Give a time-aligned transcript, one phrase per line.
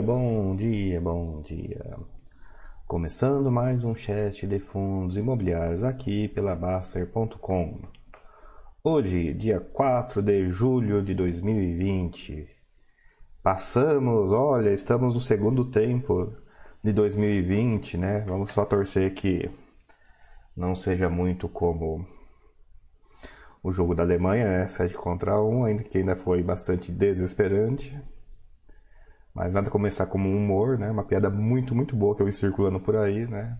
[0.00, 1.96] dia, bom dia, bom dia.
[2.86, 7.82] Começando mais um chat de fundos imobiliários aqui pela Baster.com.
[8.82, 12.48] Hoje, dia 4 de julho de 2020.
[13.42, 16.32] Passamos, olha, estamos no segundo tempo
[16.82, 18.20] de 2020, né?
[18.26, 19.50] Vamos só torcer que
[20.56, 22.06] não seja muito como
[23.62, 24.66] o jogo da Alemanha, né?
[24.66, 27.94] 7 contra 1, ainda que ainda foi bastante desesperante.
[29.34, 30.90] Mas nada começar como um humor, né?
[30.90, 33.58] Uma piada muito, muito boa que eu vi circulando por aí, né?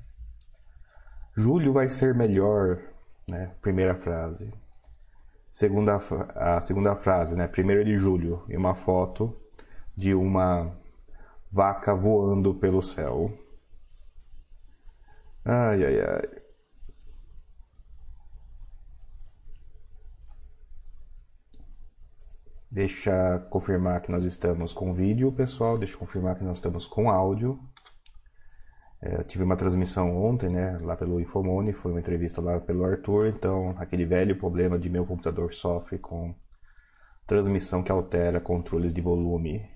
[1.36, 2.78] Julho vai ser melhor,
[3.26, 3.54] né?
[3.62, 4.52] Primeira frase.
[5.50, 5.98] Segunda,
[6.34, 7.46] a segunda frase, né?
[7.46, 8.44] Primeiro de julho.
[8.48, 9.36] E uma foto
[9.96, 10.76] de uma
[11.50, 13.32] vaca voando pelo céu.
[15.44, 16.39] Ai, ai, ai.
[22.70, 25.76] Deixa confirmar que nós estamos com vídeo, pessoal.
[25.76, 27.58] Deixa confirmar que nós estamos com áudio.
[29.02, 33.28] É, tive uma transmissão ontem, né, lá pelo Infomone, foi uma entrevista lá pelo Arthur,
[33.28, 36.34] então aquele velho problema de meu computador sofre com
[37.26, 39.66] transmissão que altera controles de volume.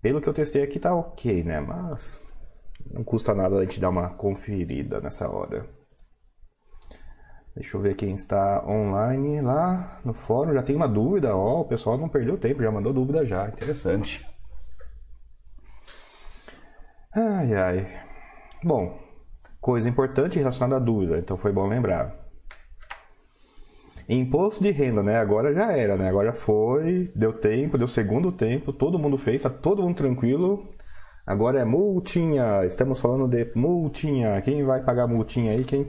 [0.00, 2.22] Pelo que eu testei aqui tá ok, né, mas
[2.88, 5.68] não custa nada a gente dar uma conferida nessa hora.
[7.56, 10.52] Deixa eu ver quem está online lá no fórum.
[10.52, 11.34] Já tem uma dúvida.
[11.34, 13.48] Ó, o pessoal não perdeu tempo, já mandou dúvida já.
[13.48, 14.26] Interessante.
[17.14, 17.88] Ai, ai.
[18.62, 18.98] Bom,
[19.58, 22.14] coisa importante relacionada à dúvida, então foi bom lembrar.
[24.06, 25.16] Imposto de renda, né?
[25.16, 26.10] Agora já era, né?
[26.10, 30.68] Agora foi, deu tempo, deu segundo tempo, todo mundo fez, tá todo mundo tranquilo.
[31.26, 34.40] Agora é multinha, estamos falando de multinha.
[34.42, 35.64] Quem vai pagar multinha aí?
[35.64, 35.86] Quem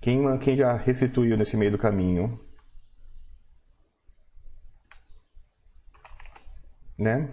[0.00, 2.40] quem, quem já restituiu nesse meio do caminho?
[6.98, 7.28] Né?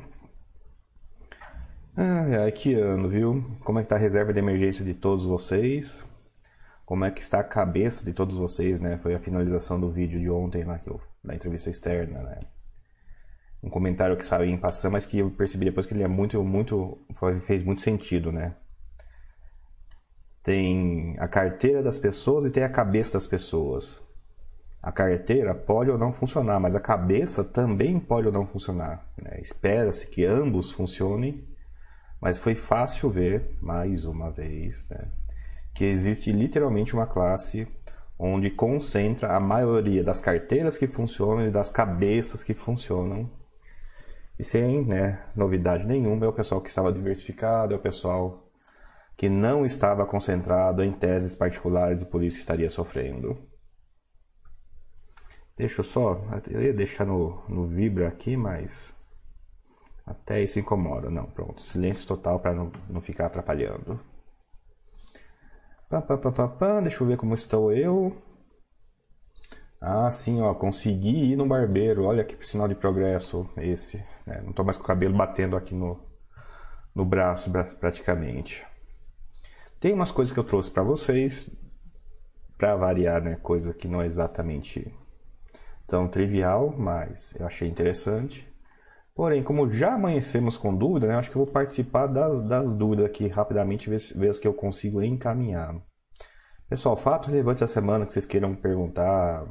[1.96, 3.44] Ai, ai, que ano, viu?
[3.64, 6.04] Como é que tá a reserva de emergência de todos vocês?
[6.86, 8.98] Como é que está a cabeça de todos vocês, né?
[9.00, 12.40] Foi a finalização do vídeo de ontem lá, que eu, da entrevista externa, né?
[13.64, 16.42] Um comentário que saiu em passando, mas que eu percebi depois que ele é muito,
[16.44, 17.06] muito,
[17.46, 18.56] fez muito sentido, né?
[20.48, 24.02] Tem a carteira das pessoas e tem a cabeça das pessoas.
[24.82, 29.06] A carteira pode ou não funcionar, mas a cabeça também pode ou não funcionar.
[29.22, 29.42] Né?
[29.42, 31.44] Espera-se que ambos funcionem,
[32.22, 35.10] mas foi fácil ver, mais uma vez, né?
[35.76, 37.68] que existe literalmente uma classe
[38.18, 43.30] onde concentra a maioria das carteiras que funcionam e das cabeças que funcionam.
[44.40, 48.47] E sem né, novidade nenhuma, é o pessoal que estava diversificado, é o pessoal
[49.18, 53.36] que não estava concentrado em teses particulares e por isso estaria sofrendo.
[55.58, 58.96] Deixa eu só, eu ia deixar no, no Vibra aqui, mas
[60.06, 61.10] até isso incomoda.
[61.10, 64.00] Não, pronto, silêncio total para não, não ficar atrapalhando.
[65.90, 68.16] Pá, pá, pá, pá, pá, deixa eu ver como estou eu.
[69.82, 72.04] Ah, sim, ó, consegui ir no barbeiro.
[72.04, 73.98] Olha que sinal de progresso esse.
[74.28, 76.00] É, não estou mais com o cabelo batendo aqui no,
[76.94, 77.50] no braço
[77.80, 78.67] praticamente.
[79.80, 81.52] Tem umas coisas que eu trouxe para vocês,
[82.58, 83.36] para variar, né?
[83.36, 84.92] Coisa que não é exatamente
[85.88, 88.48] tão trivial, mas eu achei interessante.
[89.16, 93.06] Porém, como já amanhecemos com dúvida, né, acho que eu vou participar das, das dúvidas
[93.06, 95.76] aqui rapidamente, ver, ver as que eu consigo encaminhar.
[96.70, 99.46] Pessoal, fato relevante da semana que vocês queiram perguntar.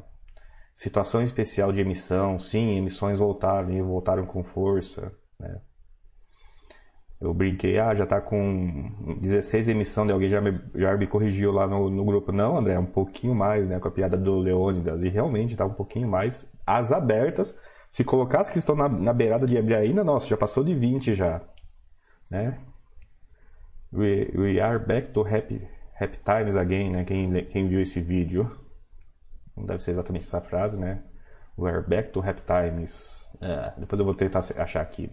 [0.74, 5.10] Situação especial de emissão, sim, emissões voltaram e voltaram com força.
[5.40, 5.60] Né?
[7.26, 11.50] Eu brinquei, ah, já tá com 16 emissão de alguém já me, já me corrigiu
[11.50, 12.30] lá no, no grupo.
[12.30, 13.80] Não, André, um pouquinho mais, né?
[13.80, 15.02] Com a piada do Leônidas.
[15.02, 17.56] E realmente tá um pouquinho mais as abertas.
[17.90, 20.72] Se colocar as que estão na, na beirada de abrir ainda, nossa, já passou de
[20.72, 21.42] 20 já.
[22.30, 22.60] Né?
[23.92, 25.66] We, we are back to happy,
[26.00, 27.04] happy times again, né?
[27.04, 28.48] Quem, quem viu esse vídeo.
[29.56, 31.02] Não deve ser exatamente essa frase, né?
[31.58, 33.28] We are back to happy times.
[33.40, 35.10] É, depois eu vou tentar achar aqui.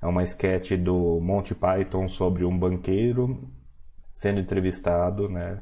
[0.00, 3.50] É uma sketch do Monty Python sobre um banqueiro
[4.12, 5.60] sendo entrevistado, né,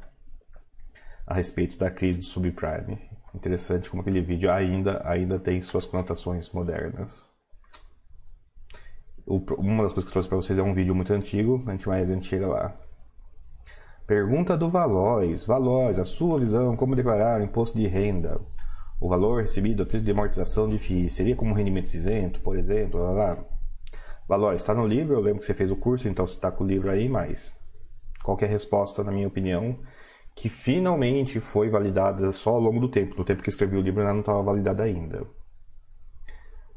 [1.27, 2.99] a respeito da crise do subprime.
[3.35, 7.29] Interessante como aquele vídeo ainda ainda tem suas conotações modernas.
[9.27, 11.73] O, uma das coisas que eu trouxe para vocês é um vídeo muito antigo, a
[11.73, 12.75] gente mais a gente chega lá.
[14.07, 15.45] Pergunta do Valois.
[15.45, 18.41] Valois, a sua visão, como declarar imposto de renda?
[19.01, 23.03] O valor recebido a título de amortização de FII seria como rendimento isento, por exemplo?
[23.03, 23.56] Lá, lá.
[24.29, 26.65] Valor, está no livro, eu lembro que você fez o curso, então você está com
[26.65, 27.55] o livro aí, mas
[28.25, 29.79] qualquer resposta, na minha opinião,
[30.35, 33.17] que finalmente foi validada só ao longo do tempo.
[33.17, 35.25] No tempo que escrevi o livro, ela não estava validada ainda.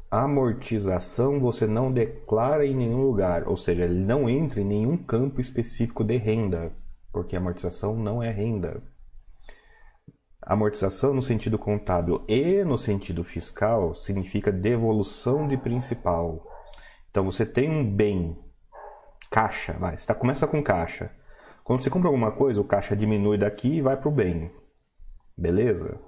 [0.08, 5.40] amortização você não declara em nenhum lugar, ou seja, ele não entra em nenhum campo
[5.40, 6.72] específico de renda,
[7.12, 8.80] porque amortização não é renda.
[10.40, 16.46] Amortização no sentido contábil e no sentido fiscal significa devolução de principal.
[17.10, 18.38] Então você tem um bem,
[19.30, 21.10] caixa, vai, você tá, começa com caixa.
[21.64, 24.50] Quando você compra alguma coisa, o caixa diminui daqui e vai para o bem.
[25.36, 26.00] Beleza?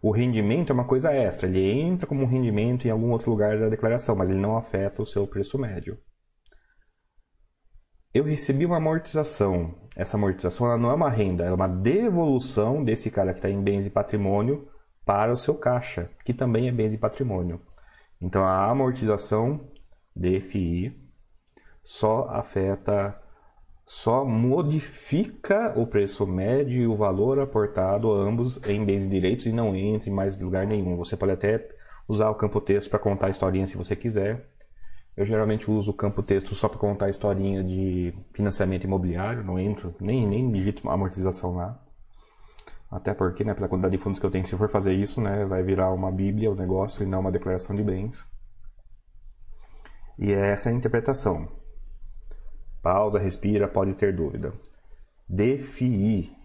[0.00, 3.58] O rendimento é uma coisa extra, ele entra como um rendimento em algum outro lugar
[3.58, 5.96] da declaração, mas ele não afeta o seu preço médio.
[8.12, 9.74] Eu recebi uma amortização.
[9.96, 13.62] Essa amortização ela não é uma renda, é uma devolução desse cara que está em
[13.62, 14.68] bens e patrimônio
[15.04, 17.60] para o seu caixa, que também é bens e patrimônio.
[18.20, 19.71] Então a amortização
[20.14, 20.96] DFI
[21.82, 23.18] só afeta
[23.84, 29.52] só modifica o preço médio e o valor aportado ambos em bens e direitos e
[29.52, 30.96] não entra em mais lugar nenhum.
[30.96, 31.68] Você pode até
[32.08, 34.48] usar o campo texto para contar a historinha se você quiser.
[35.14, 39.58] Eu geralmente uso o campo texto só para contar a historinha de financiamento imobiliário, não
[39.58, 41.78] entro, nem, nem digito amortização lá.
[42.90, 45.44] Até porque, né, pela quantidade de fundos que eu tenho, se for fazer isso, né,
[45.44, 48.26] vai virar uma bíblia o negócio e não uma declaração de bens.
[50.18, 51.48] E essa é a interpretação.
[52.82, 54.52] Pausa, respira, pode ter dúvida.
[55.28, 56.36] DFI.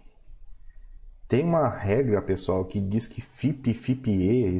[1.26, 4.56] Tem uma regra, pessoal, que diz que FIP FIPE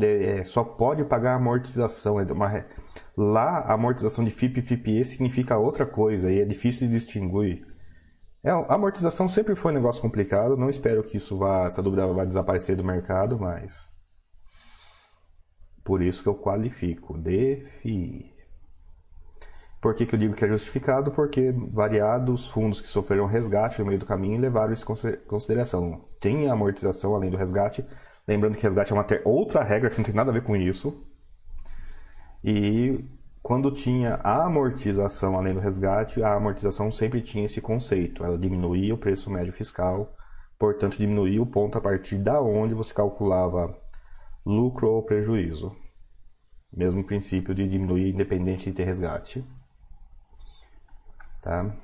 [0.00, 2.20] é, só pode pagar amortização.
[2.20, 2.24] É
[3.16, 7.66] lá, a amortização de FIP e FIPE significa outra coisa e é difícil de distinguir.
[8.44, 10.56] É, a amortização sempre foi um negócio complicado.
[10.56, 13.84] Não espero que isso vá, essa dúvida vá desaparecer do mercado, mas
[15.86, 17.16] por isso que eu qualifico.
[17.16, 18.34] DFI.
[19.80, 21.12] Por que, que eu digo que é justificado?
[21.12, 26.04] Porque variados fundos que sofreram resgate no meio do caminho levaram isso em consideração.
[26.18, 27.86] Tem a amortização além do resgate.
[28.26, 31.06] Lembrando que resgate é uma outra regra que não tem nada a ver com isso.
[32.42, 33.04] E
[33.40, 38.24] quando tinha a amortização além do resgate, a amortização sempre tinha esse conceito.
[38.24, 40.16] Ela diminuía o preço médio fiscal,
[40.58, 43.85] portanto diminuía o ponto a partir da onde você calculava
[44.46, 45.74] lucro ou prejuízo.
[46.72, 49.44] Mesmo princípio de diminuir independente de ter resgate.
[51.42, 51.74] Tá?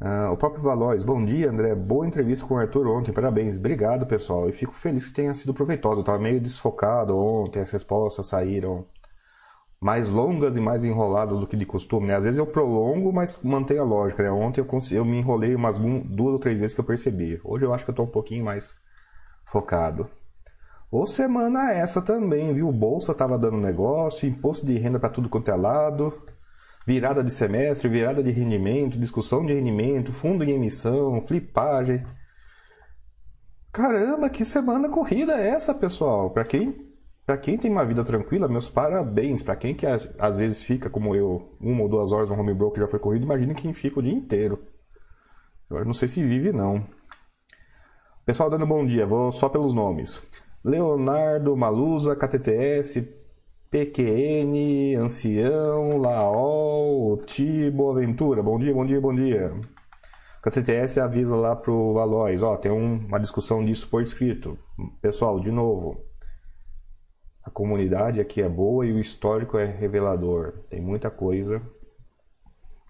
[0.00, 4.06] Ah, o próprio Valois, bom dia André, boa entrevista com o Arthur ontem, parabéns, obrigado
[4.06, 8.86] pessoal, e fico feliz que tenha sido proveitosa, estava meio desfocado ontem, as respostas saíram
[9.78, 12.16] mais longas e mais enroladas do que de costume, né?
[12.16, 14.30] Às vezes eu prolongo, mas mantenho a lógica, né?
[14.30, 17.74] Ontem eu, eu me enrolei umas duas ou três vezes que eu percebi, hoje eu
[17.74, 18.74] acho que eu estou um pouquinho mais
[19.44, 20.08] focado.
[20.90, 22.70] Ou semana essa também, viu?
[22.72, 26.12] Bolsa tava dando negócio, imposto de renda para tudo quanto é lado
[26.86, 32.02] virada de semestre, virada de rendimento, discussão de rendimento, fundo em emissão, flipagem.
[33.72, 36.30] Caramba, que semana corrida é essa, pessoal?
[36.30, 36.92] Para quem,
[37.24, 39.42] para quem tem uma vida tranquila, meus parabéns.
[39.42, 42.80] Para quem que às vezes fica como eu, uma ou duas horas no home broker
[42.80, 44.66] já foi corrido, imagine quem fica o dia inteiro.
[45.70, 46.84] Eu não sei se vive não.
[48.26, 50.20] Pessoal dando bom dia, vou só pelos nomes.
[50.62, 53.08] Leonardo Malusa, KTTS,
[53.70, 58.42] PQN, Ancião, Laol, Tibo, Aventura.
[58.42, 59.52] Bom dia, bom dia, bom dia.
[60.42, 64.58] A TTS avisa lá pro Alois, ó, tem um, uma discussão disso por escrito.
[65.00, 66.02] Pessoal, de novo,
[67.44, 70.64] a comunidade aqui é boa e o histórico é revelador.
[70.70, 71.60] Tem muita coisa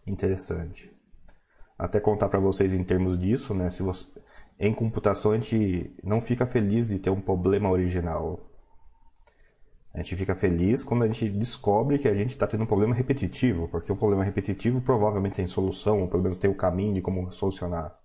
[0.07, 0.91] interessante.
[1.77, 3.69] Até contar para vocês em termos disso, né?
[3.71, 4.07] Se você,
[4.61, 8.39] em computação a gente não fica feliz de ter um problema original.
[9.95, 12.95] A gente fica feliz quando a gente descobre que a gente está tendo um problema
[12.95, 17.01] repetitivo, porque um problema repetitivo provavelmente tem solução, ou pelo menos tem o caminho de
[17.01, 17.99] como solucionar.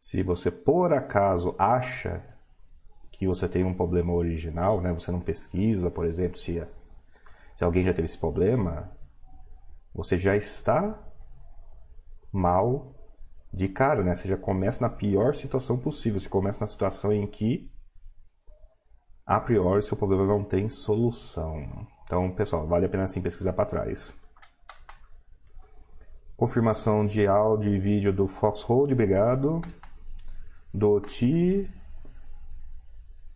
[0.00, 2.22] Se você por acaso acha
[3.10, 6.64] que você tem um problema original, né, você não pesquisa, por exemplo, se,
[7.56, 8.92] se alguém já teve esse problema,
[9.92, 11.02] você já está
[12.32, 12.94] mal
[13.52, 14.14] de cara, né?
[14.14, 16.20] Você já começa na pior situação possível.
[16.20, 17.70] Você começa na situação em que
[19.26, 21.86] a priori seu problema não tem solução.
[22.04, 24.16] Então, pessoal, vale a pena sim pesquisar para trás.
[26.36, 29.60] Confirmação de áudio e vídeo do Foxhold, obrigado.
[30.72, 31.68] Do Ti.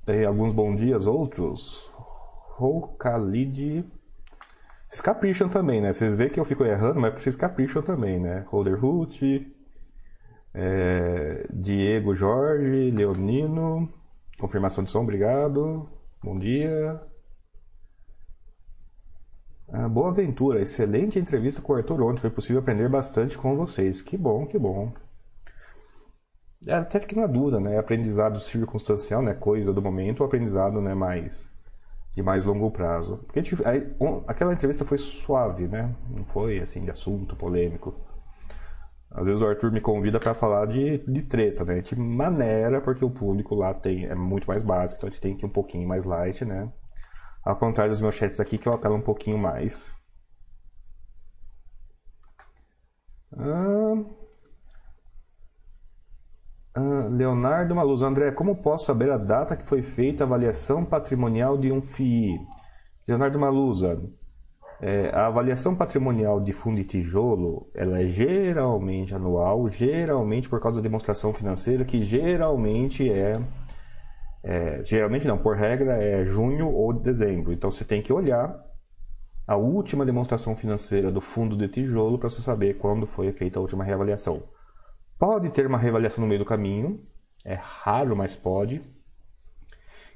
[0.06, 1.90] E alguns bons dias, outros.
[2.56, 3.84] Rokalid.
[4.88, 5.92] Vocês capricham também, né?
[5.92, 8.46] Vocês veem que eu fico errando, mas é porque vocês capricham também, né?
[8.48, 9.51] Holder Hoot.
[10.54, 11.46] É...
[11.52, 13.88] Diego Jorge, Leonino.
[14.38, 15.88] Confirmação de som, obrigado.
[16.22, 17.00] Bom dia.
[19.68, 22.20] Ah, boa aventura, excelente entrevista com o Arthur ontem.
[22.20, 24.02] Foi possível aprender bastante com vocês.
[24.02, 24.92] Que bom, que bom.
[26.66, 27.78] É, até fiquei na dúvida, né?
[27.78, 29.34] Aprendizado circunstancial, né?
[29.34, 30.94] Coisa do momento, ou aprendizado, né?
[30.94, 31.50] Mais
[32.14, 33.18] de mais longo prazo.
[33.26, 33.90] Porque gente, aí,
[34.26, 35.94] aquela entrevista foi suave, né?
[36.16, 37.94] Não foi assim de assunto polêmico.
[39.14, 41.80] Às vezes o Arthur me convida para falar de, de treta, né?
[41.80, 45.36] De maneira, porque o público lá tem, é muito mais básico, então a gente tem
[45.36, 46.72] que ir um pouquinho mais light, né?
[47.44, 49.90] Ao contrário dos meus chats aqui, que eu apelo um pouquinho mais.
[56.74, 61.58] Ah, Leonardo Maluz, André, como posso saber a data que foi feita a avaliação patrimonial
[61.58, 62.38] de um FII?
[63.06, 64.00] Leonardo Maluza,
[64.82, 70.78] é, a avaliação patrimonial de fundo de tijolo, ela é geralmente anual, geralmente por causa
[70.78, 73.40] da demonstração financeira, que geralmente é,
[74.42, 77.52] é, geralmente não, por regra é junho ou dezembro.
[77.52, 78.60] Então você tem que olhar
[79.46, 83.62] a última demonstração financeira do fundo de tijolo para você saber quando foi feita a
[83.62, 84.42] última reavaliação.
[85.16, 87.06] Pode ter uma reavaliação no meio do caminho,
[87.44, 88.82] é raro, mas pode.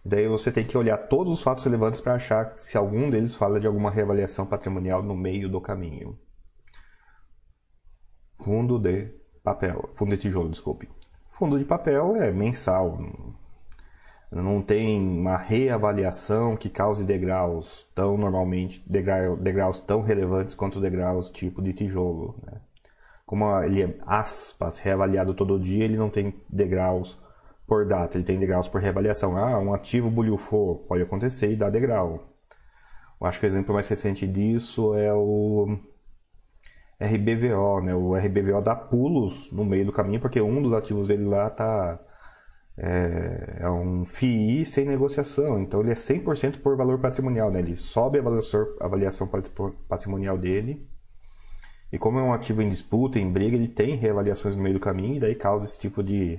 [0.09, 3.59] Daí você tem que olhar todos os fatos relevantes para achar se algum deles fala
[3.59, 6.17] de alguma reavaliação patrimonial no meio do caminho.
[8.39, 9.09] Fundo de
[9.43, 10.89] papel, fundo de tijolo, desculpe.
[11.33, 12.99] Fundo de papel é mensal,
[14.31, 21.61] não tem uma reavaliação que cause degraus tão normalmente degraus tão relevantes quanto degraus tipo
[21.61, 22.39] de tijolo.
[22.45, 22.61] Né?
[23.27, 27.19] como ele é, aspas, reavaliado todo dia, ele não tem degraus
[27.67, 29.37] por data, ele tem degraus por reavaliação.
[29.37, 32.33] Ah, um ativo bulhufou, pode acontecer e dá degrau.
[33.21, 35.79] Eu acho que o exemplo mais recente disso é o
[37.01, 37.95] RBVO, né?
[37.95, 41.99] O RBVO dá pulos no meio do caminho porque um dos ativos dele lá tá
[42.79, 47.59] é, é um FII sem negociação, então ele é 100% por valor patrimonial, né?
[47.61, 49.31] Ele sobe a avaliação, a avaliação
[49.89, 50.87] patrimonial dele
[51.93, 54.81] e como é um ativo em disputa, em briga, ele tem reavaliações no meio do
[54.81, 56.39] caminho e daí causa esse tipo de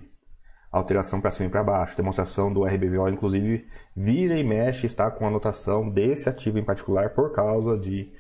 [0.72, 1.94] alteração para cima e para baixo.
[1.94, 7.12] A demonstração do RBVO, inclusive, vira e mexe está com anotação desse ativo em particular
[7.12, 8.12] por causa de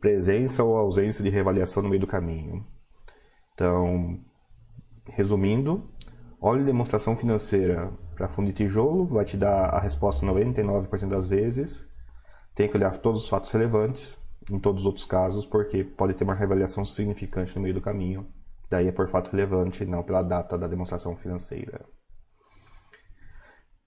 [0.00, 2.64] presença ou ausência de reavaliação no meio do caminho.
[3.54, 4.20] Então,
[5.06, 5.90] resumindo,
[6.40, 11.86] olhe demonstração financeira para fundo de tijolo, vai te dar a resposta 99% das vezes.
[12.54, 14.18] Tem que olhar todos os fatos relevantes
[14.50, 18.26] em todos os outros casos, porque pode ter uma reavaliação significante no meio do caminho.
[18.68, 21.84] Daí é por fato relevante não pela data da demonstração financeira.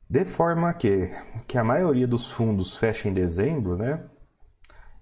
[0.10, 1.12] De forma que,
[1.48, 4.10] que a maioria dos fundos fecha em dezembro, né?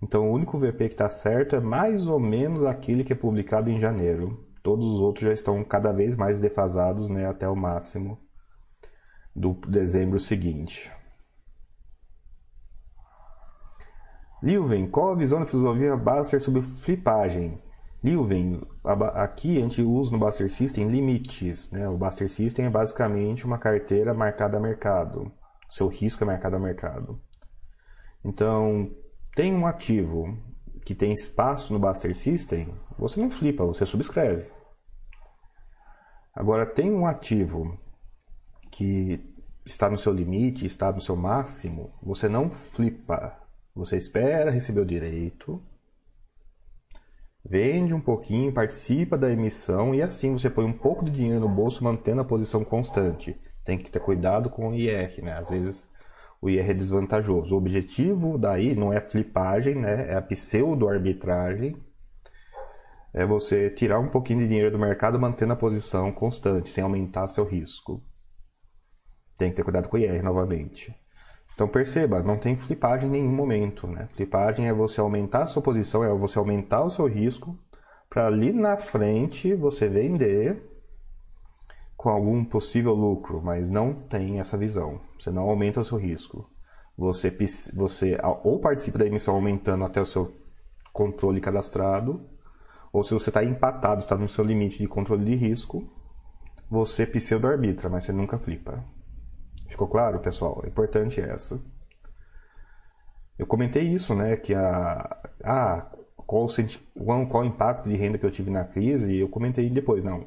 [0.02, 3.70] Então o único VP que está certo é mais ou menos aquele que é publicado
[3.70, 4.46] em janeiro.
[4.62, 8.20] Todos os outros já estão cada vez mais defasados né, até o máximo
[9.34, 10.92] do dezembro seguinte.
[14.44, 17.62] Lilven, qual a visão da filosofia Baster sobre flipagem?
[18.08, 18.62] Lilven,
[19.16, 21.70] aqui a gente usa no Baster System limites.
[21.72, 21.90] Né?
[21.90, 25.32] O Baster System é basicamente uma carteira marcada a mercado.
[25.70, 27.22] O seu risco é marcado a mercado.
[28.24, 28.90] Então,
[29.36, 30.38] tem um ativo
[30.86, 34.50] que tem espaço no Baster System, você não flipa, você subscreve.
[36.34, 37.78] Agora, tem um ativo
[38.72, 39.20] que
[39.66, 43.38] está no seu limite, está no seu máximo, você não flipa,
[43.76, 45.62] você espera receber o direito,
[47.50, 51.50] vende um pouquinho, participa da emissão e assim você põe um pouco de dinheiro no
[51.50, 53.39] bolso mantendo a posição constante.
[53.63, 55.34] Tem que ter cuidado com o IR, né?
[55.34, 55.88] Às vezes
[56.42, 57.56] o IR é desvantajoso.
[57.56, 60.12] O objetivo daí não é flipagem, né?
[60.12, 61.77] É a pseudo-arbitragem.
[63.13, 67.27] É você tirar um pouquinho de dinheiro do mercado mantendo a posição constante, sem aumentar
[67.27, 68.04] seu risco.
[69.38, 70.94] Tem que ter cuidado com o IR novamente.
[71.58, 73.88] Então perceba, não tem flipagem em nenhum momento.
[73.88, 74.08] Né?
[74.14, 77.58] Flipagem é você aumentar a sua posição, é você aumentar o seu risco
[78.08, 80.62] para ali na frente você vender
[81.98, 85.02] com algum possível lucro, mas não tem essa visão.
[85.20, 86.48] Você não aumenta o seu risco.
[86.96, 87.36] Você,
[87.74, 90.32] você ou participa da emissão aumentando até o seu
[90.94, 92.22] controle cadastrado,
[92.94, 95.90] ou se você está empatado, está no seu limite de controle de risco,
[96.70, 98.86] você pseudo-arbitra, mas você nunca flipa.
[99.78, 100.60] Ficou claro, pessoal?
[100.64, 101.62] É importante essa.
[103.38, 104.36] Eu comentei isso, né?
[104.36, 105.20] Que a.
[105.44, 106.48] Ah, qual,
[106.96, 109.12] qual, qual o impacto de renda que eu tive na crise?
[109.14, 110.26] E eu comentei depois, não.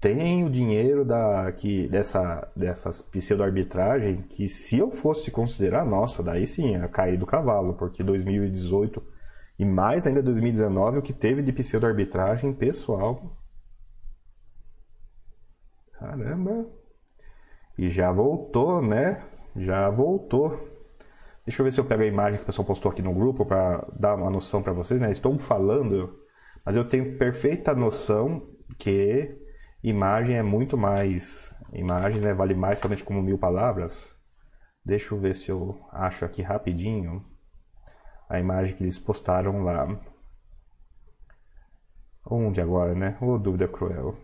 [0.00, 6.44] Tem o dinheiro da, que, dessa, dessas pseudo-arbitragem que se eu fosse considerar, nossa, daí
[6.44, 9.00] sim, ia cair do cavalo, porque 2018
[9.60, 13.36] e mais ainda 2019, o que teve de pseudo-arbitragem pessoal.
[15.92, 16.81] Caramba!
[17.78, 19.22] E já voltou, né?
[19.56, 20.68] Já voltou.
[21.44, 23.44] Deixa eu ver se eu pego a imagem que o pessoal postou aqui no grupo
[23.44, 25.10] para dar uma noção para vocês, né?
[25.10, 26.18] Estou falando,
[26.64, 28.48] mas eu tenho perfeita noção
[28.78, 29.36] que
[29.82, 31.52] imagem é muito mais.
[31.72, 34.14] Imagem né, vale mais somente como mil palavras.
[34.84, 37.22] Deixa eu ver se eu acho aqui rapidinho
[38.28, 40.00] a imagem que eles postaram lá.
[42.24, 43.18] Onde agora, né?
[43.20, 44.16] Ô, oh, dúvida cruel.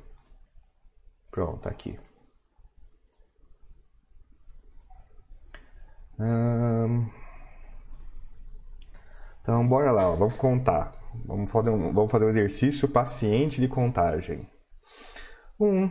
[1.30, 1.98] Pronto, tá aqui.
[6.18, 7.06] Hum...
[9.40, 10.14] Então, bora lá, ó.
[10.14, 10.92] vamos contar.
[11.24, 14.46] Vamos fazer, um, vamos fazer um exercício paciente de contagem.
[15.58, 15.90] Um,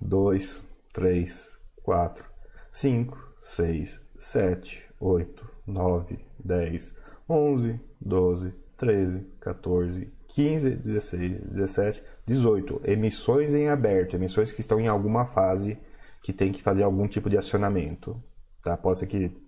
[0.00, 2.28] dois, três, quatro,
[2.70, 6.94] cinco, seis, sete, oito, nove, dez,
[7.28, 12.80] onze, doze, treze, 14, 15, 16, 17, 18.
[12.84, 15.78] Emissões em aberto, emissões que estão em alguma fase
[16.22, 18.22] que tem que fazer algum tipo de acionamento.
[18.62, 18.76] Tá?
[18.76, 19.47] Pode ser que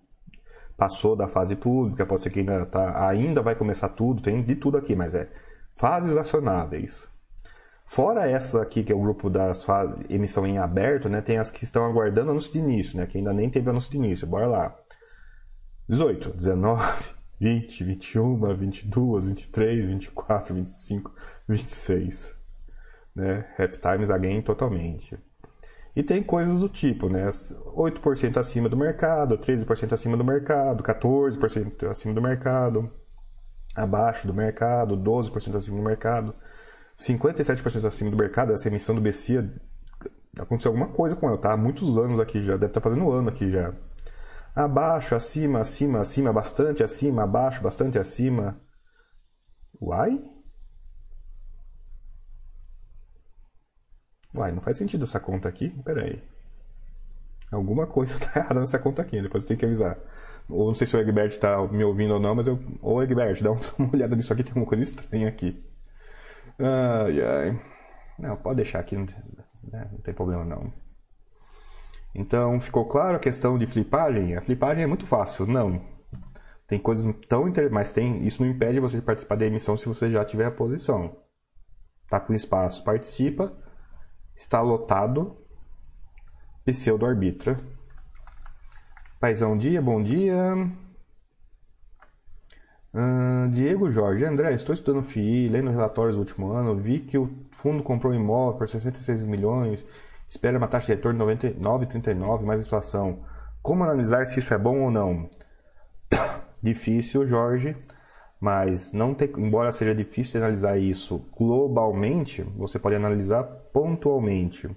[0.81, 4.57] passou da fase pública, pode ser que ainda, tá, ainda vai começar tudo, tem de
[4.57, 5.29] tudo aqui, mas é
[5.75, 7.07] fases acionáveis.
[7.85, 11.51] Fora essa aqui, que é o grupo das fases emissão em aberto, né, tem as
[11.51, 14.27] que estão aguardando anúncio de início, né, que ainda nem teve anúncio de início.
[14.27, 14.75] Bora lá.
[15.87, 21.15] 18, 19, 20, 21, 22, 23, 24, 25,
[21.47, 22.35] 26.
[23.15, 23.45] Né?
[23.59, 25.19] Rap Times Again totalmente.
[25.95, 27.29] E tem coisas do tipo, né?
[27.29, 32.91] 8% acima do mercado, 13% acima do mercado, 14% acima do mercado,
[33.75, 36.35] abaixo do mercado, 12% acima do mercado,
[36.99, 38.53] 57% acima do mercado.
[38.53, 39.53] Essa emissão do BCIA,
[40.39, 41.53] aconteceu alguma coisa com ela, tá?
[41.53, 43.75] Há muitos anos aqui já, deve estar tá fazendo um ano aqui já.
[44.55, 48.61] Abaixo, acima, acima, acima, bastante acima, abaixo, bastante acima.
[49.81, 50.23] Uai?
[54.35, 55.71] Uai, não faz sentido essa conta aqui?
[55.85, 56.23] Pera aí.
[57.51, 59.99] Alguma coisa tá errada nessa conta aqui, depois eu tenho que avisar.
[60.49, 62.59] Ou não sei se o Egbert tá me ouvindo ou não, mas eu.
[62.81, 65.63] Ô Egbert, dá uma olhada nisso aqui, tem alguma coisa estranha aqui.
[66.59, 67.61] Ai, ai.
[68.19, 69.17] Não, pode deixar aqui, não tem,
[69.73, 69.89] né?
[69.91, 70.73] não tem problema não.
[72.15, 74.37] Então, ficou claro a questão de flipagem?
[74.37, 75.81] A flipagem é muito fácil, não.
[76.67, 79.89] Tem coisas tão interessantes, mas tem, isso não impede você de participar da emissão se
[79.89, 81.17] você já tiver a posição.
[82.09, 83.53] Tá com espaço, participa
[84.41, 85.37] está lotado.
[86.65, 87.59] Pseudo arbitra.
[89.21, 90.55] Paizão dia, bom dia.
[92.93, 97.31] Uh, Diego Jorge, André, estou estudando FII, lendo relatórios do último ano, vi que o
[97.53, 99.87] fundo comprou um imóvel por 66 milhões,
[100.29, 103.25] espera uma taxa de retorno de 99,39 mais inflação.
[103.63, 105.29] Como analisar se isso é bom ou não?
[106.63, 107.77] Difícil, Jorge
[108.41, 114.69] mas não ter, embora seja difícil analisar isso globalmente, você pode analisar pontualmente.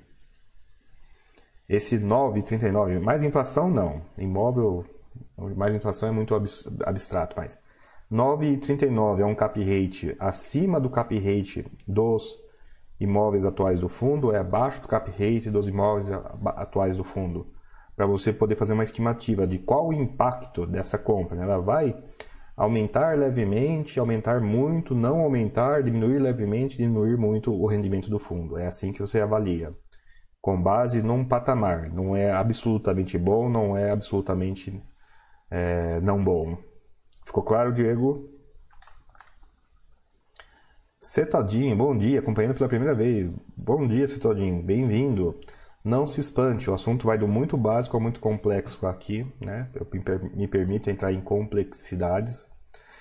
[1.67, 4.01] Esse 9,39, mais inflação não.
[4.17, 4.85] Imóvel,
[5.55, 6.35] mais inflação é muito
[6.85, 7.57] abstrato, mas
[8.11, 12.37] 9,39 é um cap rate acima do cap rate dos
[12.99, 16.11] imóveis atuais do fundo, é abaixo do cap rate dos imóveis
[16.45, 17.47] atuais do fundo,
[17.95, 21.35] para você poder fazer uma estimativa de qual o impacto dessa compra.
[21.37, 21.43] Né?
[21.43, 21.95] Ela vai
[22.55, 28.57] aumentar levemente, aumentar muito, não aumentar, diminuir levemente, diminuir muito o rendimento do fundo.
[28.57, 29.73] É assim que você avalia,
[30.41, 31.89] com base num patamar.
[31.89, 34.81] Não é absolutamente bom, não é absolutamente
[35.49, 36.57] é, não bom.
[37.25, 38.29] Ficou claro, Diego?
[41.01, 43.29] Cetodinho, bom dia, acompanhando pela primeira vez.
[43.57, 45.37] Bom dia, Cetodinho, bem-vindo.
[45.83, 49.69] Não se espante, o assunto vai do muito básico ao muito complexo aqui, né?
[49.75, 49.85] Eu
[50.33, 52.47] me permito entrar em complexidades.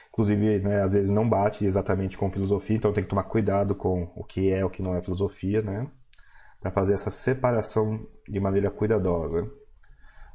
[0.08, 4.10] Inclusive, né, às vezes não bate exatamente com filosofia, então tem que tomar cuidado com
[4.16, 5.86] o que é o que não é filosofia, né?
[6.60, 9.48] Para fazer essa separação de maneira cuidadosa.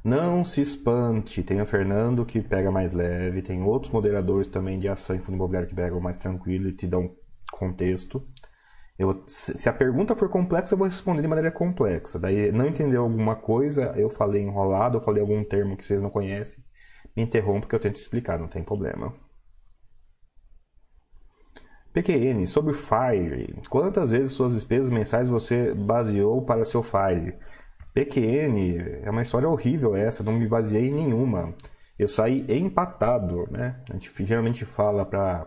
[0.02, 4.88] Não se espante, tem o Fernando que pega mais leve, tem outros moderadores também de
[4.88, 7.14] ação em fundo imobiliário que pegam mais tranquilo e te dão
[7.52, 8.26] contexto.
[8.98, 12.18] Eu, se a pergunta for complexa, eu vou responder de maneira complexa.
[12.18, 16.10] Daí, não entendeu alguma coisa, eu falei enrolado, eu falei algum termo que vocês não
[16.10, 16.62] conhecem,
[17.16, 19.14] me interrompa que eu tento explicar, não tem problema.
[21.92, 23.60] PQN, sobre Fire.
[23.70, 27.38] Quantas vezes suas despesas mensais você baseou para seu Fire?
[27.94, 31.54] PQN, é uma história horrível essa, não me baseei em nenhuma.
[31.98, 33.80] Eu saí empatado, né?
[33.90, 35.46] A gente geralmente fala para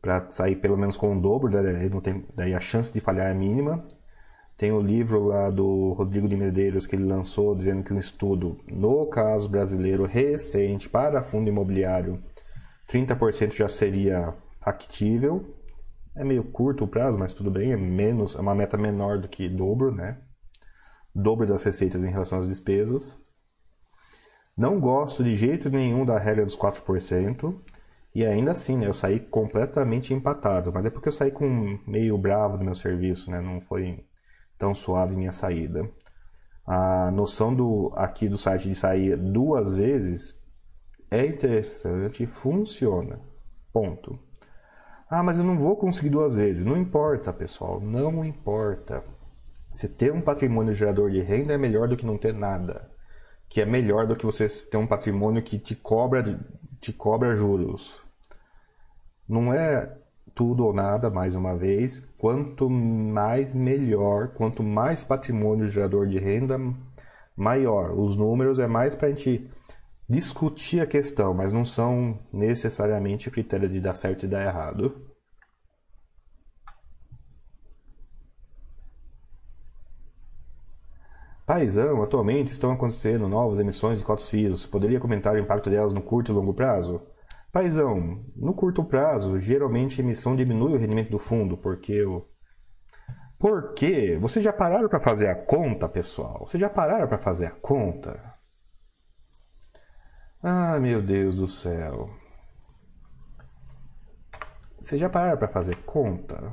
[0.00, 1.50] para sair pelo menos com o dobro,
[1.90, 3.86] não tem, daí a chance de falhar é mínima.
[4.56, 8.58] Tem o livro lá do Rodrigo de Medeiros que ele lançou dizendo que um estudo
[8.66, 12.22] no caso brasileiro recente para fundo imobiliário,
[12.88, 15.56] 30% já seria factível.
[16.14, 19.28] É meio curto o prazo, mas tudo bem, é menos, é uma meta menor do
[19.28, 20.18] que dobro, né?
[21.14, 23.18] Dobro das receitas em relação às despesas.
[24.56, 27.54] Não gosto de jeito nenhum da regra dos 4%.
[28.14, 32.18] E ainda assim, né, eu saí completamente empatado, mas é porque eu saí com meio
[32.18, 34.04] bravo do meu serviço, né, não foi
[34.58, 35.88] tão suave minha saída.
[36.66, 40.38] A noção do aqui do site de sair duas vezes
[41.10, 43.18] é interessante, funciona.
[43.72, 44.18] Ponto.
[45.08, 46.64] Ah, mas eu não vou conseguir duas vezes.
[46.64, 49.02] Não importa, pessoal, não importa.
[49.70, 52.88] Você ter um patrimônio gerador de renda é melhor do que não ter nada.
[53.48, 56.22] Que é melhor do que você ter um patrimônio que te cobra,
[56.80, 57.99] te cobra juros.
[59.30, 59.96] Não é
[60.34, 62.00] tudo ou nada, mais uma vez.
[62.18, 66.58] Quanto mais melhor, quanto mais patrimônio gerador de renda,
[67.36, 67.92] maior.
[67.92, 69.48] Os números é mais para a gente
[70.08, 75.00] discutir a questão, mas não são necessariamente critério de dar certo e dar errado.
[81.46, 84.52] Paisão, atualmente estão acontecendo novas emissões de cotas FIIs.
[84.52, 87.00] Você poderia comentar o impacto delas no curto e longo prazo?
[87.52, 92.26] Paisão, no curto prazo, geralmente a emissão diminui o rendimento do fundo, porque o
[93.40, 94.18] por quê?
[94.20, 96.40] Vocês já pararam para fazer a conta, pessoal?
[96.46, 98.34] Vocês já pararam para fazer a conta?
[100.42, 102.10] Ah, meu Deus do céu.
[104.78, 106.52] Vocês já pararam para fazer conta?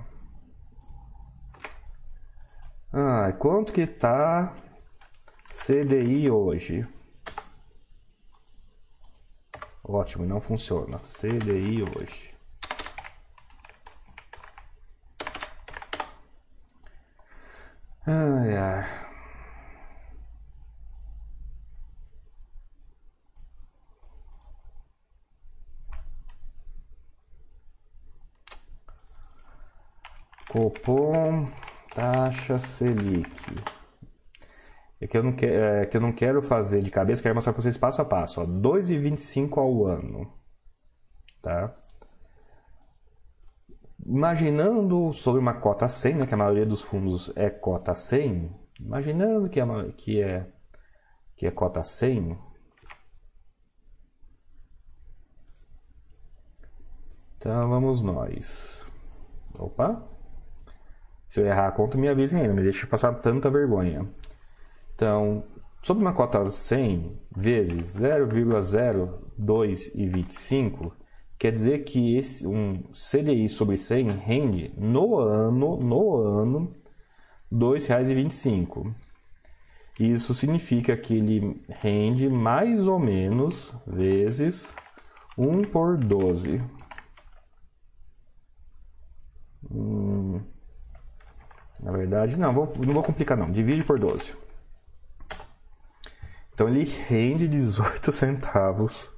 [2.94, 4.56] Ah, quanto que tá
[5.52, 6.88] CDI hoje?
[9.88, 11.00] Ótimo, não funciona.
[11.00, 12.36] CDI hoje.
[18.06, 19.08] Ai, ai.
[30.50, 31.50] Copom,
[31.93, 33.77] taxa Selic.
[35.00, 37.54] É que eu não, que, é, que eu não quero fazer de cabeça, quero mostrar
[37.54, 38.42] para vocês passo a passo.
[38.42, 40.34] 2,25 ao ano.
[41.42, 41.74] Tá?
[44.06, 49.50] Imaginando sobre uma cota 100, né, que a maioria dos fundos é cota 100, imaginando
[49.50, 49.66] que é,
[49.98, 50.48] que é,
[51.36, 52.38] que é cota 100,
[57.38, 58.86] então vamos nós.
[59.58, 60.04] Opa!
[61.28, 64.08] Se eu errar a conta, me avise ainda, me deixe passar tanta vergonha.
[64.98, 65.46] Então,
[65.84, 70.92] sobre uma cota 100 vezes 0,0225,
[71.38, 76.74] quer dizer que esse, um CDI sobre 100 rende no ano, no ano,
[77.52, 78.92] R$ 2,25.
[80.00, 84.74] Isso significa que ele rende mais ou menos vezes
[85.38, 86.60] 1 por 12.
[89.70, 90.42] Hum.
[91.80, 93.52] Na verdade, não, vou, não vou complicar não.
[93.52, 94.47] Divide por 12.
[96.58, 99.12] Então ele rende 18 centavos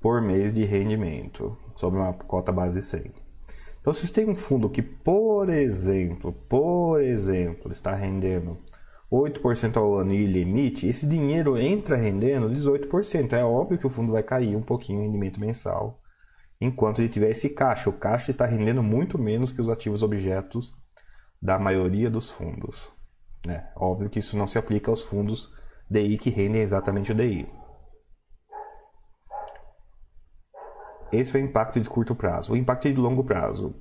[0.00, 3.12] por mês de rendimento sobre uma cota base 100.
[3.80, 8.58] Então, se você tem um fundo que, por exemplo, por exemplo, está rendendo
[9.10, 13.32] 8% ao ano e limite, esse dinheiro entra rendendo 18%.
[13.32, 16.00] É óbvio que o fundo vai cair um pouquinho o rendimento mensal
[16.60, 17.90] enquanto ele tiver esse caixa.
[17.90, 20.72] O caixa está rendendo muito menos que os ativos objetos
[21.42, 22.88] da maioria dos fundos.
[23.44, 23.68] Né?
[23.74, 25.56] Óbvio que isso não se aplica aos fundos
[25.88, 27.48] DI que rendem exatamente o DI.
[31.12, 32.52] Esse é o impacto de curto prazo.
[32.52, 33.74] O impacto de longo prazo.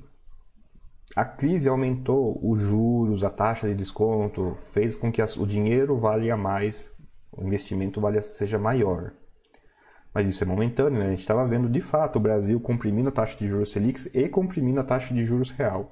[1.15, 6.35] A crise aumentou os juros, a taxa de desconto, fez com que o dinheiro valha
[6.35, 6.91] mais,
[7.31, 9.13] o investimento valha, seja maior.
[10.13, 11.07] Mas isso é momentâneo, né?
[11.07, 14.29] A gente estava vendo de fato o Brasil comprimindo a taxa de juros Selic e
[14.29, 15.91] comprimindo a taxa de juros real.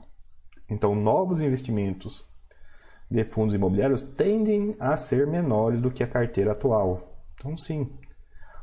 [0.70, 2.26] Então, novos investimentos
[3.14, 7.16] de fundos imobiliários tendem a ser menores do que a carteira atual.
[7.36, 7.88] Então, sim,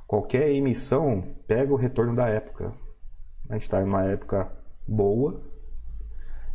[0.09, 2.73] qualquer emissão pega o retorno da época.
[3.49, 4.51] A gente está em uma época
[4.89, 5.41] boa,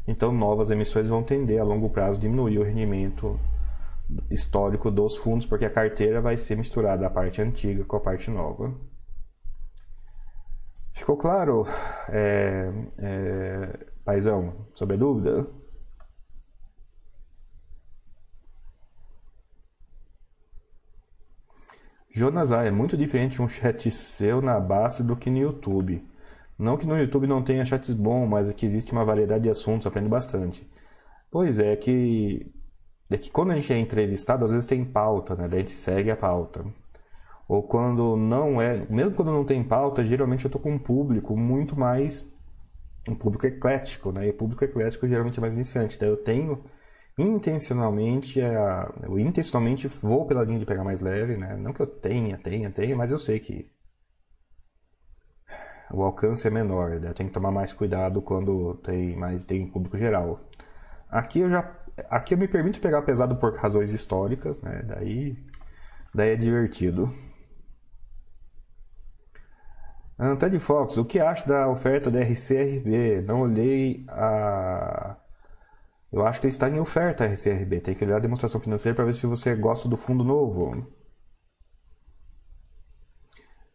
[0.05, 3.39] então novas emissões vão tender a longo prazo diminuir o rendimento
[4.29, 8.29] histórico dos fundos, porque a carteira vai ser misturada a parte antiga com a parte
[8.29, 8.75] nova.
[10.91, 11.65] Ficou claro?
[12.10, 15.47] É, é, Paizão, sobre a dúvida?
[22.15, 26.01] Jonas A, é muito diferente um chat seu na base do que no YouTube.
[26.58, 29.86] Não que no YouTube não tenha chats bons, mas que existe uma variedade de assuntos,
[29.86, 30.65] aprende bastante.
[31.30, 32.49] Pois é, que
[33.10, 35.49] é que quando a gente é entrevistado, às vezes tem pauta, né?
[35.49, 36.65] Daí a gente segue a pauta.
[37.49, 41.36] Ou quando não é, mesmo quando não tem pauta, geralmente eu tô com um público
[41.36, 42.25] muito mais
[43.10, 44.30] um público eclético, né?
[44.30, 45.99] E público eclético geralmente é mais iniciante.
[45.99, 46.63] Daí eu tenho
[47.17, 51.56] intencionalmente, a, eu intencionalmente vou pela linha de pegar mais leve, né?
[51.58, 53.71] Não que eu tenha, tenha, tenha, mas eu sei que
[55.91, 57.10] o alcance é menor, né?
[57.10, 60.39] Eu tenho que tomar mais cuidado quando tem mais tem público geral.
[61.10, 61.71] Aqui eu já
[62.10, 64.84] aqui eu me permito pegar pesado por razões históricas, né?
[64.84, 65.38] Daí,
[66.13, 67.13] daí é divertido.
[70.17, 73.21] Antônio Fox, o que acha da oferta da RCRB?
[73.21, 75.17] Não olhei a.
[76.11, 77.81] Eu acho que está em oferta a RCRB.
[77.81, 80.87] Tem que olhar a demonstração financeira para ver se você gosta do fundo novo.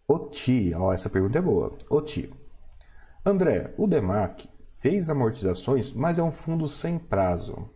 [0.08, 1.76] Oti, ó, essa pergunta é boa.
[1.88, 2.32] Oti.
[3.24, 4.48] André, o DEMAC
[4.80, 7.70] fez amortizações, mas é um fundo sem prazo.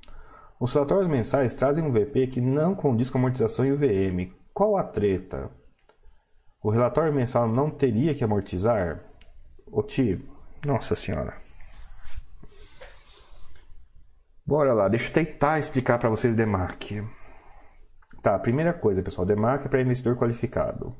[0.58, 4.32] Os relatórios mensais trazem um VP que não condiz com amortização e o VM.
[4.52, 5.50] Qual a treta?
[6.62, 9.04] O relatório mensal não teria que amortizar?
[9.70, 10.24] Oti,
[10.64, 11.43] nossa senhora.
[14.46, 17.02] Bora lá, deixa eu tentar explicar para vocês DEMAC.
[18.22, 20.94] Tá, primeira coisa, pessoal, DEMAC é para investidor qualificado.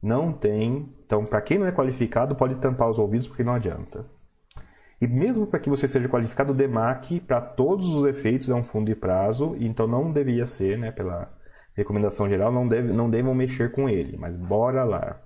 [0.00, 4.06] Não tem, então para quem não é qualificado pode tampar os ouvidos porque não adianta.
[5.00, 8.64] E mesmo para que você seja qualificado, o DEMAC, para todos os efeitos, é um
[8.64, 11.32] fundo de prazo, então não deveria ser, né, pela
[11.74, 15.20] recomendação geral, não, deve, não devam mexer com ele, mas bora lá.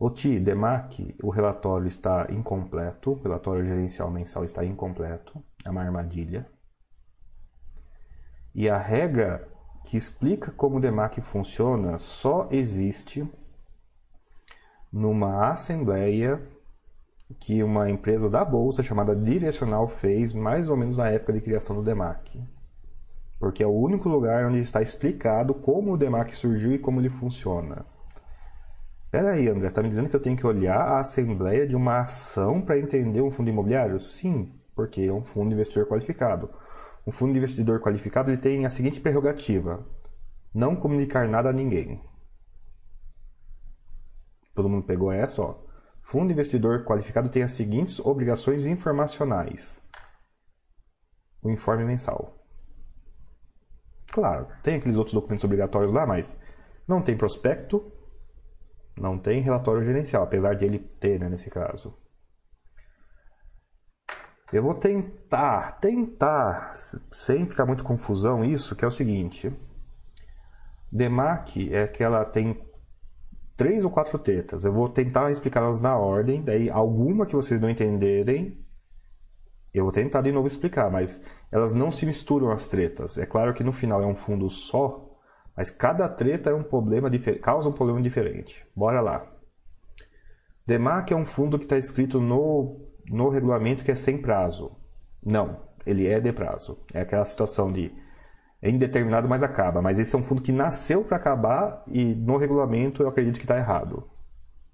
[0.00, 5.82] O TI, DEMAC, o relatório está incompleto, o relatório gerencial mensal está incompleto, é uma
[5.82, 6.46] armadilha.
[8.54, 9.48] E a regra
[9.84, 13.28] que explica como o DEMAC funciona só existe
[14.92, 16.40] numa assembleia
[17.40, 21.74] que uma empresa da bolsa chamada Direcional fez mais ou menos na época de criação
[21.74, 22.40] do DEMAC.
[23.40, 27.10] Porque é o único lugar onde está explicado como o DEMAC surgiu e como ele
[27.10, 27.84] funciona.
[29.10, 31.74] Pera aí, André, você está me dizendo que eu tenho que olhar a assembleia de
[31.74, 33.98] uma ação para entender um fundo imobiliário?
[33.98, 36.50] Sim, porque é um fundo investidor qualificado.
[37.06, 39.86] Um fundo investidor qualificado ele tem a seguinte prerrogativa:
[40.54, 42.02] não comunicar nada a ninguém.
[44.54, 45.54] Todo mundo pegou essa, ó.
[46.02, 49.80] Fundo investidor qualificado tem as seguintes obrigações informacionais:
[51.42, 52.44] o informe mensal.
[54.12, 56.38] Claro, tem aqueles outros documentos obrigatórios lá, mas
[56.86, 57.90] não tem prospecto,
[59.00, 61.96] não tem relatório gerencial, apesar de ele ter, né, nesse caso.
[64.52, 66.72] Eu vou tentar, tentar,
[67.12, 69.52] sem ficar muito confusão, isso, que é o seguinte.
[70.90, 72.64] DEMAC é que ela tem
[73.58, 74.64] três ou quatro tetas.
[74.64, 78.64] Eu vou tentar explicá-las na ordem, daí alguma que vocês não entenderem,
[79.74, 81.20] eu vou tentar de novo explicar, mas
[81.52, 83.18] elas não se misturam as tretas.
[83.18, 85.07] É claro que no final é um fundo só,
[85.58, 87.10] mas cada treta é um problema
[87.42, 88.64] causa um problema diferente.
[88.76, 89.26] Bora lá.
[90.64, 92.76] DEMAC é um fundo que está escrito no,
[93.10, 94.70] no regulamento que é sem prazo.
[95.20, 96.78] Não, ele é de prazo.
[96.94, 97.90] É aquela situação de
[98.62, 99.82] é indeterminado, mas acaba.
[99.82, 103.44] Mas esse é um fundo que nasceu para acabar e no regulamento eu acredito que
[103.44, 104.08] está errado.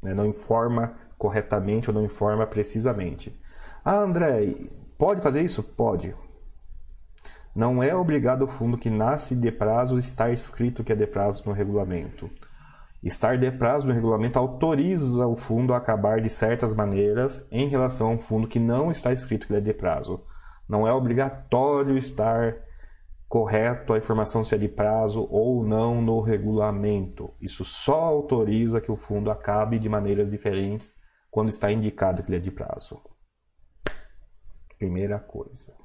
[0.02, 0.12] Né?
[0.12, 3.34] Não informa corretamente ou não informa precisamente.
[3.82, 4.54] Ah, André,
[4.98, 5.62] pode fazer isso?
[5.62, 6.14] Pode.
[7.54, 11.44] Não é obrigado o fundo que nasce de prazo estar escrito que é de prazo
[11.46, 12.28] no regulamento.
[13.00, 18.08] Estar de prazo no regulamento autoriza o fundo a acabar de certas maneiras em relação
[18.08, 20.24] a um fundo que não está escrito que é de prazo.
[20.68, 22.56] Não é obrigatório estar
[23.28, 27.32] correto a informação se é de prazo ou não no regulamento.
[27.40, 30.96] Isso só autoriza que o fundo acabe de maneiras diferentes
[31.30, 33.00] quando está indicado que ele é de prazo.
[34.76, 35.83] Primeira coisa.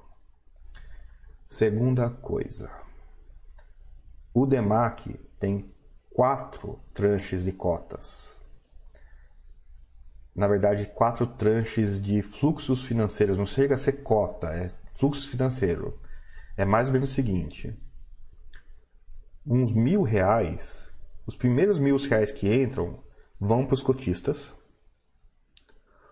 [1.50, 2.72] Segunda coisa.
[4.34, 5.74] O DEMAC tem
[6.10, 8.40] quatro tranches de cotas.
[10.34, 13.38] Na verdade, quatro tranches de fluxos financeiros.
[13.38, 16.00] Não chega a ser cota, é fluxo financeiro
[16.60, 17.74] é mais ou menos o seguinte:
[19.48, 20.92] uns mil reais,
[21.26, 23.02] os primeiros mil reais que entram
[23.40, 24.54] vão para os cotistas,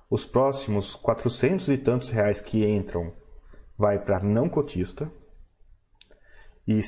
[0.10, 3.13] os próximos quatrocentos e tantos reais que entram
[3.78, 5.12] vai para não cotista.
[6.67, 6.82] E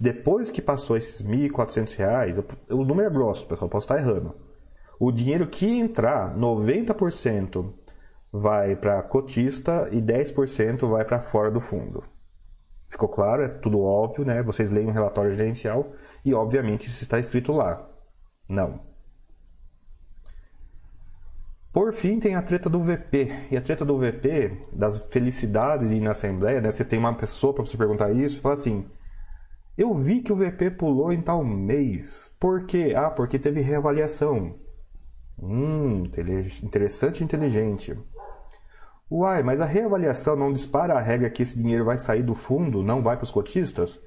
[0.00, 2.38] depois que passou esses 1.400 reais,
[2.70, 4.32] o número é grosso, pessoal, posso estar errando.
[4.98, 7.72] O dinheiro que entrar, 90%
[8.32, 12.04] vai para cotista e 10% vai para fora do fundo.
[12.88, 13.42] Ficou claro?
[13.42, 14.40] É tudo óbvio, né?
[14.40, 15.92] Vocês leem o um relatório gerencial
[16.24, 17.88] e, obviamente, isso está escrito lá.
[18.48, 18.80] Não.
[21.72, 23.48] Por fim, tem a treta do VP.
[23.50, 26.70] E a treta do VP, das felicidades de ir na Assembleia, né?
[26.70, 28.88] Você tem uma pessoa para você perguntar isso e fala assim:
[29.76, 32.34] Eu vi que o VP pulou em tal mês.
[32.38, 32.94] Por quê?
[32.96, 34.54] Ah, porque teve reavaliação.
[35.42, 36.04] Hum,
[36.62, 37.98] interessante e inteligente.
[39.10, 42.82] Uai, mas a reavaliação não dispara a regra que esse dinheiro vai sair do fundo,
[42.82, 44.00] não vai para os cotistas?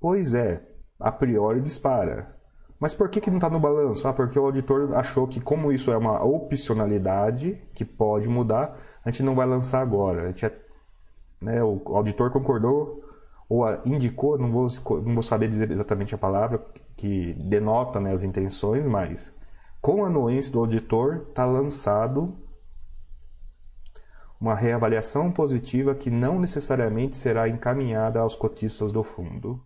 [0.00, 0.62] Pois é,
[0.98, 2.34] a priori dispara.
[2.80, 4.08] Mas por que, que não está no balanço?
[4.08, 9.10] Ah, porque o auditor achou que, como isso é uma opcionalidade que pode mudar, a
[9.10, 10.22] gente não vai lançar agora.
[10.22, 10.50] A gente
[11.40, 13.11] né, o auditor concordou
[13.54, 14.66] ou indicou, não vou,
[15.02, 16.64] não vou saber dizer exatamente a palavra
[16.96, 19.30] que denota né, as intenções, mas
[19.78, 22.34] com a anuência do auditor está lançado
[24.40, 29.62] uma reavaliação positiva que não necessariamente será encaminhada aos cotistas do fundo.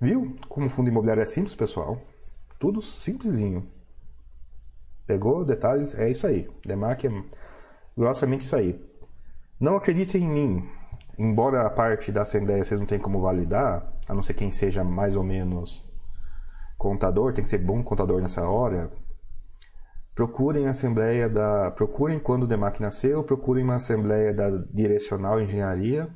[0.00, 2.00] Viu como o fundo imobiliário é simples, pessoal?
[2.58, 3.70] Tudo simplesinho.
[5.06, 5.94] Pegou detalhes?
[5.98, 6.50] É isso aí.
[6.64, 7.10] Demac é
[7.94, 8.82] grossamente isso aí.
[9.60, 10.83] Não acreditem em mim.
[11.18, 14.82] Embora a parte da Assembleia vocês não tenham como validar, a não ser quem seja
[14.82, 15.88] mais ou menos
[16.76, 18.90] contador, tem que ser bom contador nessa hora,
[20.14, 26.08] procurem a assembleia da, procurem quando o DEMAC nasceu, procurem uma assembleia da direcional engenharia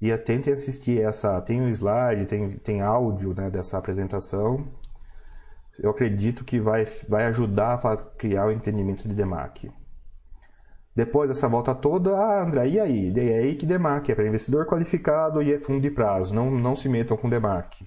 [0.00, 4.68] e tentem assistir essa, tem um slide, tem, tem áudio né, dessa apresentação.
[5.78, 9.72] Eu acredito que vai, vai ajudar a criar o entendimento de DEMAC.
[10.98, 13.12] Depois dessa volta toda, ah, André, e aí?
[13.12, 16.34] E aí que DEMAC é para investidor qualificado e é fundo de prazo.
[16.34, 17.86] Não, não se metam com DEMAC.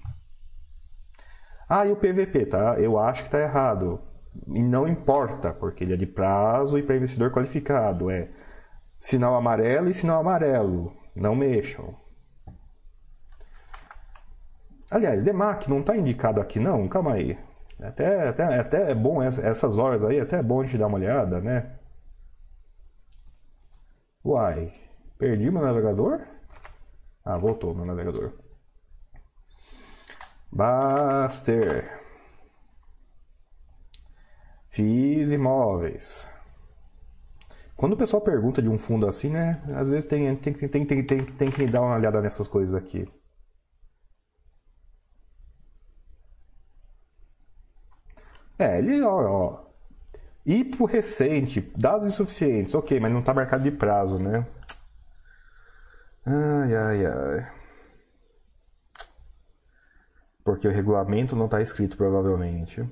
[1.68, 2.80] Ah, e o PVP, tá?
[2.80, 4.00] Eu acho que está errado.
[4.46, 8.10] E não importa, porque ele é de prazo e para investidor qualificado.
[8.10, 8.30] É
[8.98, 10.96] sinal amarelo e sinal amarelo.
[11.14, 11.94] Não mexam.
[14.90, 16.88] Aliás, DEMAC não está indicado aqui não?
[16.88, 17.38] Calma aí.
[17.78, 20.96] Até, até, até é bom essas horas aí, até é bom a gente dar uma
[20.96, 21.81] olhada, né?
[24.24, 24.72] Uai,
[25.18, 26.26] perdi meu navegador?
[27.24, 28.32] Ah, voltou meu navegador.
[30.52, 32.00] Baster.
[34.70, 36.26] Fiz imóveis.
[37.76, 39.60] Quando o pessoal pergunta de um fundo assim, né?
[39.76, 43.06] Às vezes tem, tem, tem, tem, tem, tem que dar uma olhada nessas coisas aqui.
[48.58, 49.71] É, ele, ó, ó.
[50.44, 54.46] IPO recente, dados insuficientes, ok, mas não está marcado de prazo, né?
[56.26, 57.52] Ai, ai, ai.
[60.44, 62.84] Porque o regulamento não está escrito, provavelmente.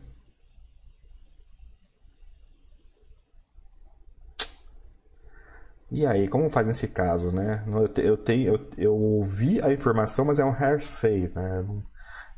[5.91, 7.65] E aí, como faz nesse caso, né?
[7.97, 11.65] Eu, tenho, eu, eu ouvi a informação, mas é um hearsay, né?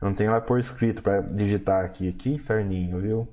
[0.00, 2.12] Eu não tenho ela por escrito para digitar aqui.
[2.12, 3.28] Que inferninho, viu?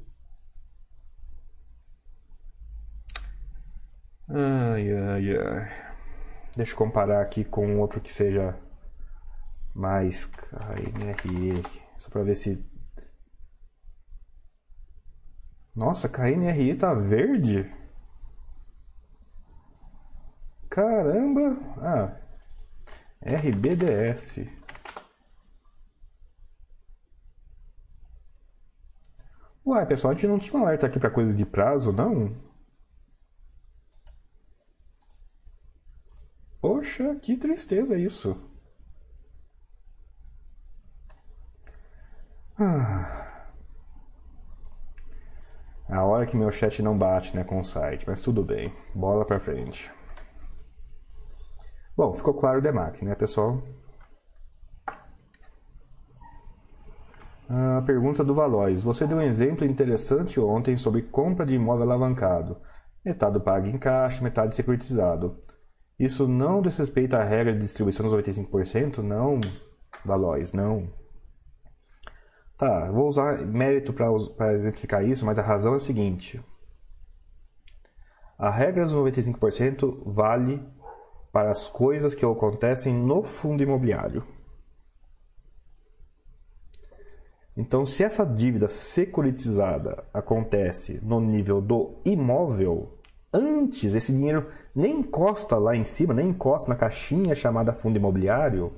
[4.32, 5.72] Ai, ai, ai.
[6.56, 8.56] Deixa eu comparar aqui com outro que seja
[9.74, 11.64] mais KNRE.
[11.98, 12.64] Só para ver se.
[15.76, 17.74] Nossa, KNRE tá verde?
[20.70, 21.58] Caramba!
[21.82, 22.16] Ah,
[23.22, 24.48] RBDS.
[29.66, 32.49] Uai, pessoal, a gente não tinha um alerta aqui para coisas de prazo, não?
[36.62, 38.36] Poxa, que tristeza isso.
[42.58, 43.30] Ah.
[45.90, 48.74] A hora que meu chat não bate, né, com o site, mas tudo bem.
[48.94, 49.92] Bola pra frente.
[51.96, 53.62] Bom, ficou claro o DEMAC, né, pessoal?
[57.50, 58.82] A pergunta do Valois.
[58.82, 62.58] Você deu um exemplo interessante ontem sobre compra de imóvel alavancado.
[63.04, 65.38] Metade pago em caixa, metade securitizado.
[66.00, 69.00] Isso não desrespeita a regra de distribuição dos 95%?
[69.00, 69.42] Não,
[70.06, 70.90] Valois, não.
[72.58, 76.42] Tá, vou usar mérito para exemplificar isso, mas a razão é a seguinte.
[78.38, 80.66] A regra dos 95% vale
[81.32, 84.24] para as coisas que acontecem no fundo imobiliário.
[87.56, 92.98] Então, se essa dívida securitizada acontece no nível do imóvel,
[93.34, 98.74] antes esse dinheiro nem encosta lá em cima, nem encosta na caixinha chamada fundo imobiliário,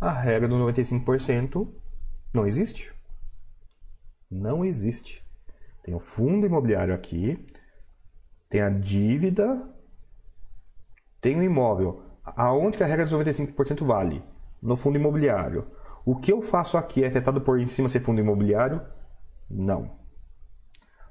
[0.00, 1.68] a regra do 95%
[2.32, 2.94] não existe.
[4.30, 5.24] Não existe.
[5.82, 7.46] Tem o fundo imobiliário aqui,
[8.48, 9.74] tem a dívida
[11.26, 12.02] tem um imóvel.
[12.24, 14.22] Aonde que a regra dos 95% vale?
[14.62, 15.66] No fundo imobiliário.
[16.04, 18.80] O que eu faço aqui é afetado por em cima ser fundo imobiliário?
[19.50, 19.98] Não.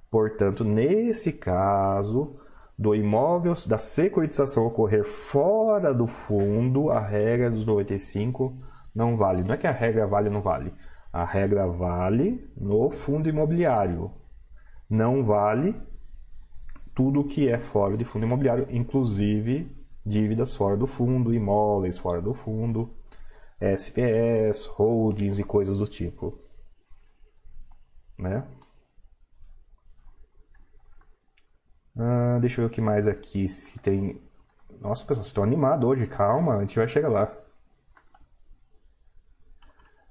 [0.10, 2.40] Portanto, nesse caso
[2.78, 8.54] do imóvel, da securitização ocorrer fora do fundo, a regra dos 95
[8.94, 9.44] não vale.
[9.44, 10.74] Não é que a regra vale ou não vale.
[11.12, 14.12] A regra vale no fundo imobiliário.
[14.90, 15.76] Não vale
[16.94, 19.70] tudo que é fora de fundo imobiliário, inclusive
[20.06, 22.94] dívidas fora do fundo, imóveis fora do fundo,
[23.60, 26.40] SPS, holdings e coisas do tipo.
[28.18, 28.46] Né?
[31.98, 33.48] Ah, deixa eu ver o que mais aqui.
[33.48, 34.22] Se tem.
[34.82, 36.08] Nossa, pessoal, vocês estão animados hoje.
[36.08, 37.32] Calma, a gente vai chegar lá.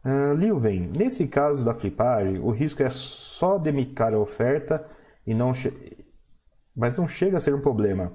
[0.04, 4.86] Uh, Lilven, nesse caso da flipagem, o risco é só demicar a oferta
[5.26, 5.52] e não
[6.76, 8.12] mas não chega a ser um problema.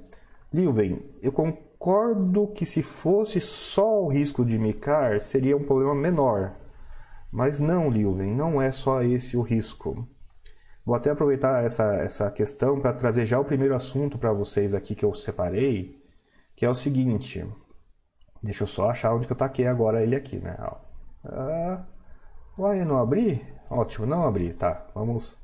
[0.54, 6.54] Lilven, eu concordo que se fosse só o risco de micar, seria um problema menor.
[7.32, 10.08] Mas não, Lilven, não é só esse o risco.
[10.90, 14.96] Vou até aproveitar essa, essa questão para trazer já o primeiro assunto para vocês aqui
[14.96, 16.04] que eu separei,
[16.56, 17.46] que é o seguinte.
[18.42, 20.58] Deixa eu só achar onde que eu taquei agora ele aqui, né?
[21.24, 21.86] Ah,
[22.58, 23.46] uai, não abri?
[23.70, 24.52] Ótimo, não abri.
[24.52, 25.38] Tá, vamos...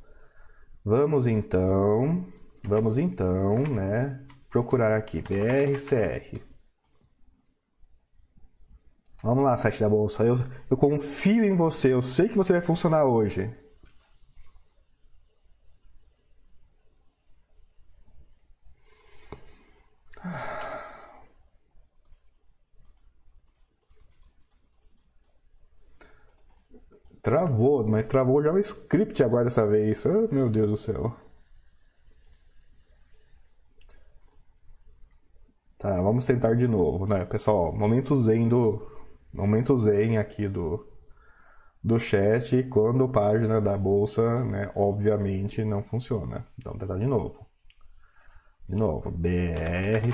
[0.84, 2.26] Vamos então...
[2.64, 4.26] Vamos então, né?
[4.50, 6.42] Procurar aqui, BRCR.
[9.22, 10.24] Vamos lá, site da bolsa.
[10.24, 10.40] Eu,
[10.72, 11.94] eu confio em você.
[11.94, 13.56] Eu sei que você vai funcionar hoje.
[27.26, 30.06] Travou, mas travou o script agora dessa vez.
[30.06, 31.12] Oh, meu Deus do céu.
[35.80, 37.76] Tá, vamos tentar de novo, né, pessoal?
[37.76, 38.88] Momento zen do,
[39.34, 40.88] momento zen aqui do,
[41.84, 46.46] do chat quando a página da bolsa, né, obviamente não funciona.
[46.60, 47.44] Então, tentar de novo.
[48.70, 50.14] De novo, BRCR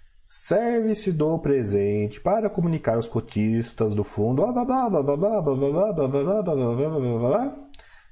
[0.33, 4.41] Serve-se do presente para comunicar aos cotistas do fundo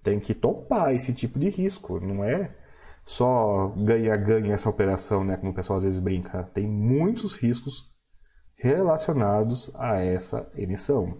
[0.05, 2.55] Tem que topar esse tipo de risco, não é
[3.03, 5.35] só ganha-ganha essa operação, né?
[5.35, 6.43] Como o pessoal às vezes brinca.
[6.53, 7.91] Tem muitos riscos
[8.55, 11.17] relacionados a essa emissão.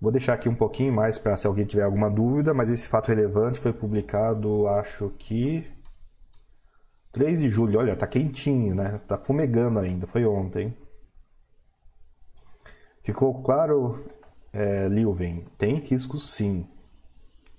[0.00, 3.08] Vou deixar aqui um pouquinho mais para se alguém tiver alguma dúvida, mas esse fato
[3.08, 5.68] relevante foi publicado, acho que
[7.10, 7.80] 3 de julho.
[7.80, 9.00] Olha, tá quentinho, né?
[9.08, 10.76] Tá fumegando ainda, foi ontem.
[13.02, 14.06] Ficou claro,
[14.52, 14.88] é,
[15.58, 16.68] tem risco sim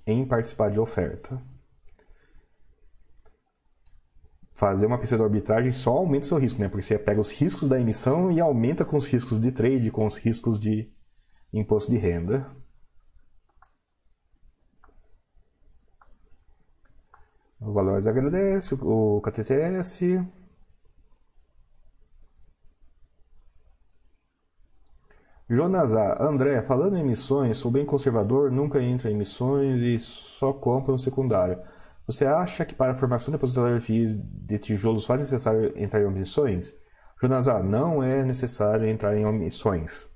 [0.07, 1.39] em participar de oferta.
[4.53, 6.67] Fazer uma pseudo-arbitragem só aumenta seu risco, né?
[6.67, 10.07] Porque você pega os riscos da emissão e aumenta com os riscos de trade, com
[10.07, 10.89] os riscos de
[11.53, 12.49] imposto de renda.
[17.59, 20.25] O Valores agradece, o KTTS.
[25.49, 26.21] Jonas A.
[26.21, 30.99] André, falando em emissões, sou bem conservador, nunca entro em emissões e só compro no
[30.99, 31.57] secundário.
[32.05, 36.75] Você acha que para a formação de depositário de tijolos faz necessário entrar em omissões?
[37.21, 37.63] Jonas A.
[37.63, 40.09] Não é necessário entrar em omissões.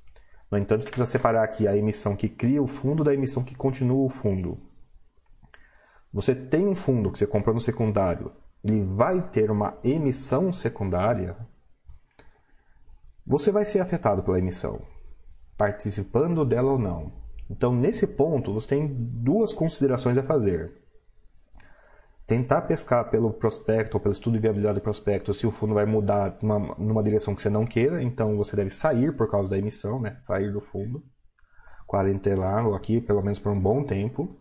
[0.51, 4.05] No entanto, precisa separar aqui a emissão que cria o fundo da emissão que continua
[4.05, 4.59] o fundo.
[6.13, 11.37] Você tem um fundo que você comprou no secundário, ele vai ter uma emissão secundária,
[13.25, 14.81] você vai ser afetado pela emissão,
[15.57, 17.13] participando dela ou não.
[17.49, 20.81] Então, nesse ponto, você tem duas considerações a fazer.
[22.25, 25.85] Tentar pescar pelo prospecto ou pelo estudo de viabilidade do prospecto se o fundo vai
[25.85, 29.57] mudar numa, numa direção que você não queira, então você deve sair por causa da
[29.57, 30.15] emissão, né?
[30.19, 31.03] sair do fundo,
[31.85, 34.39] quarentelá-lo aqui pelo menos por um bom tempo.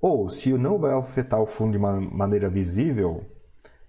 [0.00, 3.24] Ou, se não vai afetar o fundo de uma maneira visível,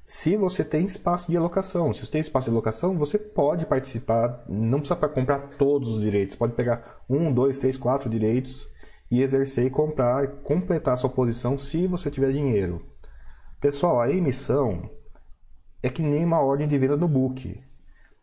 [0.05, 1.93] se você tem espaço de alocação.
[1.93, 6.35] Se você tem espaço de alocação, você pode participar, não precisa comprar todos os direitos,
[6.35, 8.69] pode pegar um, dois, três, quatro direitos
[9.09, 12.85] e exercer e comprar, completar a sua posição se você tiver dinheiro.
[13.61, 14.89] Pessoal, a emissão
[15.81, 17.61] é que nem uma ordem de venda no book.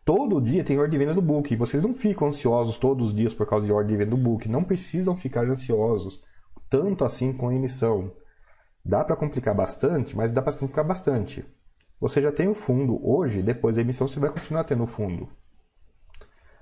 [0.05, 1.55] Todo dia tem ordem de venda no book.
[1.55, 4.47] Vocês não ficam ansiosos todos os dias por causa de ordem de venda no book.
[4.49, 6.21] Não precisam ficar ansiosos
[6.69, 8.11] tanto assim com a emissão.
[8.83, 11.45] Dá para complicar bastante, mas dá para simplificar bastante.
[12.01, 15.29] Você já tem o fundo hoje, depois da emissão você vai continuar tendo o fundo.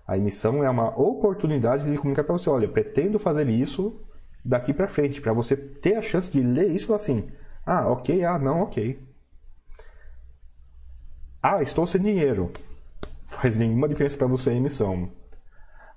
[0.06, 4.02] A emissão é uma oportunidade de comunicar para você, olha, pretendo fazer isso
[4.44, 7.32] daqui para frente, para você ter a chance de ler isso assim.
[7.66, 9.02] Ah, ok, ah, não, ok.
[11.42, 12.52] Ah, estou sem dinheiro.
[13.28, 15.10] Faz nenhuma diferença para você a emissão.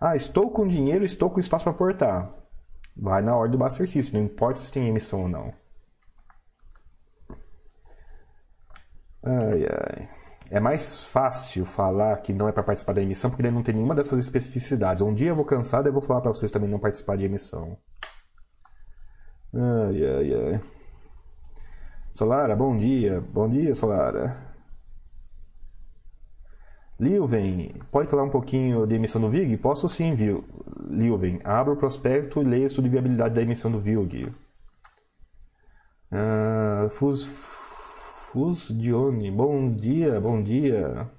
[0.01, 2.33] Ah, estou com dinheiro, estou com espaço para aportar.
[2.97, 5.62] Vai na ordem do Master não importa se tem emissão ou não.
[9.25, 10.09] Ai, ai.
[10.51, 13.75] É mais fácil falar que não é para participar da emissão porque ele não tem
[13.75, 15.03] nenhuma dessas especificidades.
[15.03, 17.79] Um dia eu vou cansar, eu vou falar para vocês também não participar de emissão.
[19.55, 20.61] Ai, ai, ai.
[22.15, 23.21] Solara, bom dia.
[23.33, 24.37] Bom dia, Solara.
[27.01, 29.57] Lilven, pode falar um pouquinho de emissão do VIG?
[29.57, 30.45] Posso sim, viu?
[30.89, 34.33] Lilven, abra o prospecto e leia de viabilidade da emissão do VIG.
[36.13, 37.25] Uh, Fus,
[38.71, 41.11] Dione, bom dia, bom dia.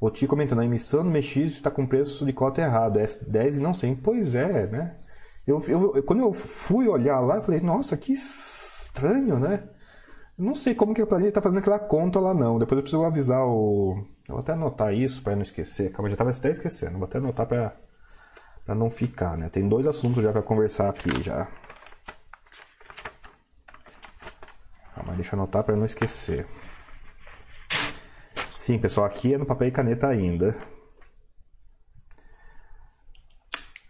[0.00, 3.58] O Ti comentando, a emissão do MX está com preço de cota errado, é 10
[3.58, 3.96] e não 100.
[3.96, 4.96] Pois é, né?
[5.46, 9.68] Eu, eu, quando eu fui olhar lá, eu falei, nossa, que estranho, né?
[10.38, 12.58] Não sei como que a planilha está fazendo aquela conta lá não.
[12.58, 14.06] Depois eu preciso avisar o...
[14.28, 15.90] Eu vou até anotar isso para não esquecer.
[15.90, 16.96] Calma, já estava até esquecendo.
[16.96, 19.48] Vou até anotar para não ficar, né?
[19.48, 21.48] Tem dois assuntos já para conversar aqui já.
[25.00, 26.46] Calma, deixa eu anotar para não esquecer.
[28.54, 30.54] Sim, pessoal, aqui é no papel e caneta ainda.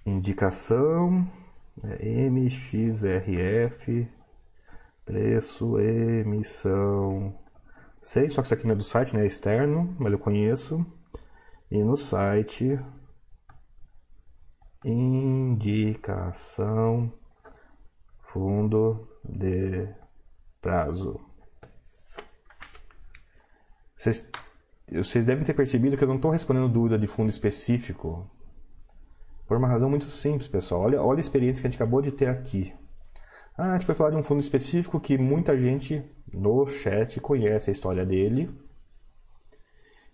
[0.06, 1.28] Indicação
[1.82, 4.08] é MXRF,
[5.04, 7.36] preço, emissão.
[8.00, 9.24] Sei, só que isso aqui não é do site, né?
[9.24, 10.86] É externo, mas eu conheço.
[11.68, 12.78] E no site,
[14.84, 15.92] indicação,
[18.32, 19.99] fundo de
[20.60, 21.20] prazo.
[23.96, 24.28] Vocês,
[24.92, 28.28] vocês devem ter percebido que eu não estou respondendo dúvida de fundo específico.
[29.46, 30.82] Por uma razão muito simples, pessoal.
[30.82, 32.72] Olha, olha a experiência que a gente acabou de ter aqui.
[33.58, 36.02] Ah, a gente vai falar de um fundo específico que muita gente
[36.32, 38.50] no chat conhece a história dele.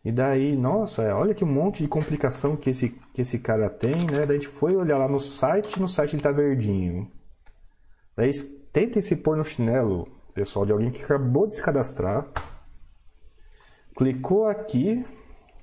[0.05, 4.25] E daí, nossa, olha que monte de complicação que esse, que esse cara tem, né?
[4.27, 7.11] Daí a gente foi olhar lá no site, no site ele tá verdinho.
[8.17, 8.31] Daí
[8.73, 12.29] tentem se pôr no chinelo pessoal de alguém que acabou de se cadastrar,
[13.97, 15.03] clicou aqui,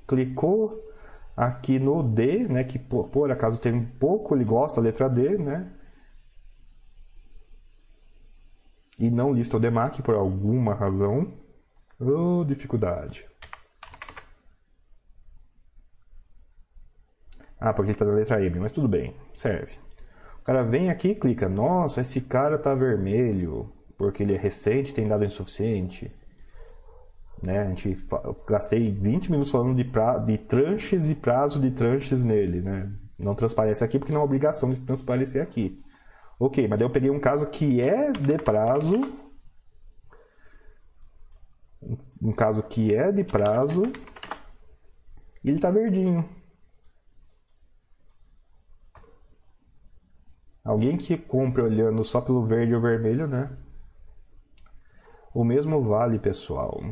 [0.07, 0.83] clicou
[1.37, 5.07] aqui no D, né, que por, por acaso tem um pouco, ele gosta da letra
[5.07, 5.71] D, né,
[8.99, 11.31] e não lista o DMAC por alguma razão,
[11.99, 13.27] oh, dificuldade.
[17.59, 19.73] Ah, porque ele está na letra M, mas tudo bem, serve.
[20.41, 24.93] O cara vem aqui e clica, nossa, esse cara tá vermelho, porque ele é recente
[24.93, 26.11] tem dado insuficiente.
[27.41, 27.59] Né?
[27.59, 27.97] A gente
[28.47, 32.61] gastei 20 minutos falando de, pra, de tranches e prazo de tranches nele.
[32.61, 32.91] Né?
[33.19, 35.75] Não transparece aqui porque não é obrigação de transparecer aqui.
[36.39, 39.01] Ok, mas daí eu peguei um caso que é de prazo.
[42.21, 43.83] Um caso que é de prazo.
[45.43, 46.27] E ele está verdinho.
[50.63, 53.49] Alguém que compre olhando só pelo verde ou vermelho, né?
[55.33, 56.83] O mesmo vale, pessoal,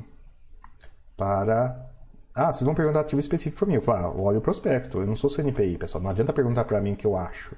[1.15, 1.89] para.
[2.33, 3.75] Ah, vocês vão perguntar ativo específico para mim.
[3.75, 4.99] Eu falo, ah, olha o prospecto.
[4.99, 6.03] Eu não sou CNPI, pessoal.
[6.03, 7.55] Não adianta perguntar para mim o que eu acho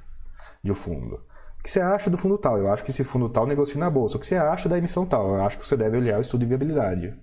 [0.64, 1.16] de fundo.
[1.60, 2.58] O que você acha do fundo tal?
[2.58, 4.18] Eu acho que esse fundo tal negocia na bolsa.
[4.18, 5.36] O que você acha da emissão tal?
[5.36, 7.18] Eu acho que você deve olhar o estudo de viabilidade.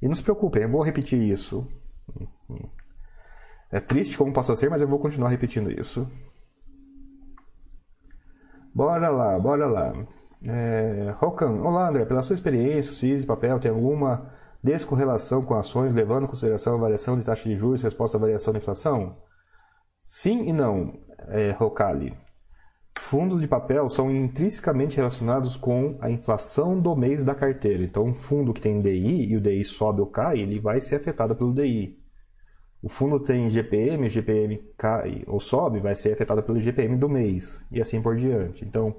[0.00, 1.64] E não se preocupem, eu vou repetir isso.
[3.70, 6.10] É triste como possa ser, mas eu vou continuar repetindo isso.
[8.74, 9.92] Bora lá, bora lá.
[10.44, 14.32] É, Rocan, olá André, pela sua experiência, o CIS e papel tem alguma
[14.62, 18.52] descorrelação com ações, levando em consideração a variação de taxa de juros resposta à variação
[18.52, 19.16] da inflação?
[20.00, 21.56] Sim e não, é.
[22.98, 27.84] Fundos de papel são intrinsecamente relacionados com a inflação do mês da carteira.
[27.84, 30.96] Então, um fundo que tem DI e o DI sobe ou cai, ele vai ser
[30.96, 31.98] afetado pelo DI.
[32.82, 37.64] O fundo tem GPM, GPM cai ou sobe, vai ser afetado pelo GPM do mês
[37.70, 38.64] e assim por diante.
[38.64, 38.96] Então,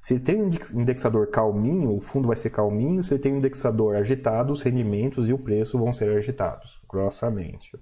[0.00, 3.02] se ele tem um indexador calminho, o fundo vai ser calminho.
[3.02, 7.78] Se ele tem um indexador agitado, os rendimentos e o preço vão ser agitados, grossamente.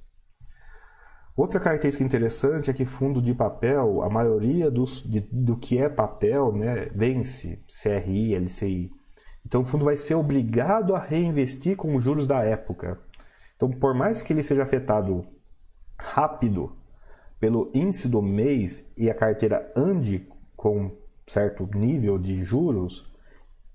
[1.36, 5.88] Outra característica interessante é que fundo de papel, a maioria dos, de, do que é
[5.88, 8.90] papel, né, vence CRI, LCI.
[9.46, 12.98] Então o fundo vai ser obrigado a reinvestir com os juros da época.
[13.54, 15.24] Então, por mais que ele seja afetado
[15.96, 16.76] rápido
[17.38, 20.90] pelo índice do mês e a carteira ande com
[21.28, 23.06] certo nível de juros,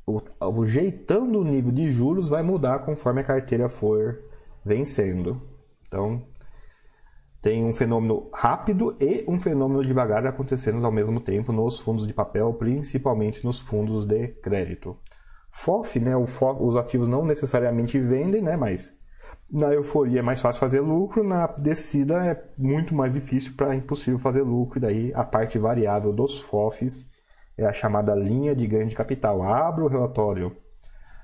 [0.06, 4.20] o, o jeitão do nível de juros vai mudar conforme a carteira for
[4.66, 5.42] vencendo.
[5.88, 6.26] Então,
[7.42, 12.14] tem um fenômeno rápido e um fenômeno devagar acontecendo ao mesmo tempo nos fundos de
[12.14, 14.98] papel, principalmente nos fundos de crédito.
[15.52, 18.92] FOF, né, FOF, os ativos não necessariamente vendem, né, mas
[19.52, 24.18] na euforia é mais fácil fazer lucro, na descida é muito mais difícil para impossível
[24.18, 27.06] fazer lucro, e daí a parte variável dos FOFs
[27.58, 29.44] é a chamada linha de ganho de capital.
[29.44, 30.56] Abra o relatório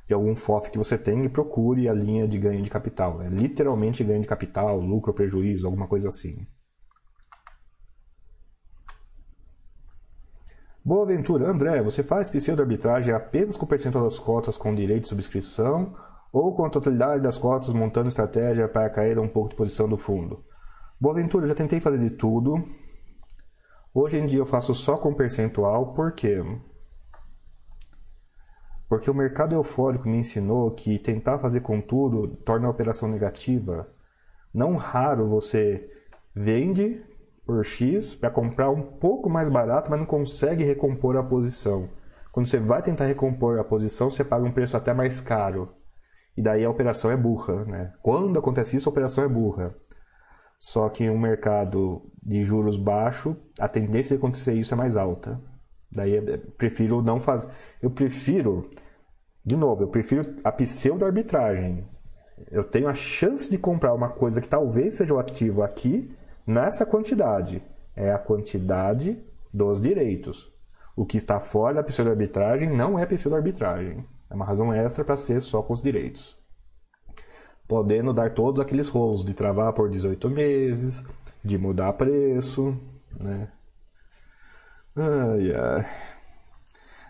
[0.08, 3.22] de algum FOF que você tem e procure a linha de ganho de capital.
[3.22, 6.48] É literalmente ganho de capital, lucro, prejuízo, alguma coisa assim.
[10.84, 15.10] Boa Ventura, André, você faz pseudo-arbitragem apenas com o percentual das cotas com direito de
[15.10, 15.94] subscrição
[16.34, 19.98] ou com a totalidade das cotas montando estratégia para cair um pouco de posição do
[19.98, 20.44] fundo?
[21.00, 22.66] Boa Ventura, já tentei fazer de tudo,
[23.94, 26.44] Hoje em dia eu faço só com percentual, por quê?
[28.88, 33.88] Porque o mercado eufórico me ensinou que tentar fazer com tudo torna a operação negativa.
[34.54, 35.90] Não raro você
[36.36, 37.04] vende
[37.46, 41.90] por X para comprar um pouco mais barato, mas não consegue recompor a posição.
[42.32, 45.74] Quando você vai tentar recompor a posição, você paga um preço até mais caro.
[46.38, 47.66] E daí a operação é burra.
[47.66, 47.94] Né?
[48.04, 49.76] Quando acontece isso, a operação é burra.
[50.60, 55.40] Só que um mercado de juros baixo, a tendência de acontecer isso é mais alta.
[55.90, 57.50] Daí eu prefiro não fazer.
[57.82, 58.70] Eu prefiro,
[59.44, 61.88] de novo, eu prefiro a pseudo arbitragem.
[62.52, 66.14] Eu tenho a chance de comprar uma coisa que talvez seja o ativo aqui
[66.46, 67.64] nessa quantidade.
[67.96, 69.18] É a quantidade
[69.54, 70.54] dos direitos.
[70.96, 74.06] O que está fora da pseudo arbitragem não é pseudo arbitragem.
[74.30, 76.39] É uma razão extra para ser só com os direitos
[77.70, 81.06] podendo dar todos aqueles rolos de travar por 18 meses,
[81.44, 82.76] de mudar preço,
[83.18, 83.48] né?
[84.96, 85.86] Ai, ai.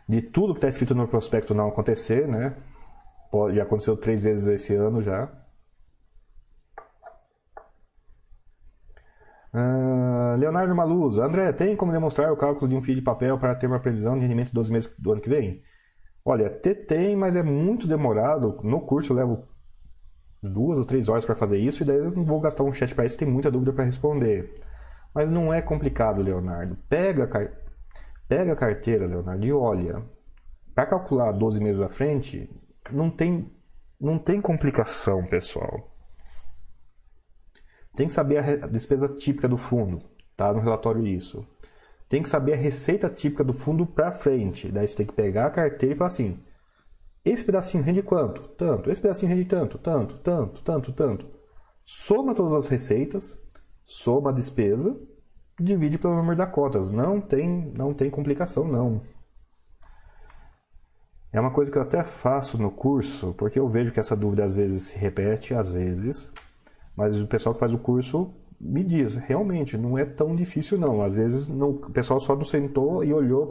[0.07, 2.57] De tudo que está escrito no prospecto não acontecer, né?
[3.53, 5.31] Já aconteceu três vezes esse ano já.
[9.53, 13.55] Uh, Leonardo Maluz, André, tem como demonstrar o cálculo de um fio de papel para
[13.55, 15.63] ter uma previsão de rendimento de 12 meses do ano que vem?
[16.25, 18.59] Olha, tem, mas é muito demorado.
[18.61, 19.47] No curso eu levo
[20.41, 22.93] duas ou três horas para fazer isso e daí eu não vou gastar um chat
[22.95, 24.61] para isso, tem muita dúvida para responder.
[25.13, 26.77] Mas não é complicado, Leonardo.
[26.87, 27.51] Pega a, car...
[28.27, 30.03] Pega a carteira, Leonardo, e olha.
[30.73, 32.49] Para calcular 12 meses à frente,
[32.91, 33.51] não tem,
[33.99, 35.93] não tem complicação, pessoal.
[37.95, 39.99] Tem que saber a despesa típica do fundo,
[40.37, 41.45] tá no relatório isso.
[42.07, 44.71] Tem que saber a receita típica do fundo para frente.
[44.71, 46.39] Daí você tem que pegar a carteira e falar assim:
[47.23, 48.47] esse pedacinho rende quanto?
[48.49, 48.89] Tanto.
[48.89, 51.25] Esse pedacinho rende tanto, tanto, tanto, tanto, tanto.
[51.85, 53.37] Soma todas as receitas,
[53.83, 54.95] soma a despesa,
[55.59, 56.89] divide pelo número de cotas.
[56.89, 59.01] Não tem, não tem complicação, não.
[61.31, 64.43] É uma coisa que eu até faço no curso, porque eu vejo que essa dúvida
[64.43, 66.31] às vezes se repete, às vezes.
[66.95, 71.01] Mas o pessoal que faz o curso me diz, realmente, não é tão difícil não.
[71.01, 73.45] Às vezes não, o pessoal só não sentou e olhou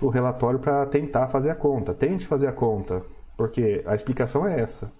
[0.00, 1.94] o relatório para tentar fazer a conta.
[1.94, 3.04] Tente fazer a conta,
[3.36, 4.92] porque a explicação é essa.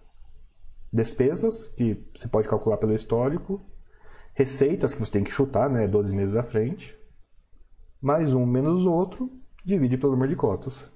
[0.93, 3.61] Despesas, que você pode calcular pelo histórico,
[4.35, 6.99] receitas, que você tem que chutar, né, 12 meses à frente,
[8.01, 9.31] mais um menos o outro,
[9.65, 10.91] divide pelo número de cotas.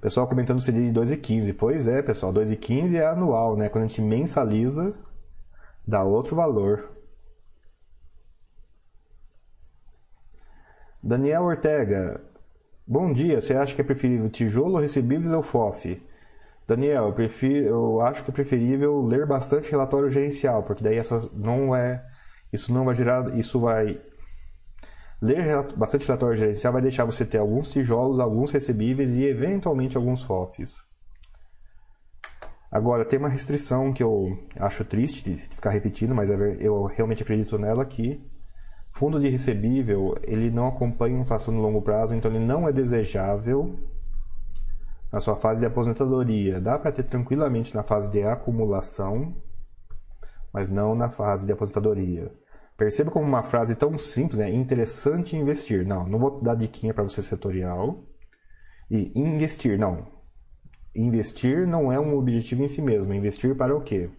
[0.00, 1.52] Pessoal comentando se de 2,15.
[1.54, 3.68] Pois é, pessoal, 2,15 é anual, né?
[3.68, 4.94] Quando a gente mensaliza,
[5.86, 6.97] dá outro valor.
[11.08, 12.20] Daniel Ortega,
[12.86, 13.40] bom dia.
[13.40, 16.02] Você acha que é preferível tijolo, recebíveis ou FOF?
[16.66, 21.18] Daniel, eu, prefiro, eu acho que é preferível ler bastante relatório gerencial, porque daí essa
[21.32, 22.04] não é,
[22.52, 23.98] isso não vai gerar, isso vai
[25.22, 30.22] ler bastante relatório gerencial vai deixar você ter alguns tijolos, alguns recebíveis e eventualmente alguns
[30.24, 30.76] FOFs.
[32.70, 37.22] Agora, tem uma restrição que eu acho triste de ficar repetindo, mas é eu realmente
[37.22, 38.22] acredito nela que
[38.98, 42.72] fundo de recebível, ele não acompanha a inflação no longo prazo, então ele não é
[42.72, 43.78] desejável
[45.12, 46.60] na sua fase de aposentadoria.
[46.60, 49.36] Dá para ter tranquilamente na fase de acumulação,
[50.52, 52.32] mas não na fase de aposentadoria.
[52.76, 55.86] Perceba como uma frase tão simples, é interessante investir.
[55.86, 58.02] Não, não vou dar diquinha para você setorial.
[58.90, 60.08] E investir, não.
[60.92, 63.14] Investir não é um objetivo em si mesmo.
[63.14, 64.10] Investir para o quê?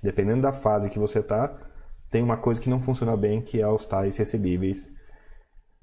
[0.00, 1.56] Dependendo da fase que você está,
[2.10, 4.90] tem uma coisa que não funciona bem, que é os tais recebíveis,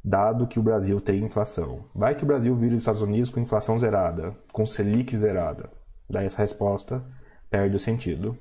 [0.03, 1.89] dado que o Brasil tem inflação.
[1.93, 5.69] Vai que o Brasil vira os Estados Unidos com inflação zerada, com Selic zerada.
[6.09, 7.03] Daí essa resposta
[7.49, 8.37] perde o sentido.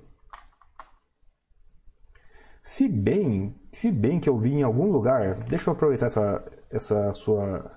[2.62, 7.12] Se bem, se bem que eu vi em algum lugar, deixa eu aproveitar essa, essa
[7.12, 7.70] sua,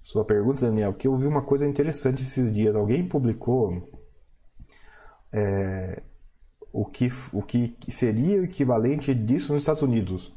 [0.00, 2.74] sua pergunta, Daniel, que eu vi uma coisa interessante esses dias.
[2.74, 3.88] Alguém publicou
[5.32, 6.02] é,
[6.80, 10.32] o que, o que seria o equivalente disso nos Estados Unidos.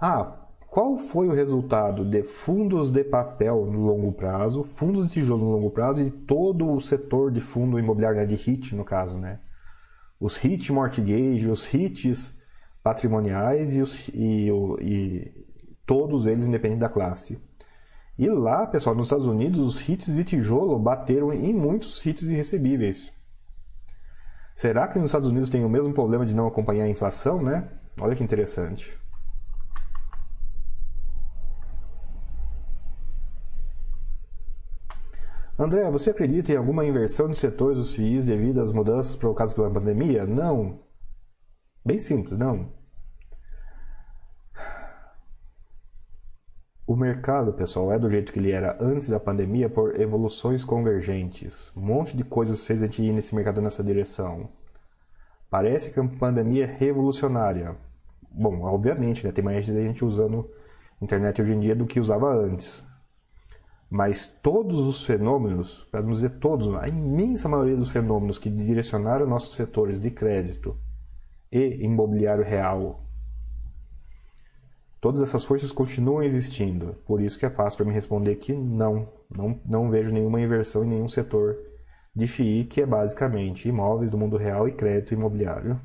[0.00, 5.44] Ah, qual foi o resultado de fundos de papel no longo prazo, fundos de tijolo
[5.44, 9.18] no longo prazo e todo o setor de fundo imobiliário, né, de HIT no caso,
[9.18, 9.40] né?
[10.20, 12.32] Os HIT mortgage, os HITs
[12.84, 14.48] patrimoniais e, os, e,
[14.80, 15.32] e
[15.84, 17.42] todos eles independente da classe.
[18.16, 23.12] E lá, pessoal, nos Estados Unidos, os HITs de tijolo bateram em muitos HITs irrecebíveis.
[24.60, 27.66] Será que nos Estados Unidos tem o mesmo problema de não acompanhar a inflação, né?
[27.98, 28.94] Olha que interessante.
[35.58, 39.70] André, você acredita em alguma inversão de setores dos FIIs devido às mudanças provocadas pela
[39.70, 40.26] pandemia?
[40.26, 40.82] Não.
[41.82, 42.70] Bem simples, não.
[46.90, 51.70] O mercado, pessoal, é do jeito que ele era antes da pandemia por evoluções convergentes.
[51.76, 54.48] Um monte de coisas fez a gente ir nesse mercado nessa direção.
[55.48, 57.76] Parece que é uma pandemia revolucionária.
[58.28, 59.30] Bom, obviamente, né?
[59.30, 60.50] tem mais gente usando
[61.00, 62.84] internet hoje em dia do que usava antes.
[63.88, 69.28] Mas todos os fenômenos, para não dizer todos, a imensa maioria dos fenômenos que direcionaram
[69.28, 70.76] nossos setores de crédito
[71.52, 73.06] e imobiliário real
[75.00, 79.08] Todas essas forças continuam existindo, por isso que é fácil para mim responder que não,
[79.30, 81.56] não, não vejo nenhuma inversão em nenhum setor
[82.14, 85.80] de FII, que é basicamente imóveis do mundo real e crédito imobiliário.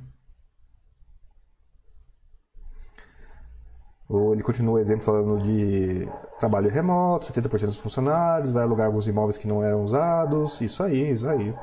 [4.09, 6.07] Ele continua o exemplo falando de
[6.39, 11.11] trabalho remoto, 70% dos funcionários, vai alugar alguns imóveis que não eram usados, isso aí,
[11.11, 11.55] isso aí.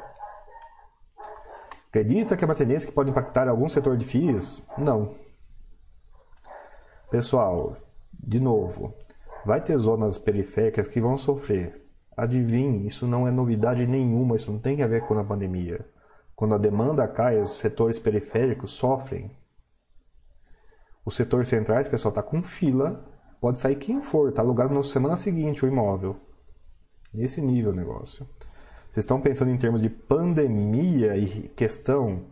[1.88, 4.62] Acredita que é uma tendência que pode impactar algum setor de FIIs?
[4.78, 5.14] Não.
[7.12, 7.76] Pessoal,
[8.10, 8.94] de novo,
[9.44, 11.86] vai ter zonas periféricas que vão sofrer.
[12.16, 15.84] Adivinhe, isso não é novidade nenhuma, isso não tem a ver com a pandemia.
[16.34, 19.30] Quando a demanda cai, os setores periféricos sofrem.
[21.04, 23.04] Os setores centrais, pessoal, está com fila,
[23.42, 26.16] pode sair quem for, está alugado na semana seguinte o imóvel.
[27.12, 28.26] Nesse nível o negócio.
[28.90, 32.24] Vocês estão pensando em termos de pandemia e questão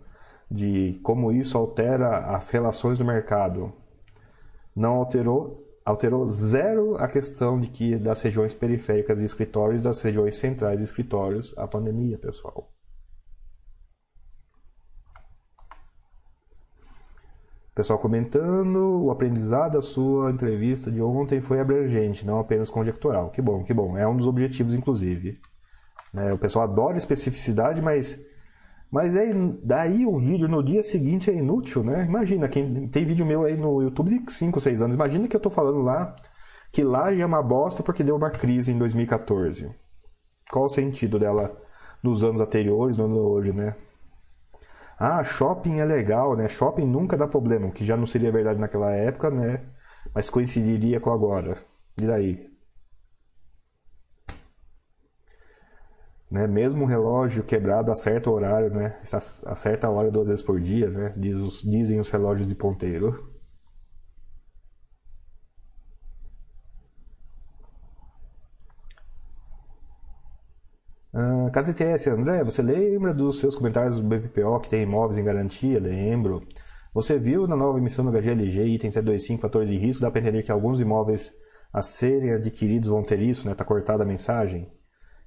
[0.50, 3.74] de como isso altera as relações do mercado
[4.74, 10.36] não alterou alterou zero a questão de que das regiões periféricas de escritórios das regiões
[10.36, 12.70] centrais de escritórios a pandemia, pessoal.
[17.74, 23.30] Pessoal comentando, o aprendizado da sua entrevista de ontem foi abrangente, não apenas conjectural.
[23.30, 23.96] Que bom, que bom.
[23.96, 25.40] É um dos objetivos, inclusive.
[26.12, 28.20] É, o pessoal adora especificidade, mas
[28.90, 29.32] mas aí,
[29.62, 32.04] daí o vídeo no dia seguinte é inútil, né?
[32.04, 35.40] Imagina, quem tem vídeo meu aí no YouTube de 5, 6 anos, imagina que eu
[35.40, 36.16] tô falando lá
[36.72, 39.70] que lá já é uma bosta porque deu uma crise em 2014.
[40.50, 41.56] Qual o sentido dela
[42.02, 43.74] nos anos anteriores, no ano hoje, né?
[44.98, 46.48] Ah, shopping é legal, né?
[46.48, 49.62] Shopping nunca dá problema, que já não seria verdade naquela época, né?
[50.14, 51.58] Mas coincidiria com agora.
[51.96, 52.49] E daí?
[56.30, 56.46] Né?
[56.46, 59.00] Mesmo um relógio quebrado acerta o horário, né?
[59.82, 61.12] a hora duas vezes por dia, né?
[61.16, 63.28] Diz os, dizem os relógios de ponteiro.
[71.12, 75.80] Uh, KTTS, André, você lembra dos seus comentários do BPPO que tem imóveis em garantia?
[75.80, 76.46] Lembro.
[76.94, 80.42] Você viu na nova emissão do HGLG, item 725, fatores de risco, dá para entender
[80.44, 81.32] que alguns imóveis
[81.72, 83.54] a serem adquiridos vão ter isso, né?
[83.54, 84.68] Tá cortada a mensagem.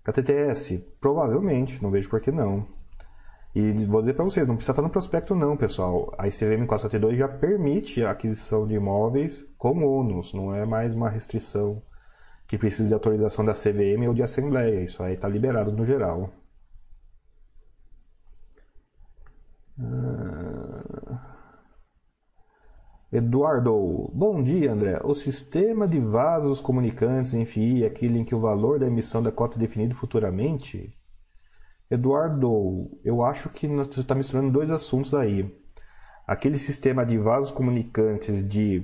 [0.03, 2.67] KTTS, provavelmente, não vejo por que não.
[3.55, 6.13] E vou dizer para vocês, não precisa estar no prospecto não, pessoal.
[6.17, 11.09] A ICVM 472 já permite a aquisição de imóveis com ônus, não é mais uma
[11.09, 11.81] restrição
[12.47, 14.81] que precisa de autorização da CVM ou de assembleia.
[14.81, 16.31] Isso aí está liberado no geral.
[19.79, 20.52] Ah...
[23.13, 24.99] Eduardo, bom dia André.
[25.03, 29.21] O sistema de vasos comunicantes em FI é aquele em que o valor da emissão
[29.21, 30.97] da cota é definido futuramente?
[31.91, 35.47] Eduardo, eu acho que você está misturando dois assuntos aí.
[36.25, 38.83] Aquele sistema de vasos comunicantes de,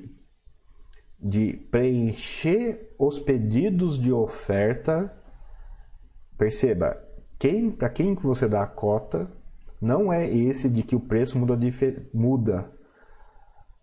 [1.19, 5.11] de preencher os pedidos de oferta.
[6.37, 7.03] Perceba,
[7.39, 9.27] quem, para quem que você dá a cota,
[9.81, 11.57] não é esse de que o preço muda,
[12.13, 12.78] muda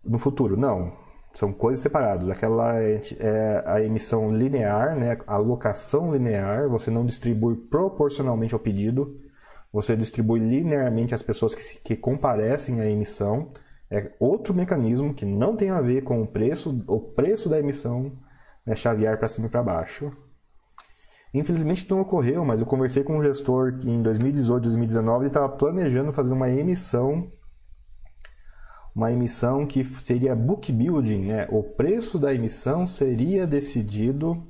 [0.07, 0.57] no futuro.
[0.57, 0.93] Não,
[1.33, 2.29] são coisas separadas.
[2.29, 5.17] Aquela é, é a emissão linear, né?
[5.27, 9.19] a alocação linear, você não distribui proporcionalmente ao pedido,
[9.71, 13.51] você distribui linearmente as pessoas que, que comparecem à emissão.
[13.89, 18.11] É outro mecanismo que não tem a ver com o preço, o preço da emissão
[18.65, 20.11] né, chavear para cima e para baixo.
[21.33, 25.49] Infelizmente não ocorreu, mas eu conversei com um gestor que em 2018, 2019 ele estava
[25.49, 27.31] planejando fazer uma emissão
[28.97, 31.47] uma emissão que seria book building, né?
[31.51, 34.43] O preço da emissão seria decidido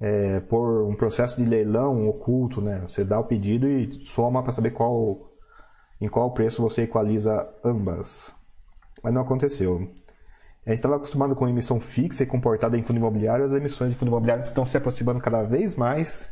[0.00, 2.80] é, por um processo de leilão oculto, né?
[2.80, 5.30] Você dá o pedido e soma para saber qual
[6.00, 8.34] em qual preço você equaliza ambas.
[9.00, 9.76] Mas não aconteceu.
[10.66, 13.98] A gente estava acostumado com emissão fixa e comportada em fundo imobiliário, as emissões de
[13.98, 16.28] fundo imobiliário estão se aproximando cada vez mais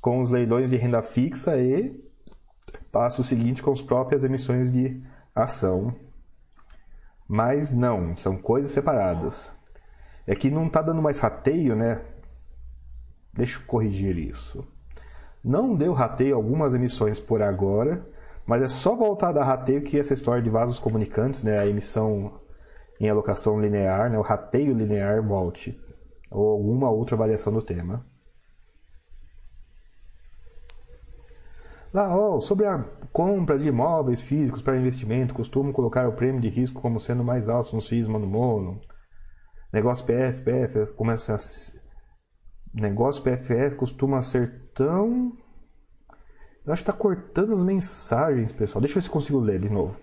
[0.00, 1.94] com os leilões de renda fixa e
[2.90, 5.02] passo seguinte com as próprias emissões de
[5.34, 5.94] ação.
[7.26, 9.50] Mas não, são coisas separadas.
[10.26, 12.00] É que não está dando mais rateio, né?
[13.32, 14.66] Deixa eu corrigir isso.
[15.42, 18.06] Não deu rateio algumas emissões por agora,
[18.46, 21.66] mas é só voltar a dar rateio que essa história de vasos comunicantes, né, a
[21.66, 22.40] emissão
[23.00, 25.78] em alocação linear, né, o rateio linear volte,
[26.30, 28.06] ou alguma outra variação do tema.
[31.94, 32.82] Lá, oh, sobre a
[33.12, 37.48] compra de imóveis físicos para investimento, costumo colocar o prêmio de risco como sendo mais
[37.48, 38.80] alto no FIIs no mono.
[39.72, 41.38] Negócio PF, PF, começa a...
[42.74, 45.38] Negócio PFF costuma ser tão...
[46.66, 48.80] Eu acho que está cortando as mensagens, pessoal.
[48.80, 49.96] Deixa eu ver se consigo ler de novo.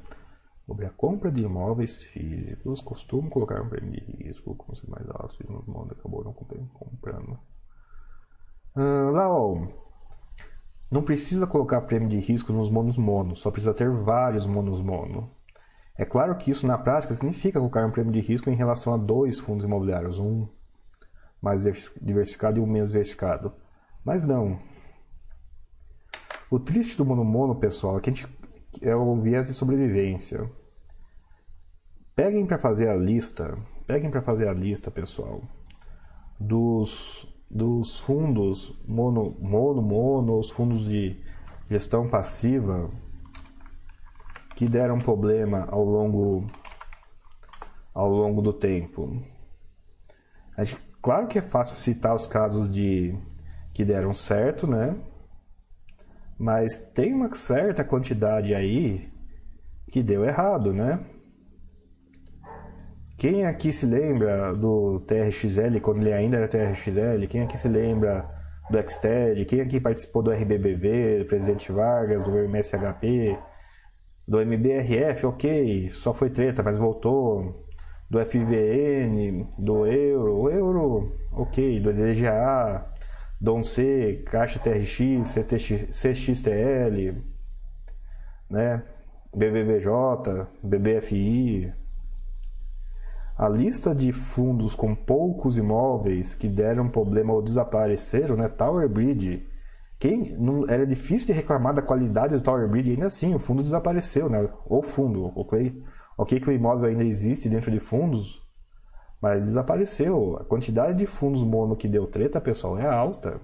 [0.66, 5.10] Sobre a compra de imóveis físicos, costumo colocar um prêmio de risco como sendo mais
[5.10, 5.92] alto no mono.
[5.92, 7.38] Acabou não comprando.
[8.76, 9.11] Ah.
[10.92, 15.32] Não precisa colocar prêmio de risco nos monos mono, só precisa ter vários monos mono.
[15.98, 18.98] É claro que isso na prática significa colocar um prêmio de risco em relação a
[18.98, 20.46] dois fundos imobiliários, um
[21.42, 21.64] mais
[22.02, 23.54] diversificado e um menos diversificado.
[24.04, 24.60] Mas não.
[26.50, 28.28] O triste do mono mono, pessoal, é que a gente
[28.82, 30.50] é o viés de sobrevivência.
[32.14, 35.42] Peguem para fazer a lista, peguem para fazer a lista, pessoal,
[36.40, 41.22] dos dos fundos mono, mono, mono, os fundos de
[41.70, 42.90] gestão passiva
[44.56, 46.48] que deram problema ao longo
[47.94, 49.22] ao longo do tempo.
[50.58, 53.18] Gente, claro que é fácil citar os casos de
[53.74, 54.96] que deram certo, né?
[56.40, 59.12] Mas tem uma certa quantidade aí
[59.92, 61.06] que deu errado, né?
[63.22, 67.28] Quem aqui se lembra do TRXL quando ele ainda era TRXL?
[67.30, 68.28] Quem aqui se lembra
[68.68, 69.46] do Xted?
[69.46, 73.38] Quem aqui participou do RBBV, do Presidente Vargas, do MSHP,
[74.28, 75.28] do MBRF?
[75.28, 77.64] Ok, só foi treta, mas voltou.
[78.10, 82.88] Do FVN, do Euro, o Euro, ok, do DGA,
[83.40, 87.22] Dom C, Caixa TRX, CTX, CXTL,
[88.50, 88.82] né?
[89.32, 91.81] BBVJ, BBFI,
[93.42, 98.48] a lista de fundos com poucos imóveis que deram problema ou desapareceram, né?
[98.48, 99.48] Tower Bridge.
[99.98, 103.64] Quem, não, era difícil de reclamar da qualidade do Tower Bridge, ainda assim, o fundo
[103.64, 104.48] desapareceu, né?
[104.68, 105.84] O fundo, ok?
[106.20, 108.40] Ok que o imóvel ainda existe dentro de fundos,
[109.20, 110.38] mas desapareceu.
[110.38, 113.42] A quantidade de fundos mono que deu treta, pessoal, é alta.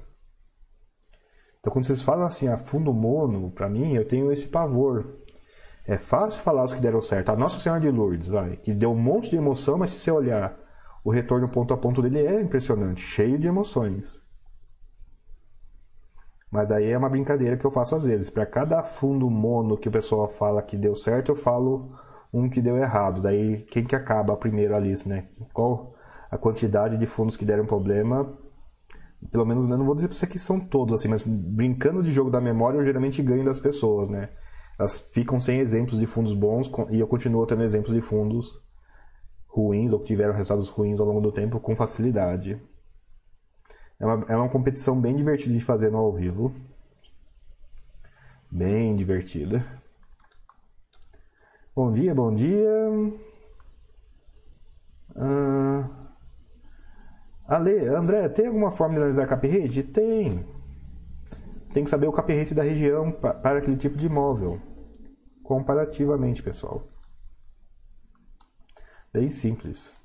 [1.60, 5.18] Então, quando vocês falam assim, a ah, fundo mono, para mim, eu tenho esse pavor.
[5.88, 7.30] É fácil falar os que deram certo.
[7.30, 10.12] A Nossa Senhora de Lourdes, vai, que deu um monte de emoção, mas se você
[10.12, 10.56] olhar
[11.04, 14.22] o retorno ponto a ponto dele é impressionante, cheio de emoções.
[16.52, 18.30] Mas aí é uma brincadeira que eu faço às vezes.
[18.30, 21.92] Para cada fundo mono que o pessoal fala que deu certo, eu falo
[22.34, 23.22] um que deu errado.
[23.22, 25.28] Daí quem que acaba primeiro a lista, né?
[25.54, 25.96] Qual
[26.30, 28.34] a quantidade de fundos que deram problema.
[29.32, 32.12] Pelo menos, eu não vou dizer para você que são todos assim, mas brincando de
[32.12, 34.30] jogo da memória, eu geralmente ganho das pessoas, né?
[34.78, 38.62] Elas ficam sem exemplos de fundos bons e eu continuo tendo exemplos de fundos
[39.48, 42.62] ruins ou que tiveram resultados ruins ao longo do tempo com facilidade.
[44.00, 46.54] É uma, é uma competição bem divertida de fazer no ao vivo.
[48.52, 49.66] Bem divertida.
[51.76, 52.70] Bom dia, bom dia.
[55.16, 55.90] Ah,
[57.48, 59.82] Ale, André, tem alguma forma de analisar cap rate?
[59.82, 60.46] Tem.
[61.74, 64.62] Tem que saber o cap rate da região para aquele tipo de imóvel.
[65.48, 66.84] Comparativamente, pessoal.
[69.14, 69.95] Bem simples.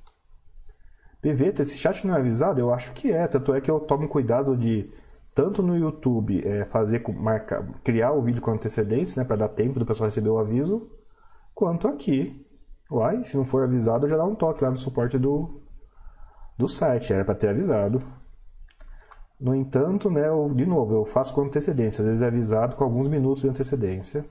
[1.21, 2.61] PV, esse chat não é avisado?
[2.61, 3.27] Eu acho que é.
[3.27, 4.89] Tanto é que eu tomo cuidado de,
[5.35, 9.81] tanto no YouTube, é, fazer, marcar, criar o vídeo com antecedência, né, para dar tempo
[9.81, 10.89] do pessoal receber o aviso,
[11.53, 12.47] quanto aqui.
[12.89, 15.61] Uai, se não for avisado, já dá um toque lá no suporte do,
[16.57, 17.13] do site.
[17.13, 18.01] Era para ter avisado.
[19.41, 22.01] No entanto, né, eu, de novo, eu faço com antecedência.
[22.01, 24.25] Às vezes é avisado com alguns minutos de antecedência.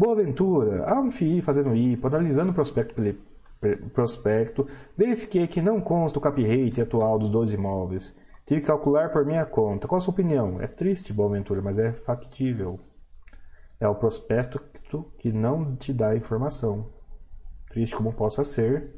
[0.00, 2.94] Boa Ventura, a Anfi fazendo IPA, analisando o prospecto,
[3.92, 8.16] prospecto, verifiquei que não consta o cap rate atual dos dois imóveis.
[8.46, 9.86] Tive que calcular por minha conta.
[9.86, 10.58] Qual a sua opinião?
[10.58, 12.80] É triste, Boa Ventura, mas é factível.
[13.78, 14.58] É o prospecto
[15.18, 16.86] que não te dá informação.
[17.68, 18.96] Triste como possa ser.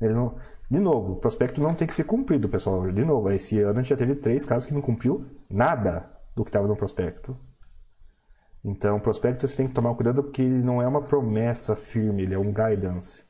[0.00, 0.36] Ele não...
[0.70, 2.88] De novo, o prospecto não tem que ser cumprido, pessoal.
[2.92, 6.44] De novo, esse ano a gente já teve três casos que não cumpriu nada do
[6.44, 7.36] que estava no prospecto.
[8.64, 12.34] Então, prospecto você tem que tomar cuidado porque ele não é uma promessa firme, ele
[12.34, 13.24] é um guidance.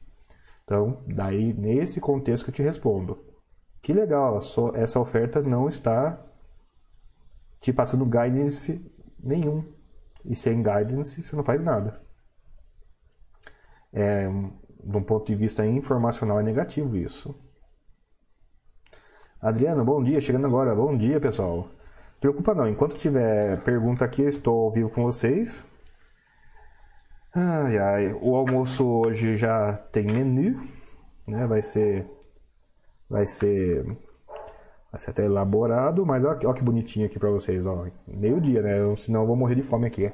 [0.64, 3.24] Então, daí nesse contexto que eu te respondo.
[3.82, 4.40] Que legal,
[4.74, 6.20] essa oferta não está
[7.60, 8.84] te passando guidance
[9.22, 9.64] nenhum.
[10.24, 12.00] E sem guidance você não faz nada.
[13.92, 17.34] É, de um ponto de vista informacional é negativo isso.
[19.40, 20.74] Adriano, bom dia, chegando agora.
[20.74, 21.68] Bom dia, pessoal.
[22.20, 25.66] Preocupa não, enquanto tiver pergunta aqui, eu estou ao vivo com vocês.
[27.34, 30.58] Ai, ai, o almoço hoje já tem menu,
[31.28, 31.46] né?
[31.46, 32.06] Vai ser,
[33.08, 33.84] vai ser,
[34.90, 37.86] vai ser até elaborado, mas olha, que bonitinho aqui para vocês, ó.
[38.06, 38.96] Meio dia, né?
[38.96, 40.12] Senão eu vou morrer de fome aqui.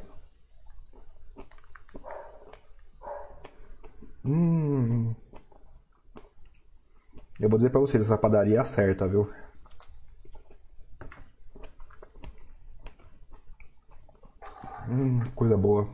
[4.24, 5.14] Hum.
[7.40, 9.28] Eu vou dizer para vocês, essa padaria acerta, viu?
[14.88, 15.88] Hum, coisa boa.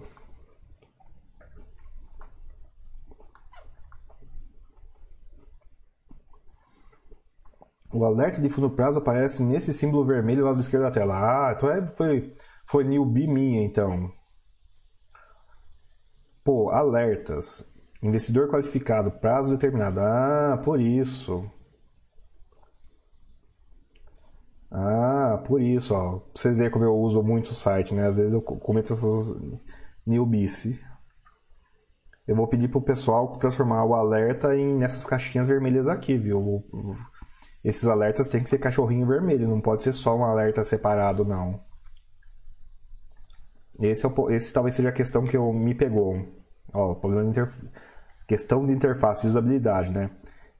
[7.91, 11.15] O alerta de fundo prazo aparece nesse símbolo vermelho lá do esquerdo da tela.
[11.49, 12.37] Ah, então é, foi,
[12.67, 14.13] foi newbie minha, então.
[16.45, 17.65] Pô, alertas.
[18.03, 20.01] Investidor qualificado, prazo determinado.
[20.01, 21.51] Ah, por isso.
[24.71, 25.08] Ah,
[25.39, 26.21] por isso, ó.
[26.35, 28.07] Vocês verem como eu uso muito o site, né?
[28.07, 29.35] Às vezes eu cometo essas
[30.07, 30.81] newbice.
[32.27, 36.63] Eu vou pedir pro pessoal transformar o alerta em nessas caixinhas vermelhas aqui, viu?
[37.65, 41.61] Esses alertas tem que ser cachorrinho vermelho, não pode ser só um alerta separado, não.
[43.81, 46.17] Esse, é o, esse talvez seja a questão que eu, me pegou.
[46.75, 47.41] Ó, problema de
[48.27, 50.11] questão de interface de usabilidade, né?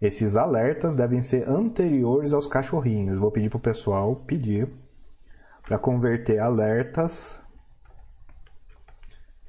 [0.01, 3.19] Esses alertas devem ser anteriores aos cachorrinhos.
[3.19, 4.73] Vou pedir para o pessoal pedir
[5.63, 7.41] para converter alertas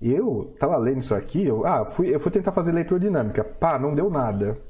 [0.00, 3.44] Eu tava lendo isso aqui, eu, ah, fui, eu fui tentar fazer leitura dinâmica.
[3.44, 4.60] Pá, não deu nada.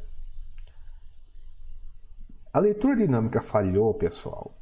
[2.53, 4.59] A leitura dinâmica falhou, pessoal.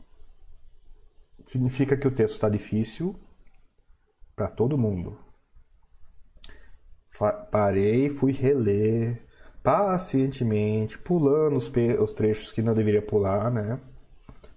[1.45, 3.19] Significa que o texto está difícil
[4.37, 5.19] para todo mundo.
[7.09, 9.28] Fa parei, fui reler
[9.63, 13.81] pacientemente, pulando os, os, trechos que não deveria pular, né?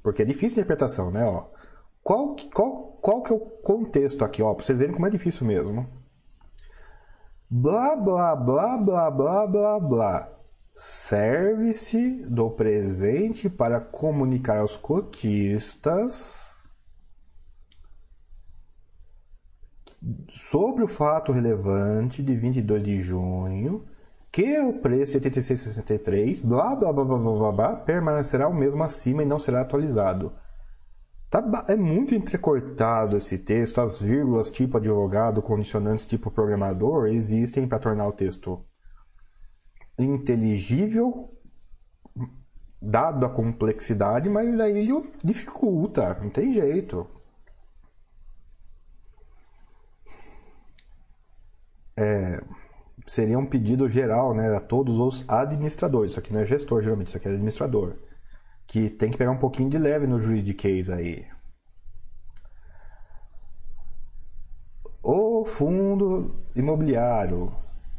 [0.02, 1.24] Porque é difícil a interpretação, né?
[1.26, 1.46] Ó,
[2.04, 4.54] qual, qual, qual que é o contexto aqui, ó?
[4.54, 5.88] Pra vocês verem como é difícil mesmo.
[7.50, 10.30] Blá, blá, blá, blá, blá, blá, blá.
[10.74, 16.50] Serve-se do presente para comunicar aos cotistas
[20.30, 23.86] sobre o fato relevante de 22 de junho
[24.32, 29.24] que o preço de 86,63 blá blá blá blá blá blá permanecerá o mesmo acima
[29.24, 30.34] e não será atualizado.
[31.30, 37.80] Tá, é muito entrecortado esse texto, as vírgulas tipo advogado, condicionantes tipo programador existem para
[37.80, 38.66] tornar o texto
[39.98, 41.30] inteligível,
[42.82, 47.08] dado a complexidade, mas aí ele dificulta, não tem jeito.
[51.96, 52.42] É,
[53.08, 56.12] seria um pedido geral né, a todos os administradores.
[56.12, 57.94] Isso aqui não é gestor, geralmente, isso aqui é administrador.
[58.68, 61.26] Que tem que pegar um pouquinho de leve no juridiquês aí.
[65.04, 67.52] O fundo imobiliário,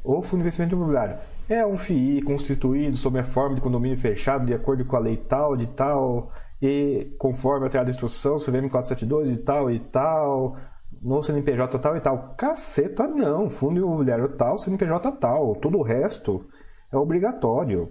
[0.04, 4.46] o fundo de investimento imobiliário, é um FII constituído sob a forma de condomínio fechado
[4.46, 9.36] de acordo com a lei tal, de tal, e conforme a instrução, CVM 472 e
[9.38, 10.56] tal e tal,
[11.02, 12.34] no CNPJ tal e tal.
[12.36, 13.50] Caceta, não.
[13.50, 15.56] Fundo imobiliário tal, CNPJ tal.
[15.56, 16.46] Todo o resto
[16.92, 17.90] é obrigatório.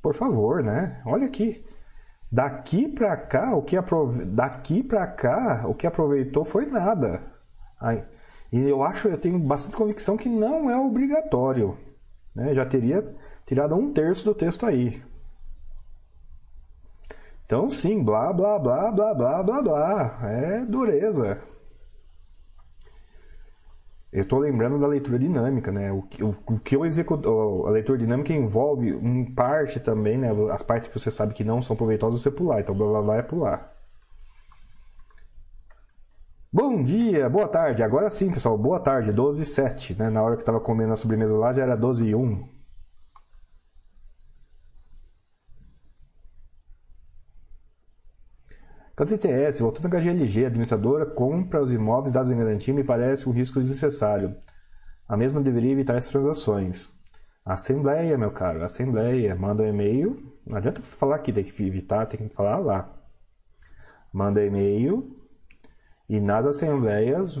[0.00, 1.02] Por favor, né?
[1.04, 1.64] Olha aqui.
[2.30, 4.24] Daqui para cá, o que aprove...
[4.24, 7.22] daqui para cá, o que aproveitou foi nada.
[7.80, 8.06] Ai.
[8.52, 11.76] E eu acho, eu tenho bastante convicção que não é obrigatório.
[12.34, 12.54] Né?
[12.54, 13.04] Já teria
[13.46, 15.02] tirado um terço do texto aí.
[17.46, 20.18] Então, sim, blá, blá, blá, blá, blá, blá, blá.
[20.24, 21.38] É dureza.
[24.14, 25.90] Eu estou lembrando da leitura dinâmica, né?
[25.90, 30.28] O o, o que eu executo, a leitura dinâmica envolve um parte também, né?
[30.52, 33.16] As partes que você sabe que não são proveitosas você pular, então blá blá blá
[33.16, 33.74] é pular.
[36.52, 37.82] Bom dia, boa tarde.
[37.82, 40.08] Agora sim, pessoal, boa tarde, 12 e 7, né?
[40.08, 42.53] Na hora que eu tava comendo a sobremesa lá já era 12 e 1.
[48.96, 53.28] Quanto ITS, voltando à HGLG, a administradora compra os imóveis dados em garantia me parece
[53.28, 54.36] um risco desnecessário.
[55.08, 56.88] A mesma deveria evitar essas transações.
[57.44, 59.34] Assembleia, meu caro, Assembleia.
[59.34, 60.32] Manda um e-mail.
[60.46, 62.88] Não adianta falar aqui, tem que evitar, tem que falar lá.
[64.12, 65.24] Manda e-mail
[66.08, 67.38] e nas assembleias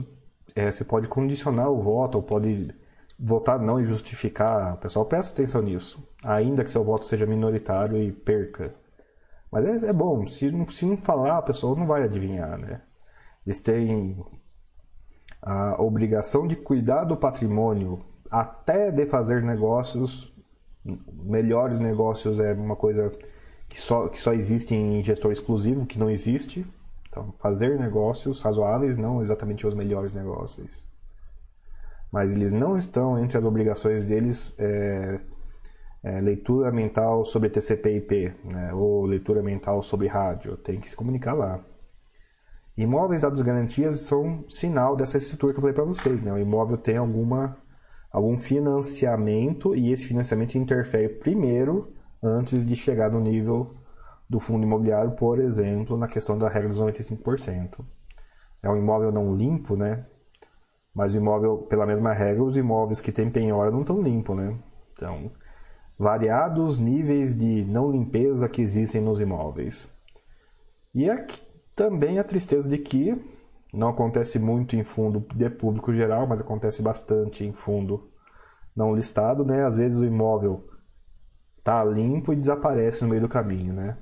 [0.54, 2.74] é, você pode condicionar o voto, ou pode
[3.18, 4.74] votar não e justificar.
[4.74, 6.06] O pessoal presta atenção nisso.
[6.22, 8.74] Ainda que seu voto seja minoritário e perca.
[9.54, 12.80] Mas é, é bom, se não, se não falar, a pessoa não vai adivinhar, né?
[13.46, 14.18] Eles têm
[15.40, 20.34] a obrigação de cuidar do patrimônio até de fazer negócios,
[20.84, 23.12] melhores negócios é uma coisa
[23.68, 26.66] que só, que só existe em gestor exclusivo, que não existe.
[27.08, 30.84] Então, fazer negócios razoáveis, não exatamente os melhores negócios.
[32.10, 35.20] Mas eles não estão entre as obrigações deles é,
[36.04, 41.32] é, leitura mental sobre TCP/IP, né, ou leitura mental sobre rádio, tem que se comunicar
[41.32, 41.64] lá.
[42.76, 46.32] Imóveis dados garantias são sinal dessa estrutura que eu falei para vocês, né?
[46.32, 47.56] O imóvel tem alguma
[48.10, 53.74] algum financiamento e esse financiamento interfere primeiro antes de chegar no nível
[54.28, 57.84] do fundo imobiliário, por exemplo, na questão da regra dos 95%.
[58.62, 60.06] É um imóvel não limpo, né?
[60.94, 64.56] Mas o imóvel, pela mesma regra, os imóveis que têm penhora não estão limpos, né?
[64.92, 65.30] Então,
[65.98, 69.88] variados níveis de não limpeza que existem nos imóveis.
[70.94, 71.40] E aqui,
[71.74, 73.16] também a tristeza de que
[73.72, 78.08] não acontece muito em fundo de público geral, mas acontece bastante em fundo
[78.74, 79.64] não listado, né?
[79.64, 80.68] Às vezes o imóvel
[81.62, 83.96] tá limpo e desaparece no meio do caminho, né?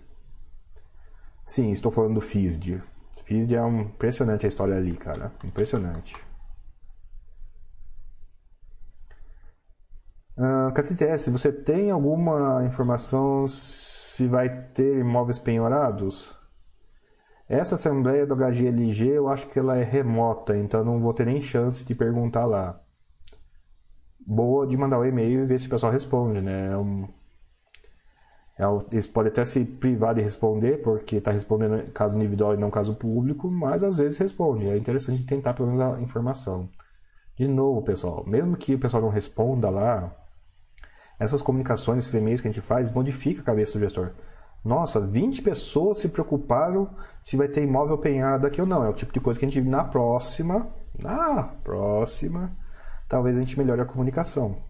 [1.47, 2.83] Sim, estou falando do FISD.
[3.25, 5.33] FISD é um impressionante a história ali, cara.
[5.45, 6.17] Impressionante.
[10.75, 16.37] KTTS, você tem alguma informação se vai ter imóveis penhorados?
[17.49, 21.41] Essa assembleia do HGLG eu acho que ela é remota, então não vou ter nem
[21.41, 22.81] chance de perguntar lá.
[24.27, 26.73] Boa de mandar o um e-mail e ver se o pessoal responde, né?
[26.73, 27.09] É, um,
[28.59, 32.71] É eles podem até se privar de responder, porque está respondendo caso individual e não
[32.71, 34.69] caso público, mas às vezes responde.
[34.69, 36.69] É interessante tentar pelo menos a informação.
[37.37, 40.22] De novo, pessoal, mesmo que o pessoal não responda lá,
[41.23, 44.13] essas comunicações, esses e-mails que a gente faz, modifica a cabeça do gestor.
[44.65, 48.85] Nossa, 20 pessoas se preocuparam se vai ter imóvel penhado aqui ou não.
[48.85, 52.57] É o tipo de coisa que a gente na próxima, na próxima,
[53.09, 54.65] talvez a gente melhore a comunicação.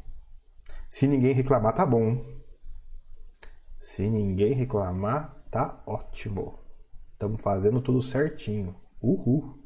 [0.88, 2.24] Se ninguém reclamar, tá bom.
[3.80, 6.58] Se ninguém reclamar, tá ótimo.
[7.12, 8.74] Estamos fazendo tudo certinho.
[9.00, 9.58] Uhul.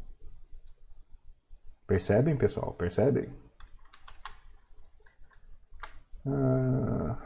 [1.87, 2.73] Percebem, pessoal?
[2.75, 3.46] Percebem?
[6.27, 7.17] Ah...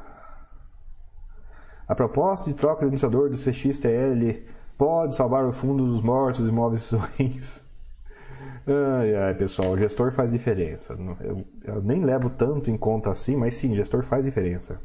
[1.90, 4.46] A proposta de troca do administrador do CXTL
[4.78, 7.64] pode salvar o fundo dos mortos e imóveis ruins.
[8.64, 10.96] Ai, ai, pessoal, o gestor faz diferença.
[11.20, 14.80] Eu, eu nem levo tanto em conta assim, mas sim, gestor faz diferença.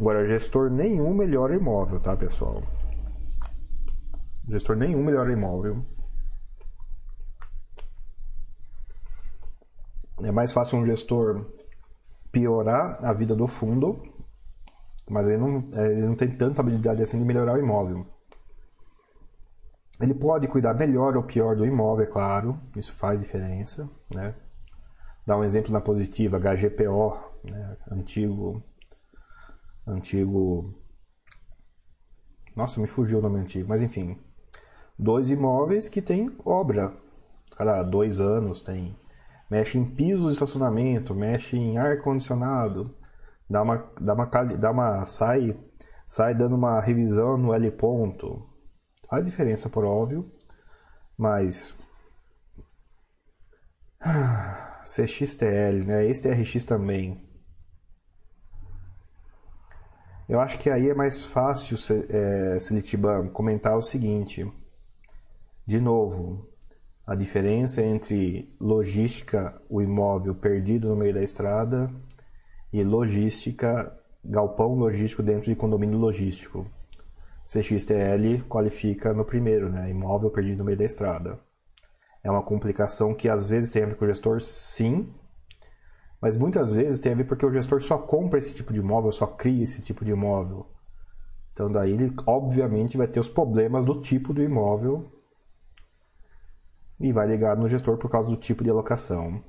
[0.00, 2.62] Agora, gestor nenhum melhora imóvel, tá, pessoal?
[4.48, 5.84] Gestor nenhum melhora imóvel.
[10.22, 11.44] É mais fácil um gestor
[12.36, 14.02] piorar a vida do fundo,
[15.08, 18.06] mas ele não, é, ele não tem tanta habilidade assim de melhorar o imóvel.
[19.98, 24.34] Ele pode cuidar melhor ou pior do imóvel, é claro, isso faz diferença, né?
[25.26, 27.76] Dá um exemplo na positiva, HGPO, né?
[27.90, 28.62] antigo
[29.86, 30.74] antigo.
[32.54, 34.18] Nossa, me fugiu o nome antigo, mas enfim.
[34.98, 36.94] Dois imóveis que tem obra.
[37.56, 38.94] Cada dois anos tem.
[39.50, 42.94] Mexe em pisos de estacionamento, mexe em ar-condicionado,
[43.48, 45.06] dá uma, dá uma, dá uma.
[45.06, 45.56] sai,
[46.06, 48.48] sai dando uma revisão no L ponto.
[49.08, 50.30] Faz diferença, por óbvio,
[51.16, 51.76] mas.
[54.84, 56.06] CXTL, né?
[56.06, 57.26] Esse TRX também.
[60.28, 61.76] Eu acho que aí é mais fácil,
[62.10, 64.44] é, Selitiban, comentar o seguinte.
[65.64, 66.48] De novo,
[67.06, 71.88] a diferença entre logística, o imóvel perdido no meio da estrada,
[72.72, 76.66] e logística, galpão logístico dentro de condomínio logístico.
[77.44, 79.88] CXTL qualifica no primeiro, né?
[79.88, 81.38] Imóvel perdido no meio da estrada.
[82.24, 85.08] É uma complicação que às vezes tem a ver com o gestor, sim,
[86.20, 89.12] mas muitas vezes tem a ver porque o gestor só compra esse tipo de imóvel,
[89.12, 90.66] só cria esse tipo de imóvel.
[91.52, 95.15] Então daí ele obviamente vai ter os problemas do tipo do imóvel
[96.98, 99.42] e vai ligar no gestor por causa do tipo de alocação.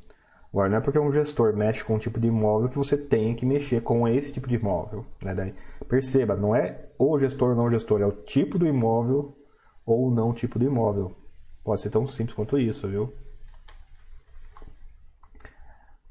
[0.52, 3.36] Agora não é porque um gestor mexe com um tipo de imóvel que você tem
[3.36, 5.06] que mexer com esse tipo de imóvel.
[5.24, 5.36] Né?
[5.36, 5.54] Daí,
[5.88, 9.38] perceba, não é o gestor ou não gestor, é o tipo do imóvel
[9.86, 11.16] ou não tipo do imóvel.
[11.64, 13.14] Pode ser tão simples quanto isso, viu?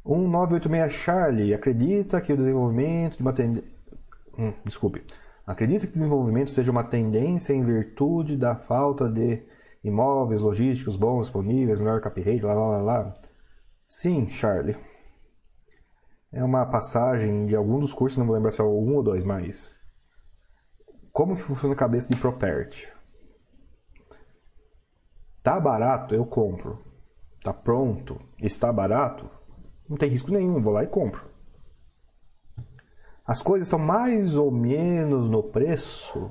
[0.04, 3.70] 1986 Charlie acredita que o desenvolvimento de uma tendência.
[4.38, 5.02] Hum, desculpe.
[5.46, 9.42] Acredita que o desenvolvimento seja uma tendência em virtude da falta de
[9.82, 13.14] imóveis logísticos bons disponíveis, melhor cap rate, lá, lá, lá, lá.
[13.86, 14.76] Sim, Charlie.
[16.32, 19.24] É uma passagem de algum dos cursos, não vou lembrar se é um ou dois,
[19.24, 19.76] mas.
[21.12, 22.92] Como que funciona a cabeça de Property?
[25.42, 26.84] Tá barato, eu compro.
[27.42, 29.30] Tá pronto, está barato,
[29.88, 31.24] não tem risco nenhum, vou lá e compro.
[33.24, 36.30] As coisas estão mais ou menos no preço.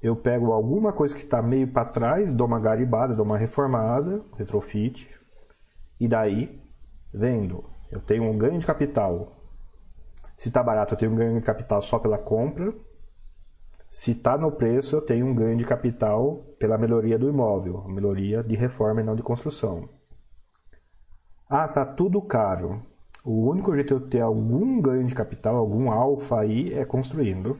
[0.00, 4.24] Eu pego alguma coisa que está meio para trás, dou uma garibada, dou uma reformada,
[4.36, 5.10] retrofit,
[5.98, 6.62] e daí
[7.12, 7.64] vendo.
[7.90, 9.32] Eu tenho um ganho de capital.
[10.36, 12.72] Se está barato, eu tenho um ganho de capital só pela compra.
[13.90, 18.42] Se está no preço, eu tenho um ganho de capital pela melhoria do imóvel, melhoria
[18.44, 19.88] de reforma e não de construção.
[21.48, 22.82] Ah, tá tudo caro.
[23.24, 27.58] O único jeito de eu ter algum ganho de capital, algum alfa aí, é construindo.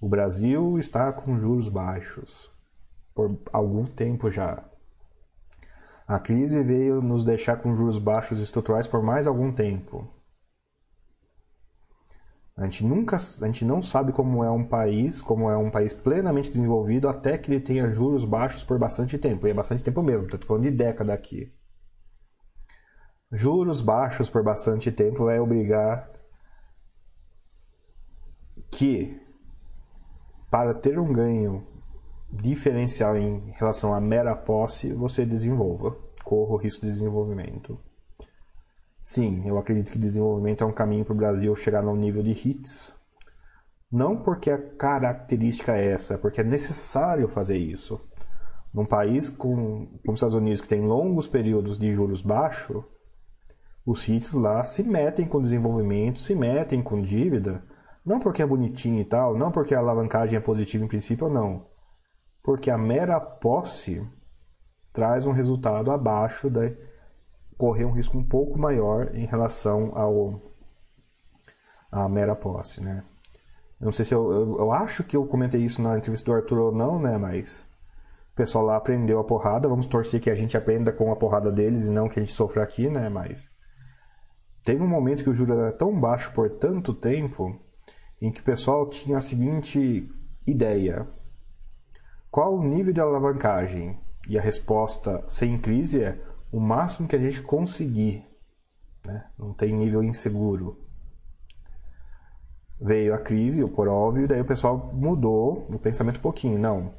[0.00, 2.50] O Brasil está com juros baixos
[3.14, 4.62] por algum tempo já.
[6.06, 10.08] A crise veio nos deixar com juros baixos estruturais por mais algum tempo.
[12.56, 15.92] A gente nunca, a gente não sabe como é um país, como é um país
[15.92, 19.46] plenamente desenvolvido até que ele tenha juros baixos por bastante tempo.
[19.46, 21.52] E é bastante tempo mesmo, estou falando de década aqui.
[23.30, 26.10] Juros baixos por bastante tempo vai obrigar
[28.70, 29.20] que,
[30.50, 31.66] para ter um ganho
[32.30, 37.78] diferencial em relação à mera posse, você desenvolva, corra o risco de desenvolvimento.
[39.02, 42.32] Sim, eu acredito que desenvolvimento é um caminho para o Brasil chegar no nível de
[42.32, 42.94] hits.
[43.90, 48.00] Não porque a característica é essa, é porque é necessário fazer isso.
[48.74, 52.84] Num país como os Estados Unidos, que tem longos períodos de juros baixos,
[53.86, 57.62] os hits lá se metem com desenvolvimento, se metem com dívida,
[58.06, 61.66] Não porque é bonitinho e tal, não porque a alavancagem é positiva em princípio não.
[62.40, 64.06] Porque a mera posse
[64.92, 66.70] traz um resultado abaixo da
[67.58, 70.40] correr um risco um pouco maior em relação ao
[71.90, 73.02] a mera posse, né?
[73.80, 76.36] Eu não sei se eu, eu, eu, acho que eu comentei isso na entrevista do
[76.36, 77.18] Arthur ou não, né?
[77.18, 77.66] Mas
[78.32, 79.68] o pessoal lá aprendeu a porrada.
[79.68, 82.34] Vamos torcer que a gente aprenda com a porrada deles e não que a gente
[82.34, 83.08] sofra aqui, né?
[83.08, 83.50] Mas
[84.62, 87.65] teve um momento que o juro era tão baixo por tanto tempo
[88.20, 90.08] em que o pessoal tinha a seguinte
[90.46, 91.06] ideia:
[92.30, 93.98] qual o nível de alavancagem?
[94.28, 96.20] E a resposta sem crise é
[96.50, 98.24] o máximo que a gente conseguir.
[99.04, 99.24] Né?
[99.38, 100.84] Não tem nível inseguro.
[102.80, 106.58] Veio a crise, por óbvio, daí o pessoal mudou o pensamento um pouquinho.
[106.58, 106.94] Não.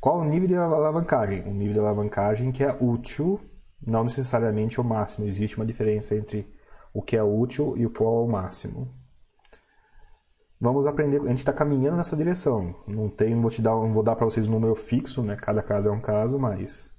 [0.00, 1.42] Qual o nível de alavancagem?
[1.42, 3.38] O nível de alavancagem que é útil,
[3.86, 5.26] não necessariamente o máximo.
[5.26, 6.50] Existe uma diferença entre
[6.94, 8.99] o que é útil e o que é o máximo
[10.60, 11.20] vamos aprender.
[11.22, 12.74] A gente está caminhando nessa direção.
[12.86, 15.36] Não tem, vou te dar, não vou dar para vocês um número fixo, né?
[15.36, 16.90] Cada caso é um caso, mas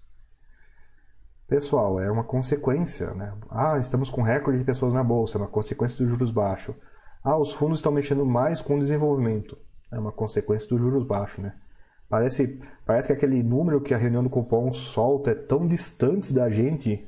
[1.47, 3.33] pessoal, é uma consequência, né?
[3.49, 6.73] Ah, estamos com recorde de pessoas na bolsa, é uma consequência dos juros baixos.
[7.21, 9.57] Ah, os fundos estão mexendo mais com o desenvolvimento,
[9.91, 11.53] é uma consequência dos juros baixos, né?
[12.09, 16.49] Parece, parece que aquele número que a reunião do cupom solta é tão distante da
[16.49, 17.05] gente,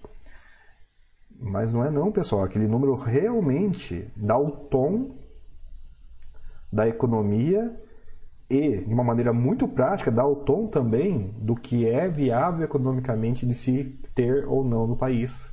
[1.40, 2.44] mas não é não, pessoal.
[2.44, 5.23] Aquele número realmente dá o tom
[6.74, 7.80] da economia
[8.50, 13.46] e, de uma maneira muito prática, dá o tom também do que é viável economicamente
[13.46, 13.84] de se
[14.16, 15.52] ter ou não no país.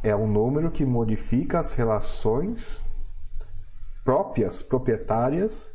[0.00, 2.80] É um número que modifica as relações
[4.04, 5.72] próprias, proprietárias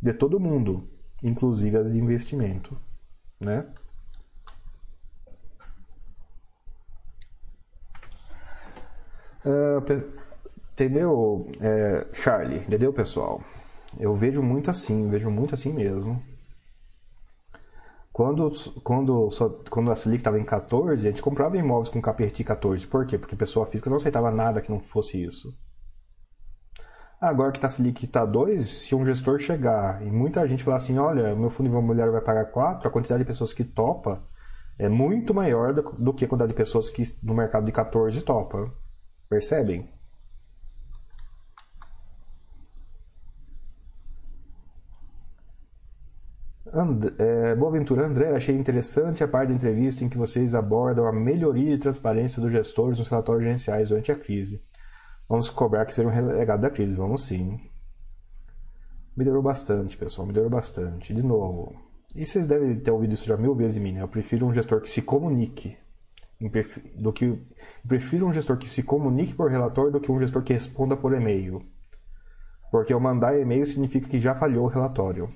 [0.00, 0.88] de todo mundo,
[1.22, 2.78] inclusive as de investimento,
[3.38, 3.66] né?
[9.44, 10.25] Uh,
[10.76, 12.58] Entendeu, é, Charlie?
[12.58, 13.40] Entendeu, pessoal?
[13.98, 16.22] Eu vejo muito assim, vejo muito assim mesmo.
[18.12, 18.52] Quando,
[18.84, 19.30] quando,
[19.70, 22.86] quando a Selic estava em 14, a gente comprava imóveis com KPRT 14.
[22.86, 23.16] Por quê?
[23.16, 25.48] Porque pessoa física não aceitava nada que não fosse isso.
[27.18, 30.76] Agora que tá a Selic está 2, se um gestor chegar e muita gente falar
[30.76, 34.22] assim, olha, meu fundo imobiliário vai pagar 4, a quantidade de pessoas que topa
[34.78, 38.20] é muito maior do, do que a quantidade de pessoas que no mercado de 14
[38.20, 38.70] topa.
[39.26, 39.95] Percebem?
[46.76, 51.72] And, é, André, achei interessante a parte da entrevista em que vocês abordam a melhoria
[51.72, 54.62] e transparência dos gestores nos relatórios gerenciais durante a crise.
[55.26, 57.58] Vamos cobrar que sejam relegados da crise, vamos sim.
[59.16, 61.14] Melhorou bastante, pessoal, melhorou bastante.
[61.14, 61.74] De novo,
[62.14, 64.02] e vocês devem ter ouvido isso já mil vezes de mim, né?
[64.02, 65.78] Eu prefiro um gestor que se comunique
[66.94, 67.42] do que
[67.88, 71.14] prefiro um gestor que se comunique por relatório do que um gestor que responda por
[71.14, 71.62] e-mail.
[72.70, 75.32] Porque eu mandar e-mail significa que já falhou o relatório.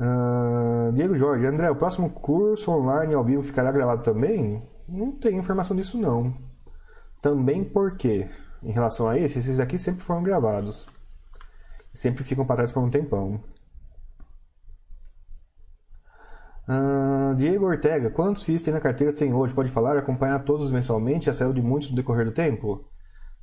[0.00, 4.62] Uh, Diego Jorge, André, o próximo curso online ao vivo ficará gravado também?
[4.88, 6.34] Não tenho informação disso não.
[7.22, 8.28] Também porque,
[8.62, 10.86] em relação a esse, esses aqui sempre foram gravados.
[11.92, 13.40] Sempre ficam para trás por um tempão.
[16.68, 19.54] Uh, Diego Ortega, quantos FIIs tem na carteira tem hoje?
[19.54, 21.26] Pode falar, acompanhar todos mensalmente?
[21.26, 22.88] Já saiu de muitos no decorrer do tempo?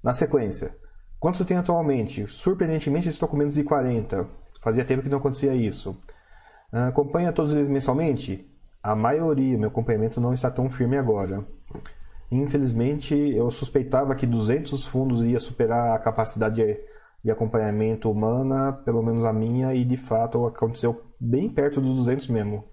[0.03, 0.75] Na sequência,
[1.19, 2.27] quantos você tem atualmente?
[2.27, 4.27] Surpreendentemente, estou com menos de 40.
[4.61, 5.95] Fazia tempo que não acontecia isso.
[6.71, 8.47] Ah, acompanha todos eles mensalmente?
[8.81, 11.45] A maioria, meu acompanhamento não está tão firme agora.
[12.31, 16.79] Infelizmente, eu suspeitava que 200 fundos ia superar a capacidade
[17.23, 22.29] de, acompanhamento humana, pelo menos a minha, e de fato aconteceu bem perto dos 200
[22.29, 22.63] mesmo.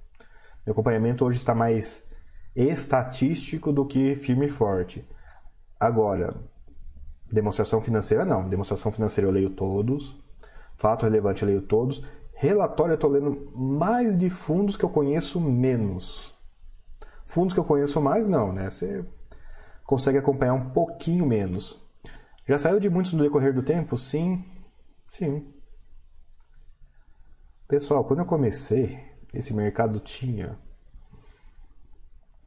[0.65, 2.03] Meu acompanhamento hoje está mais
[2.55, 5.05] estatístico do que firme e forte.
[5.79, 6.35] Agora,
[7.31, 8.49] demonstração financeira não.
[8.49, 10.16] Demonstração financeira eu leio todos.
[10.77, 12.03] Fato relevante eu leio todos.
[12.40, 16.32] Relatório eu estou lendo mais de fundos que eu conheço menos.
[17.24, 18.70] Fundos que eu conheço mais, não, né?
[18.70, 19.05] Você
[19.85, 21.85] consegue acompanhar um pouquinho menos.
[22.47, 23.97] Já saiu de muitos no decorrer do tempo?
[23.97, 24.44] Sim.
[25.09, 25.52] Sim.
[27.66, 29.05] Pessoal, quando eu comecei,
[29.35, 30.56] esse mercado tinha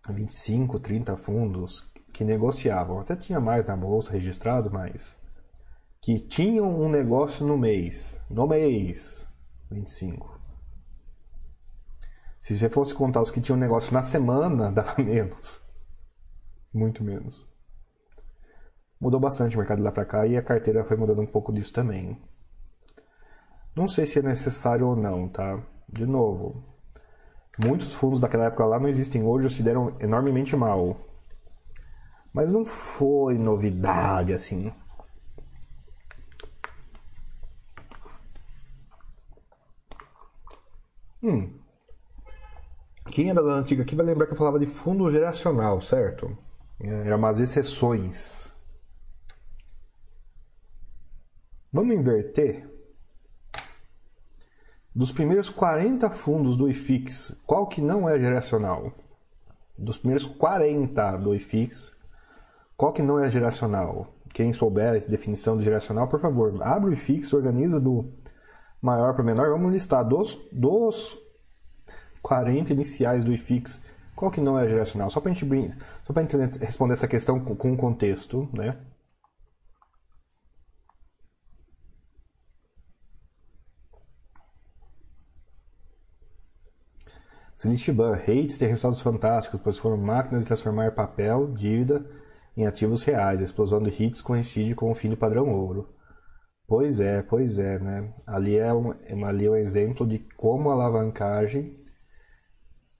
[0.10, 1.82] 25, 30 fundos
[2.14, 3.02] que negociavam.
[3.02, 5.14] Até tinha mais na bolsa registrado, mas
[6.00, 8.18] que tinham um negócio no mês.
[8.30, 9.30] No mês.
[9.74, 10.40] 25.
[12.40, 15.62] Se você fosse contar os que tinham negócio na semana, dava menos.
[16.74, 17.48] Muito menos.
[19.00, 21.74] Mudou bastante o mercado lá para cá e a carteira foi mudando um pouco disso
[21.74, 22.20] também.
[23.76, 25.64] Não sei se é necessário ou não, tá?
[25.88, 26.64] De novo,
[27.58, 30.98] muitos fundos daquela época lá não existem hoje ou se deram enormemente mal.
[32.34, 34.74] Mas não foi novidade assim.
[41.24, 41.60] Hum.
[43.12, 46.38] Quem é das antigas aqui vai lembrar que eu falava de fundo geracional, certo?
[46.80, 48.52] Eram umas exceções.
[51.72, 52.70] Vamos inverter?
[54.94, 58.92] Dos primeiros 40 fundos do IFIX, qual que não é geracional?
[59.78, 61.96] Dos primeiros 40 do IFIX,
[62.76, 64.14] qual que não é geracional?
[64.34, 68.12] Quem souber a definição de geracional, por favor, abre o IFIX, organiza do
[68.82, 69.50] maior para menor.
[69.50, 71.18] Vamos listar dos, dos
[72.22, 73.82] 40 iniciais do IFIX,
[74.16, 75.10] qual que não é geracional?
[75.10, 78.78] Só para a gente, só gente responder essa questão com, com contexto, né?
[87.62, 92.04] Silitiban, Hates tem resultados fantásticos, pois foram máquinas de transformar papel, dívida,
[92.58, 93.40] em ativos reais.
[93.40, 95.88] A explosão de hits coincide com o fim do padrão ouro.
[96.72, 98.14] Pois é, pois é, né?
[98.26, 98.92] Ali é um,
[99.26, 101.78] ali é um exemplo de como a alavancagem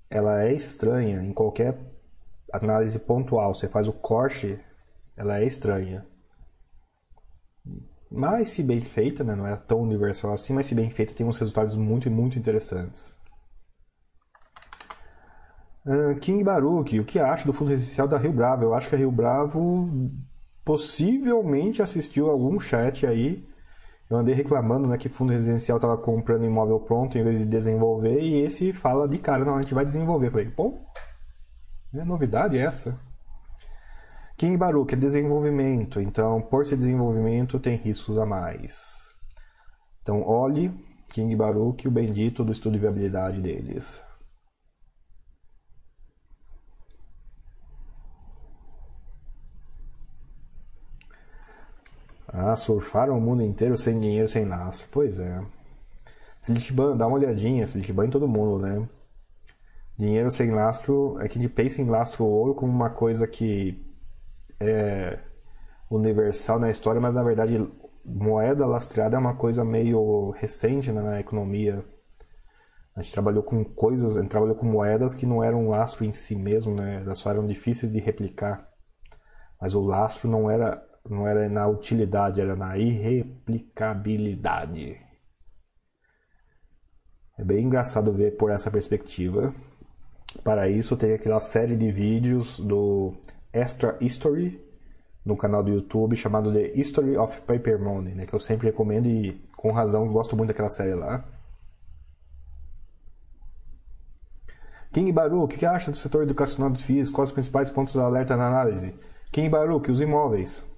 [0.10, 1.80] ela é estranha em qualquer
[2.52, 3.56] análise pontual.
[3.56, 4.60] Você faz o corte,
[5.16, 6.06] ela é estranha.
[8.12, 9.36] Mas se bem feita, né?
[9.36, 13.16] não é tão universal assim, mas se bem feita tem uns resultados muito, muito interessantes.
[15.86, 18.66] Uh, King Baruch, o que acha do fundo residencial da Rio Bravo?
[18.66, 20.12] Eu acho que a Rio Bravo
[20.66, 23.50] possivelmente assistiu algum chat aí.
[24.12, 28.20] Eu andei reclamando né, que fundo residencial estava comprando imóvel pronto em vez de desenvolver,
[28.20, 30.28] e esse fala de cara, não, a gente vai desenvolver.
[30.28, 30.78] Eu falei, pô,
[31.94, 33.00] é novidade essa.
[34.36, 39.16] King Baruch é desenvolvimento, então por ser desenvolvimento tem riscos a mais.
[40.02, 40.74] Então olhe
[41.08, 44.04] King Baruch, o bendito do estudo de viabilidade deles.
[52.34, 54.88] Ah, surfaram o mundo inteiro sem dinheiro, sem laço.
[54.92, 55.42] Pois é.
[56.42, 57.64] Slitban, dá uma olhadinha.
[57.66, 58.88] Slitban em todo mundo, né?
[59.98, 63.86] Dinheiro sem lastro, é que a gente pensa em lastro ouro como uma coisa que
[64.60, 65.20] é
[65.90, 67.70] universal na história, mas na verdade
[68.04, 71.86] moeda lastreada é uma coisa meio recente né, na economia.
[72.96, 76.14] A gente trabalhou com coisas, a gente trabalhou com moedas que não eram lastro em
[76.14, 77.02] si mesmo, né?
[77.06, 78.68] Elas só eram difíceis de replicar.
[79.62, 85.02] Mas o lastro não era não era na utilidade, era na irreplicabilidade.
[87.38, 89.54] É bem engraçado ver por essa perspectiva.
[90.44, 93.16] Para isso, tem aquela série de vídeos do
[93.52, 94.64] Extra History
[95.26, 99.08] no canal do YouTube chamado The History of Paper Money, né, que eu sempre recomendo
[99.08, 101.24] e com razão gosto muito daquela série lá.
[104.92, 107.10] King Baru, o que acha do setor educacional do FIS?
[107.10, 108.94] Quais os principais pontos de alerta na análise?
[109.32, 110.70] King Baru, que os imóveis.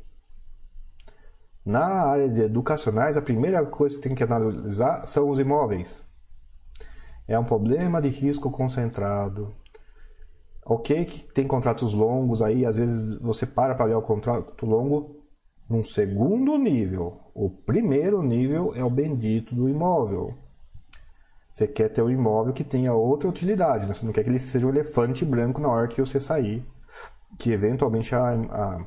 [1.66, 6.06] Na área de educacionais, a primeira coisa que tem que analisar são os imóveis.
[7.28, 9.54] É um problema de risco concentrado.
[10.66, 15.24] Ok que tem contratos longos aí, às vezes você para para olhar o contrato longo
[15.70, 17.20] num segundo nível.
[17.34, 20.34] O primeiro nível é o bendito do imóvel.
[21.52, 23.94] Você quer ter um imóvel que tenha outra utilidade, né?
[23.94, 26.66] você não quer que ele seja um elefante branco na hora que você sair,
[27.38, 28.86] que eventualmente a, a,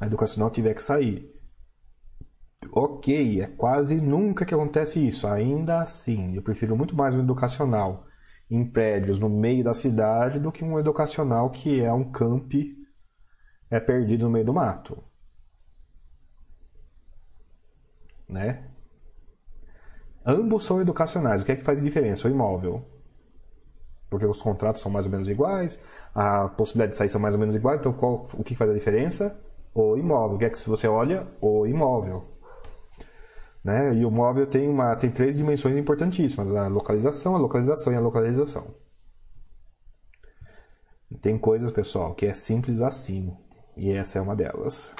[0.00, 1.33] a educacional tiver que sair.
[2.76, 5.28] Ok, é quase nunca que acontece isso.
[5.28, 8.04] Ainda assim, eu prefiro muito mais um educacional
[8.50, 12.52] em prédios no meio da cidade do que um educacional que é um camp
[13.70, 15.04] é perdido no meio do mato.
[18.28, 18.64] Né?
[20.26, 21.42] Ambos são educacionais.
[21.42, 22.26] O que é que faz diferença?
[22.26, 22.84] O imóvel.
[24.10, 25.80] Porque os contratos são mais ou menos iguais,
[26.12, 28.74] a possibilidade de sair são mais ou menos iguais, então qual, o que faz a
[28.74, 29.40] diferença?
[29.72, 30.36] O imóvel.
[30.36, 31.26] O que é que você olha?
[31.40, 32.33] O imóvel.
[33.64, 33.94] Né?
[33.94, 38.00] E o móvel tem, uma, tem três dimensões importantíssimas: a localização, a localização e a
[38.00, 38.74] localização.
[41.22, 43.34] Tem coisas, pessoal, que é simples assim.
[43.76, 44.92] E essa é uma delas.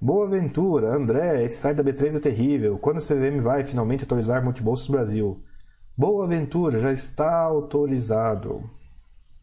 [0.00, 2.78] Boa Ventura, André, esse site da B3 é terrível.
[2.78, 5.42] Quando o CVM vai finalmente autorizar multibolsos Brasil?
[5.96, 8.70] Boa Ventura, já está autorizado.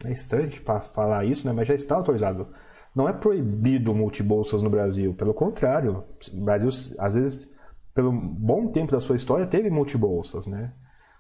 [0.05, 0.51] É estranho
[0.93, 1.53] falar isso, né?
[1.53, 2.47] mas já está autorizado.
[2.95, 6.03] Não é proibido multibolsas no Brasil, pelo contrário.
[6.31, 7.49] O Brasil, às vezes,
[7.93, 10.73] pelo bom tempo da sua história, teve multibolsas, né?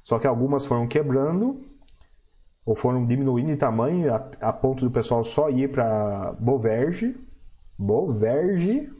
[0.03, 1.65] Só que algumas foram quebrando
[2.65, 7.15] ou foram diminuindo de tamanho a, a ponto do pessoal só ir para Boverge.
[7.77, 8.91] Boverge.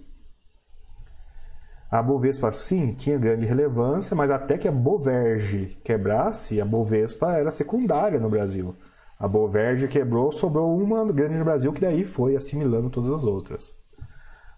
[1.92, 7.52] A Bovespa, sim, tinha grande relevância, mas até que a Boverge quebrasse, a Bovespa era
[7.52, 8.76] secundária no Brasil.
[9.24, 13.74] A Bolverde quebrou, sobrou uma grande no Brasil que daí foi assimilando todas as outras.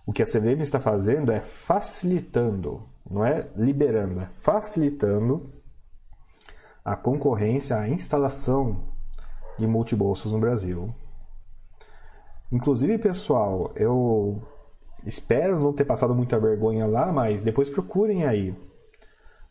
[0.08, 5.52] O que a CVM está fazendo é facilitando, não é liberando, é facilitando
[6.84, 8.88] a concorrência, a instalação
[9.60, 10.90] de multibolsas no Brasil.
[12.52, 14.42] Inclusive, pessoal, eu
[15.06, 18.56] espero não ter passado muita vergonha lá, mas depois procurem aí.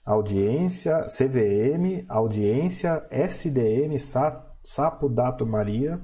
[0.05, 3.97] Audiência CVM, audiência SDM
[4.65, 6.01] Sapo Dato Maria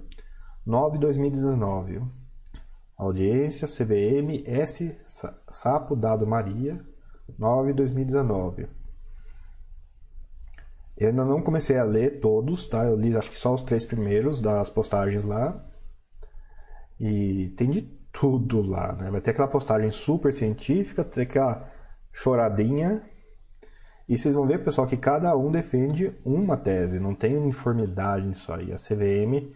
[0.66, 2.02] 9 2019.
[2.96, 4.94] Audiência CVM S
[5.50, 6.78] Sapo Dado Maria
[7.38, 8.68] 9 2019.
[10.98, 12.84] Eu ainda não comecei a ler todos, tá?
[12.84, 15.64] Eu li acho que só os três primeiros das postagens lá.
[17.00, 17.82] E tem de
[18.12, 19.10] tudo lá, né?
[19.10, 21.66] Vai ter aquela postagem super científica, ter aquela
[22.12, 23.02] choradinha.
[24.10, 28.52] E vocês vão ver, pessoal, que cada um defende uma tese, não tem uniformidade nisso
[28.52, 28.72] aí.
[28.72, 29.54] A CVM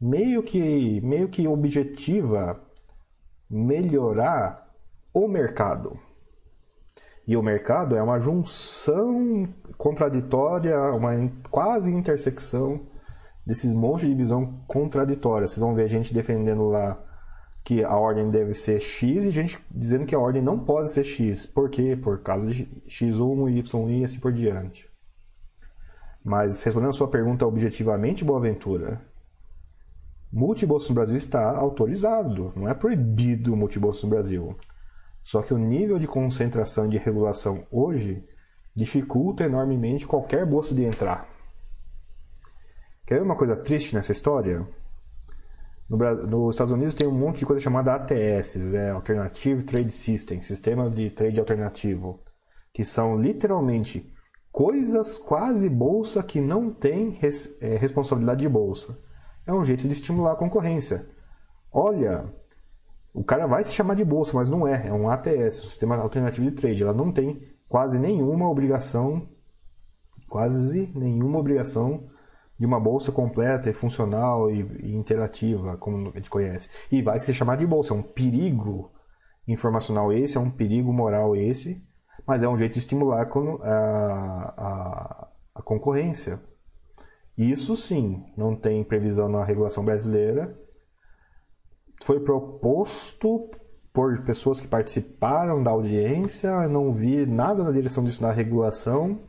[0.00, 2.64] meio que, meio que objetiva
[3.50, 4.72] melhorar
[5.12, 5.98] o mercado.
[7.26, 11.10] E o mercado é uma junção contraditória, uma
[11.50, 12.86] quase intersecção
[13.44, 15.44] desses montes de visão contraditória.
[15.44, 17.04] Vocês vão ver gente defendendo lá
[17.66, 21.02] que a ordem deve ser X e gente dizendo que a ordem não pode ser
[21.02, 21.46] X.
[21.46, 21.98] Por quê?
[22.00, 24.88] Por causa de X1, Y e assim por diante.
[26.24, 29.02] Mas respondendo a sua pergunta objetivamente, Boaventura,
[30.32, 34.56] multibolso no Brasil está autorizado, não é proibido o multibolso no Brasil.
[35.24, 38.24] Só que o nível de concentração de regulação hoje
[38.76, 41.28] dificulta enormemente qualquer bolsa de entrar.
[43.04, 44.64] Quer ver uma coisa triste nessa história?
[45.88, 45.96] No,
[46.26, 50.90] nos Estados Unidos tem um monte de coisa chamada ATS, é Alternative Trade System, Sistema
[50.90, 52.20] de Trade Alternativo,
[52.72, 54.12] que são literalmente
[54.50, 58.98] coisas quase bolsa que não tem res, é, responsabilidade de bolsa.
[59.46, 61.06] É um jeito de estimular a concorrência.
[61.70, 62.24] Olha,
[63.14, 64.88] o cara vai se chamar de bolsa, mas não é.
[64.88, 66.82] É um ATS, um sistema alternativo de trade.
[66.82, 69.28] Ela não tem quase nenhuma obrigação,
[70.28, 72.08] quase nenhuma obrigação
[72.58, 76.68] de uma bolsa completa e funcional e, e interativa, como a gente conhece.
[76.90, 77.92] E vai se chamar de bolsa.
[77.92, 78.90] É um perigo
[79.46, 81.82] informacional esse, é um perigo moral esse,
[82.26, 86.40] mas é um jeito de estimular a, a, a concorrência.
[87.36, 90.56] Isso sim, não tem previsão na regulação brasileira
[92.02, 93.50] foi proposto
[93.92, 99.20] por pessoas que participaram da audiência, não vi nada na direção disso na regulação,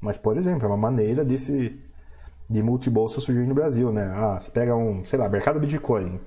[0.00, 1.80] mas, por exemplo, é uma maneira desse
[2.50, 4.12] de multibolsa surgir no Brasil, né?
[4.12, 6.20] Ah, você pega um, sei lá, mercado Bitcoin.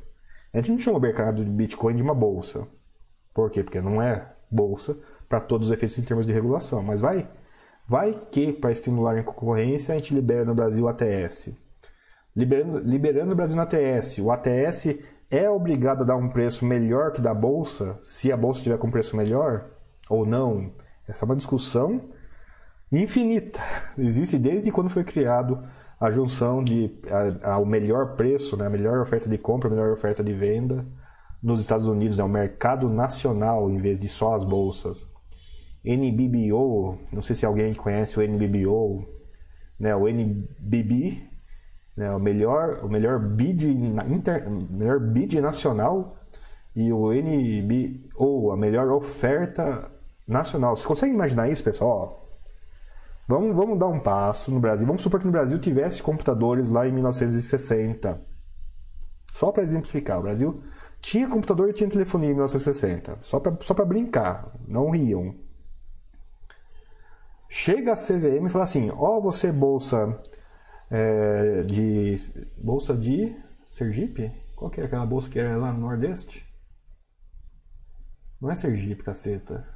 [0.53, 2.65] A gente não chama o mercado de Bitcoin de uma bolsa.
[3.33, 3.61] Por quê?
[3.61, 4.97] Porque não é bolsa
[5.27, 7.29] para todos os efeitos em termos de regulação, mas vai
[7.85, 11.49] vai que para estimular a concorrência a gente libera no Brasil o ATS.
[12.33, 14.19] Liberando, liberando o Brasil no ATS.
[14.19, 14.97] O ATS
[15.29, 18.89] é obrigado a dar um preço melhor que da bolsa, se a bolsa tiver com
[18.89, 19.71] preço melhor
[20.09, 20.71] ou não?
[21.05, 22.09] Essa é uma discussão
[22.89, 23.59] infinita.
[23.97, 25.61] Existe desde quando foi criado
[26.05, 26.91] a junção de
[27.41, 30.85] ao melhor preço, né, a melhor oferta de compra, a melhor oferta de venda
[31.41, 35.07] nos Estados Unidos, é o mercado nacional em vez de só as bolsas.
[35.83, 39.05] NBBO, não sei se alguém conhece o NBBO,
[39.79, 41.23] né, o NBB
[41.95, 43.65] né, o melhor o melhor bid
[44.09, 46.17] inter, melhor bid nacional
[46.75, 49.89] e o NB ou a melhor oferta
[50.27, 50.75] nacional.
[50.75, 52.22] Você consegue imaginar isso, pessoal?
[53.27, 54.85] Vamos, vamos dar um passo no Brasil.
[54.85, 58.21] Vamos supor que no Brasil tivesse computadores lá em 1960.
[59.31, 60.61] Só para exemplificar, o Brasil
[60.99, 63.17] tinha computador e tinha telefonia em 1960.
[63.21, 65.35] Só para só brincar, não riam.
[67.49, 70.21] Chega a CVM e fala assim: Ó, oh, você bolsa
[70.89, 72.15] é, de
[72.57, 73.35] bolsa de
[73.65, 74.31] Sergipe?
[74.55, 76.45] Qual que é aquela bolsa que é lá no Nordeste?
[78.41, 79.72] Não é Sergipe, caceta.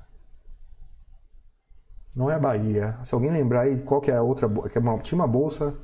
[2.18, 2.98] Não é Bahia.
[3.04, 5.76] Se alguém lembrar aí qual que é a outra que é tinha uma bolsa,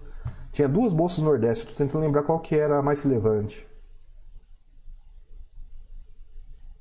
[0.52, 1.64] tinha duas bolsas no Nordeste.
[1.64, 3.68] Estou tentando lembrar qual que era a mais relevante.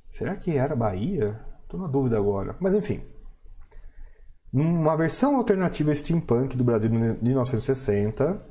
[0.09, 1.39] Será que era Bahia?
[1.61, 2.55] Estou na dúvida agora.
[2.59, 3.03] Mas enfim.
[4.51, 8.43] Numa versão alternativa steampunk do Brasil de 1960,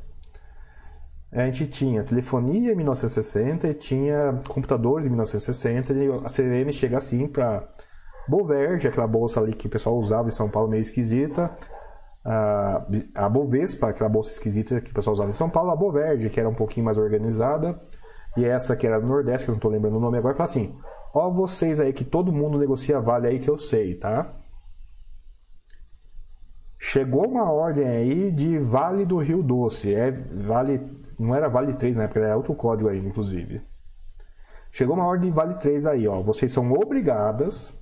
[1.32, 6.98] a gente tinha telefonia em 1960 e tinha computadores em 1960 e a CVM chega
[6.98, 7.68] assim para
[8.28, 11.50] Boverge, aquela bolsa ali que o pessoal usava em São Paulo meio esquisita,
[12.24, 16.38] a Bovespa, aquela bolsa esquisita que o pessoal usava em São Paulo, a Boverge, que
[16.38, 17.80] era um pouquinho mais organizada,
[18.36, 20.48] e essa que era do Nordeste, que eu não estou lembrando o nome agora, fala
[20.48, 20.74] assim:
[21.12, 24.34] Ó, vocês aí que todo mundo negocia vale aí que eu sei, tá?
[26.78, 29.94] Chegou uma ordem aí de Vale do Rio Doce.
[29.94, 30.80] É Vale
[31.18, 33.62] não era Vale 3 na época, era outro código aí, inclusive.
[34.70, 36.20] Chegou uma ordem Vale 3 aí, ó.
[36.22, 37.72] Vocês são obrigadas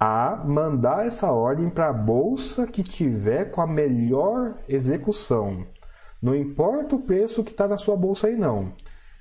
[0.00, 5.66] a mandar essa ordem para a bolsa que tiver com a melhor execução.
[6.22, 8.72] Não importa o preço que está na sua bolsa aí, não.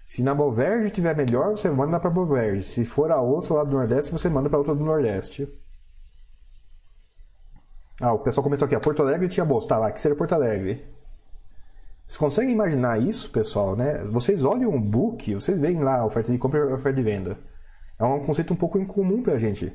[0.06, 2.64] Se na Boverge tiver melhor, você manda para a Boverge.
[2.64, 5.50] Se for a outra lá do Nordeste, você manda para outra do Nordeste.
[8.02, 9.68] Ah, o pessoal comentou aqui, a Porto Alegre tinha bolsa.
[9.68, 10.88] Tá lá, que seria Porto Alegre.
[12.08, 13.98] Vocês conseguem imaginar isso, pessoal, né?
[14.06, 17.04] Vocês olham um book, vocês veem lá a oferta de compra e a oferta de
[17.04, 17.38] venda.
[18.00, 19.72] É um conceito um pouco incomum para a gente.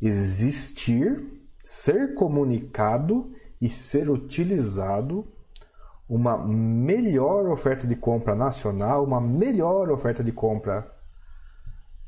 [0.00, 1.24] Existir,
[1.64, 5.26] ser comunicado e ser utilizado
[6.08, 10.90] uma melhor oferta de compra nacional, uma melhor oferta de compra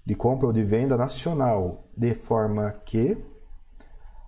[0.05, 3.23] de compra ou de venda nacional, de forma que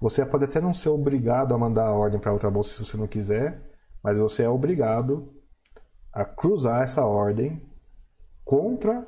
[0.01, 2.97] você pode até não ser obrigado a mandar a ordem para outra bolsa se você
[2.97, 3.61] não quiser,
[4.03, 5.33] mas você é obrigado
[6.13, 7.63] a cruzar essa ordem
[8.45, 9.07] contra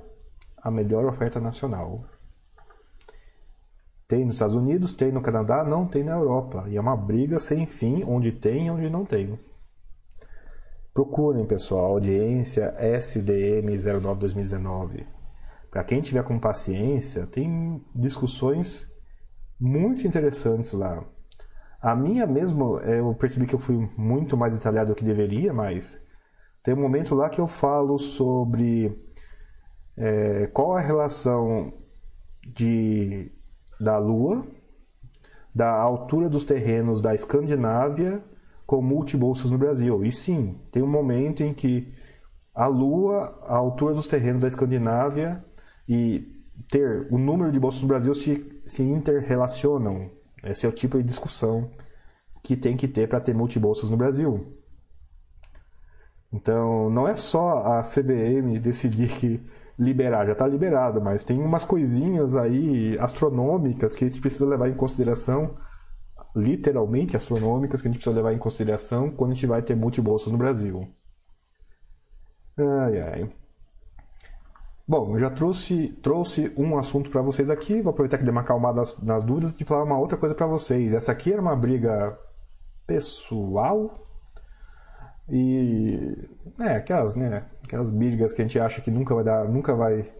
[0.56, 2.04] a melhor oferta nacional.
[4.06, 6.64] Tem nos Estados Unidos, tem no Canadá, não tem na Europa.
[6.68, 9.38] E é uma briga sem fim, onde tem e onde não tem.
[10.92, 15.06] Procurem, pessoal, audiência SDM 09 2019.
[15.70, 18.88] Para quem tiver com paciência, tem discussões
[19.58, 21.02] muito interessantes lá.
[21.80, 26.00] A minha mesmo, eu percebi que eu fui muito mais detalhado do que deveria, mas
[26.62, 28.96] tem um momento lá que eu falo sobre
[29.96, 31.74] é, qual a relação
[32.46, 33.30] de,
[33.84, 34.44] da Lua,
[35.54, 38.20] da altura dos terrenos da Escandinávia
[38.66, 40.04] com multibolsas no Brasil.
[40.04, 41.92] E sim, tem um momento em que
[42.54, 45.44] a Lua, a altura dos terrenos da Escandinávia
[45.88, 46.32] e
[46.70, 50.10] ter o número de bolsas no Brasil se, se interrelacionam.
[50.42, 51.70] Esse é o tipo de discussão
[52.42, 54.58] que tem que ter para ter multibolsas no Brasil.
[56.32, 59.40] Então, não é só a CBM decidir que
[59.78, 64.68] liberar, já está liberado, mas tem umas coisinhas aí astronômicas que a gente precisa levar
[64.68, 65.56] em consideração
[66.34, 70.32] literalmente astronômicas que a gente precisa levar em consideração quando a gente vai ter multibolsas
[70.32, 70.88] no Brasil.
[72.56, 73.32] Ai, ai.
[74.86, 78.42] Bom, eu já trouxe, trouxe um assunto para vocês aqui, vou aproveitar que dei uma
[78.42, 80.92] acalmada nas, nas dúvidas e falar uma outra coisa para vocês.
[80.92, 82.18] Essa aqui era uma briga
[82.86, 83.94] pessoal
[85.28, 86.28] e
[86.60, 90.12] é aquelas, né, aquelas brigas que a gente acha que nunca vai dar, nunca vai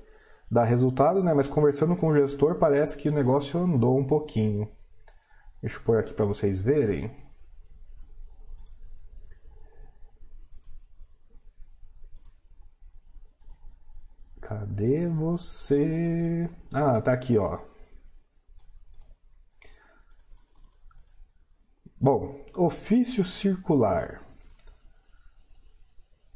[0.50, 4.68] dar resultado, né, mas conversando com o gestor parece que o negócio andou um pouquinho.
[5.60, 7.10] Deixa eu pôr aqui para vocês verem.
[14.40, 16.48] Cadê você?
[16.72, 17.58] Ah, tá aqui, ó.
[21.98, 24.23] Bom, ofício circular.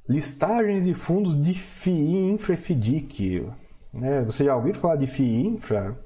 [0.09, 3.47] Listagem de fundos de FII Infra e FDIC.
[3.93, 4.23] Né?
[4.23, 5.99] Você já ouviu falar de FII Infra?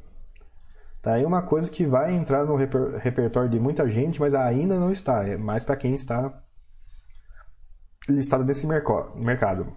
[1.01, 4.77] Tá aí uma coisa que vai entrar no reper repertório de muita gente, mas ainda
[4.79, 5.24] não está.
[5.24, 6.43] É mais para quem está
[8.09, 9.73] listado nesse mercado.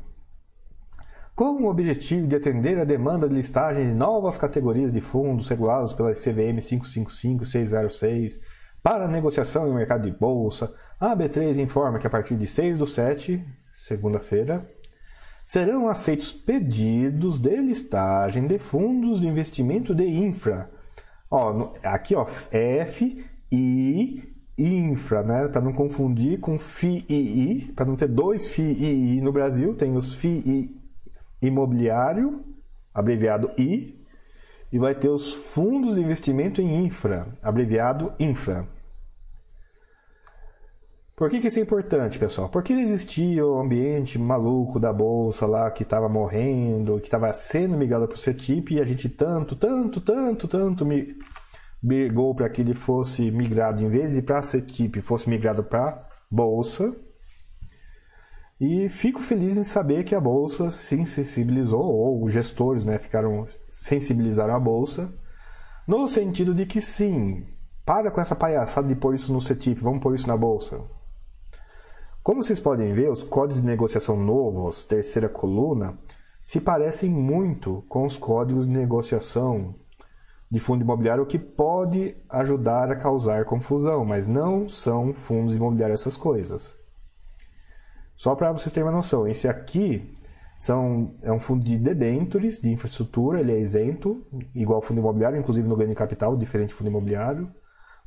[1.35, 5.93] Com o objetivo de atender a demanda de listagem de novas categorias de fundos regulados
[5.93, 8.39] pela CVM 555-606
[8.81, 12.87] para negociação em mercado de bolsa, a B3 informa que a partir de 6 do
[12.87, 13.43] 7,
[13.85, 14.69] segunda-feira,
[15.45, 20.69] serão aceitos pedidos de listagem de fundos de investimento de infra
[21.29, 24.23] Ó, aqui, ó, F, I,
[24.57, 25.47] infra, né?
[25.47, 30.79] Para não confundir com FII, para não ter dois FII no Brasil, tem os FII
[31.41, 32.43] imobiliário,
[32.93, 34.01] abreviado I,
[34.71, 38.67] e vai ter os fundos de investimento em infra, abreviado infra.
[41.15, 42.49] Por que, que isso é importante, pessoal?
[42.49, 48.05] Porque existia o ambiente maluco da bolsa lá que estava morrendo, que estava sendo migrado
[48.05, 51.17] para o CETIP e a gente tanto, tanto, tanto, tanto me
[51.81, 56.93] brigou para que ele fosse migrado, em vez de para CETIP, fosse migrado para bolsa.
[58.59, 63.47] E fico feliz em saber que a bolsa se sensibilizou, ou os gestores né, ficaram
[63.69, 65.13] sensibilizaram a bolsa,
[65.87, 67.45] no sentido de que sim,
[67.85, 70.94] para com essa palhaçada de pôr isso no CETIP, vamos pôr isso na bolsa.
[72.25, 75.95] Como vocês podem ver, os códigos de negociação novos, terceira coluna,
[76.41, 79.75] se parecem muito com os códigos de negociação
[80.49, 86.01] de fundo imobiliário, o que pode ajudar a causar confusão, mas não são fundos imobiliários
[86.01, 86.75] essas coisas.
[88.15, 90.11] Só para vocês terem uma noção, esse aqui
[90.57, 94.25] são, é um fundo de debentures, de infraestrutura, ele é isento,
[94.55, 97.51] igual fundo imobiliário, inclusive no ganho de capital, diferente do fundo imobiliário.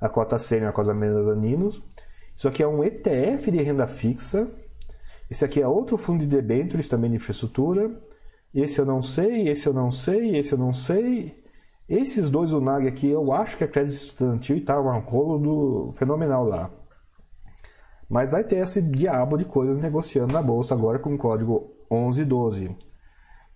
[0.00, 1.80] A cota sênior, a cota menos daninos.
[2.38, 4.48] Isso aqui é um ETF de renda fixa
[5.28, 8.00] Esse aqui é outro fundo de debêntures também de infraestrutura.
[8.54, 11.42] Esse eu não sei, esse eu não sei, esse eu não sei.
[11.88, 15.92] Esses dois UNAG aqui eu acho que é crédito estudantil e tá um rolo do
[15.94, 16.70] fenomenal lá.
[18.08, 22.70] Mas vai ter esse diabo de coisas negociando na bolsa agora com o código 1112.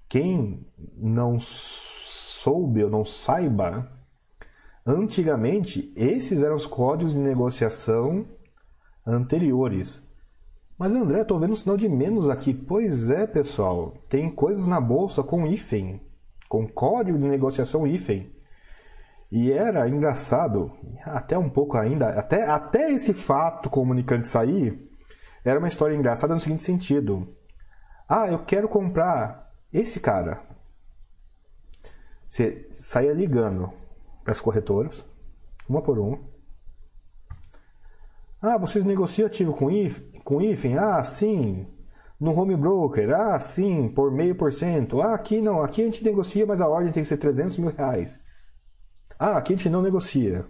[0.09, 3.89] Quem não soube ou não saiba,
[4.85, 8.27] antigamente esses eram os códigos de negociação
[9.07, 10.03] anteriores.
[10.79, 12.53] Mas André, estou vendo um sinal de menos aqui.
[12.53, 16.01] Pois é, pessoal, tem coisas na bolsa com hífen,
[16.49, 18.33] com código de negociação hífen.
[19.31, 20.73] E era engraçado,
[21.05, 24.91] até um pouco ainda, até, até esse fato comunicante sair,
[25.45, 27.35] era uma história engraçada no seguinte sentido.
[28.09, 30.43] Ah, eu quero comprar esse cara.
[32.29, 33.73] Você saía ligando
[34.23, 35.05] para as corretoras,
[35.69, 36.19] uma por uma.
[38.43, 40.77] Ah, vocês negociam ativo com IF, com IFEM?
[40.77, 41.65] Ah, sim.
[42.19, 43.15] No home broker?
[43.15, 45.01] Ah, sim, por meio por cento.
[45.01, 47.71] Ah, aqui não, aqui a gente negocia, mas a ordem tem que ser 300 mil
[47.71, 48.21] reais.
[49.17, 50.45] Ah, aqui a gente não negocia.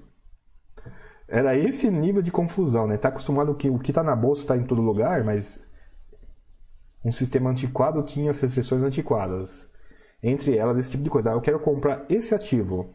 [1.29, 2.97] Era esse nível de confusão, né?
[2.97, 5.63] Tá acostumado que o que está na bolsa está em todo lugar, mas
[7.05, 9.71] um sistema antiquado tinha as restrições antiquadas.
[10.23, 11.31] Entre elas, esse tipo de coisa.
[11.31, 12.95] Ah, eu quero comprar esse ativo.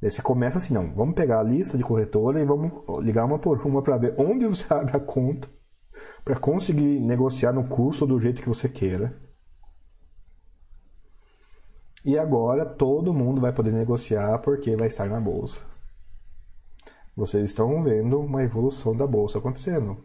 [0.00, 3.38] Daí você começa assim, não, vamos pegar a lista de corretora e vamos ligar uma
[3.38, 5.48] por uma para ver onde você abre a conta
[6.24, 9.16] para conseguir negociar no custo do jeito que você queira.
[12.04, 15.62] E agora todo mundo vai poder negociar porque vai estar na bolsa.
[17.16, 19.96] Vocês estão vendo uma evolução da bolsa acontecendo.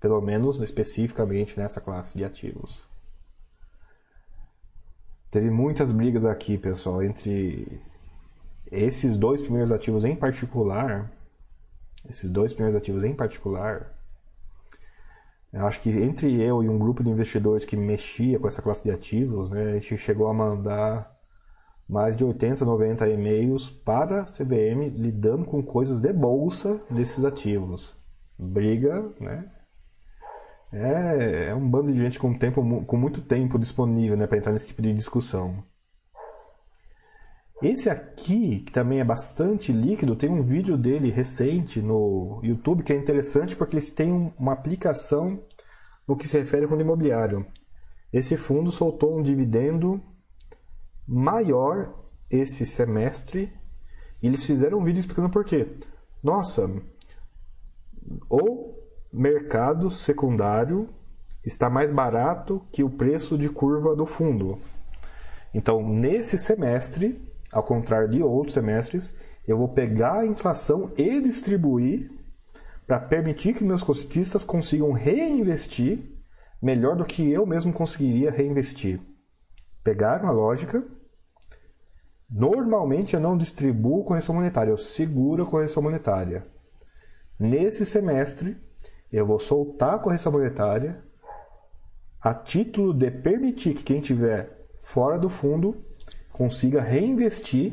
[0.00, 2.86] Pelo menos especificamente nessa classe de ativos.
[5.30, 7.80] Teve muitas brigas aqui, pessoal, entre
[8.70, 11.10] esses dois primeiros ativos em particular.
[12.08, 13.94] Esses dois primeiros ativos em particular.
[15.52, 18.84] Eu acho que entre eu e um grupo de investidores que mexia com essa classe
[18.84, 21.16] de ativos, né, a gente chegou a mandar
[21.88, 27.96] mais de 80, 90 e-mails para a CVM lidando com coisas de bolsa desses ativos.
[28.38, 29.50] Briga, né?
[30.72, 34.52] É, é um bando de gente com, tempo, com muito tempo disponível né, para entrar
[34.52, 35.64] nesse tipo de discussão.
[37.62, 42.92] Esse aqui, que também é bastante líquido, tem um vídeo dele recente no YouTube que
[42.92, 45.42] é interessante porque eles têm uma aplicação
[46.06, 47.46] no que se refere ao fundo imobiliário.
[48.12, 50.02] Esse fundo soltou um dividendo
[51.08, 51.94] maior
[52.30, 53.50] esse semestre
[54.22, 55.78] e eles fizeram um vídeo explicando por quê.
[56.22, 56.70] Nossa,
[58.28, 58.74] o
[59.10, 60.90] mercado secundário
[61.42, 64.58] está mais barato que o preço de curva do fundo.
[65.54, 67.18] Então, nesse semestre,
[67.56, 69.16] ao contrário de outros semestres,
[69.48, 72.10] eu vou pegar a inflação e distribuir
[72.86, 76.18] para permitir que meus cotistas consigam reinvestir
[76.60, 79.00] melhor do que eu mesmo conseguiria reinvestir.
[79.82, 80.84] Pegaram a lógica
[82.28, 86.44] Normalmente eu não distribuo correção monetária, eu seguro a correção monetária.
[87.38, 88.56] Nesse semestre,
[89.12, 91.02] eu vou soltar a correção monetária
[92.20, 95.85] a título de permitir que quem estiver fora do fundo
[96.36, 97.72] consiga reinvestir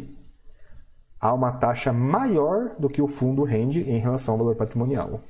[1.20, 5.22] a uma taxa maior do que o fundo rende em relação ao valor patrimonial.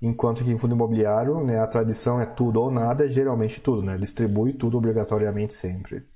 [0.00, 3.82] Enquanto que em fundo imobiliário, né, a tradição é tudo ou nada, é geralmente tudo,
[3.82, 3.96] né?
[3.96, 6.06] distribui tudo obrigatoriamente sempre.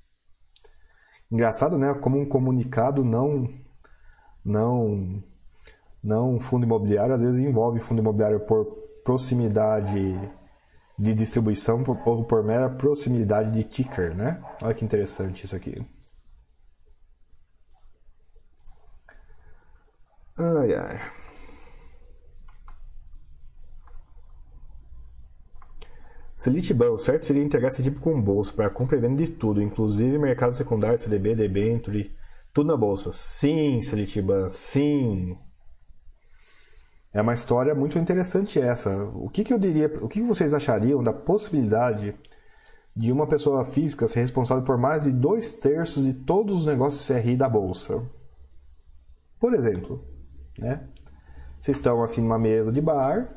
[1.31, 1.93] Engraçado, né?
[1.95, 3.49] Como um comunicado não
[4.45, 5.23] não
[6.03, 8.67] não fundo imobiliário às vezes envolve fundo imobiliário por
[9.05, 10.17] proximidade
[10.99, 14.43] de distribuição ou por mera proximidade de ticker, né?
[14.63, 15.85] Olha que interessante isso aqui.
[20.39, 20.99] Ai ai.
[26.37, 29.63] Selitban, o certo seria integrar esse tipo com bolsa para compra e venda de tudo,
[29.63, 32.13] inclusive mercado secundário, CDB, debenture,
[32.53, 33.13] tudo na bolsa.
[33.13, 35.39] Sim, Selitban, sim.
[37.13, 38.95] É uma história muito interessante essa.
[39.15, 42.15] O que, que eu diria, o que, que vocês achariam da possibilidade
[42.95, 47.07] de uma pessoa física ser responsável por mais de dois terços de todos os negócios
[47.07, 48.03] CRI da bolsa?
[49.39, 50.05] Por exemplo,
[50.59, 50.89] né?
[51.61, 53.37] Vocês estão assim numa mesa de bar,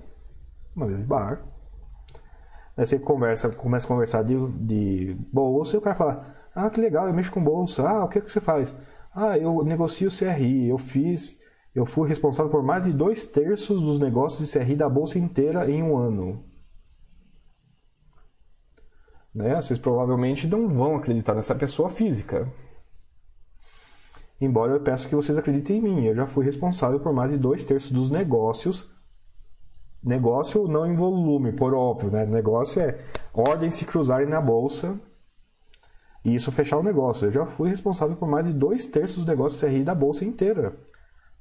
[0.76, 1.44] uma mesa de bar,
[2.78, 6.82] Aí você conversa, começa a conversar de, de bolsa e o cara fala: Ah, que
[6.82, 7.88] legal, eu mexo com bolsa.
[7.88, 8.76] Ah, o que, é que você faz?
[9.14, 11.40] Ah, eu negocio CRI, eu fiz,
[11.76, 15.70] eu fui responsável por mais de dois terços dos negócios de CRI da bolsa inteira
[15.70, 16.44] em um ano.
[19.34, 19.62] Né?
[19.62, 22.48] Vocês provavelmente não vão acreditar nessa pessoa física.
[24.40, 27.38] Embora eu peço que vocês acreditem em mim, eu já fui responsável por mais de
[27.38, 28.90] dois terços dos negócios
[30.06, 32.26] negócio não em volume, por óbvio, né?
[32.26, 33.00] Negócio é
[33.34, 35.00] ordens se cruzarem na bolsa
[36.24, 37.26] e isso fechar o negócio.
[37.26, 40.74] Eu já fui responsável por mais de dois terços dos negócios CRI da bolsa inteira.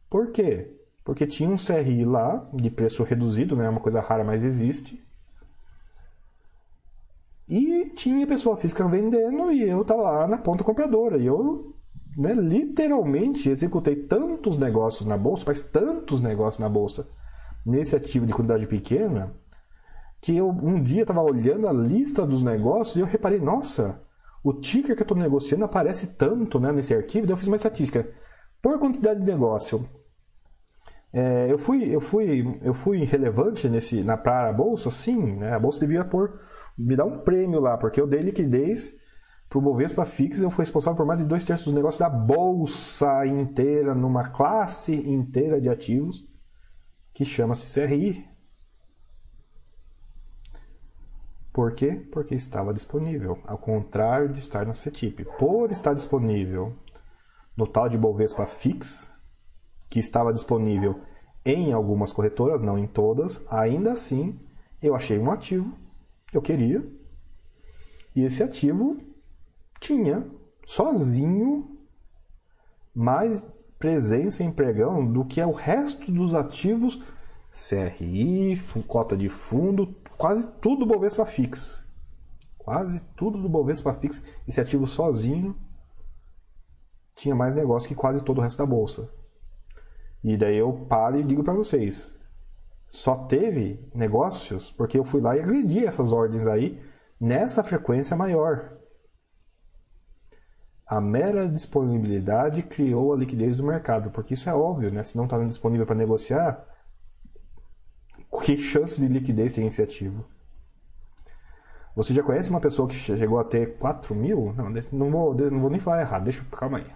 [0.08, 0.70] Por quê?
[1.04, 3.68] Porque tinha um CRI lá, de preço reduzido, né?
[3.68, 5.02] Uma coisa rara, mas existe.
[7.48, 11.18] E tinha pessoa física vendendo e eu estava lá na ponta compradora.
[11.18, 11.74] E eu
[12.16, 17.06] né, literalmente executei tantos negócios na bolsa, mas tantos negócios na bolsa
[17.64, 19.34] nesse ativo de quantidade pequena,
[20.20, 24.00] que eu um dia estava olhando a lista dos negócios e eu reparei, nossa,
[24.42, 27.56] o ticker que eu estou negociando aparece tanto né, nesse arquivo, daí eu fiz uma
[27.56, 28.08] estatística.
[28.64, 29.86] Por quantidade de negócio,
[31.12, 34.90] é, eu, fui, eu, fui, eu fui relevante nesse, na para a bolsa?
[34.90, 35.52] Sim, né?
[35.52, 36.40] a bolsa devia por,
[36.76, 38.96] me dar um prêmio lá, porque eu dei liquidez
[39.50, 42.08] para o Bovespa Fix, eu fui responsável por mais de dois terços dos negócios da
[42.08, 46.26] bolsa inteira, numa classe inteira de ativos,
[47.12, 48.26] que chama-se CRI.
[51.52, 52.08] Por quê?
[52.10, 55.26] Porque estava disponível, ao contrário de estar na CETIP.
[55.38, 56.74] Por estar disponível
[57.56, 59.10] no tal de Bovespa Fix,
[59.88, 61.00] que estava disponível
[61.44, 64.38] em algumas corretoras, não em todas, ainda assim
[64.82, 65.76] eu achei um ativo,
[66.32, 66.86] eu queria,
[68.14, 68.98] e esse ativo
[69.80, 70.26] tinha
[70.66, 71.78] sozinho
[72.94, 73.44] mais
[73.78, 77.02] presença em pregão do que é o resto dos ativos
[77.52, 81.84] CRI, cota de fundo, quase tudo do Bovespa Fix.
[82.58, 85.54] Quase tudo do Bovespa Fix, esse ativo sozinho
[87.14, 89.10] tinha mais negócio que quase todo o resto da bolsa.
[90.22, 92.18] E daí eu paro e digo para vocês,
[92.88, 96.80] só teve negócios porque eu fui lá e agredi essas ordens aí
[97.20, 98.72] nessa frequência maior.
[100.86, 105.02] A mera disponibilidade criou a liquidez do mercado, porque isso é óbvio, né?
[105.02, 106.64] Se não está disponível para negociar,
[108.44, 110.24] que chance de liquidez tem esse ativo?
[111.96, 114.52] Você já conhece uma pessoa que chegou a ter 4 mil?
[114.52, 116.86] Não, não vou, não vou nem falar errado, deixa, calma aí.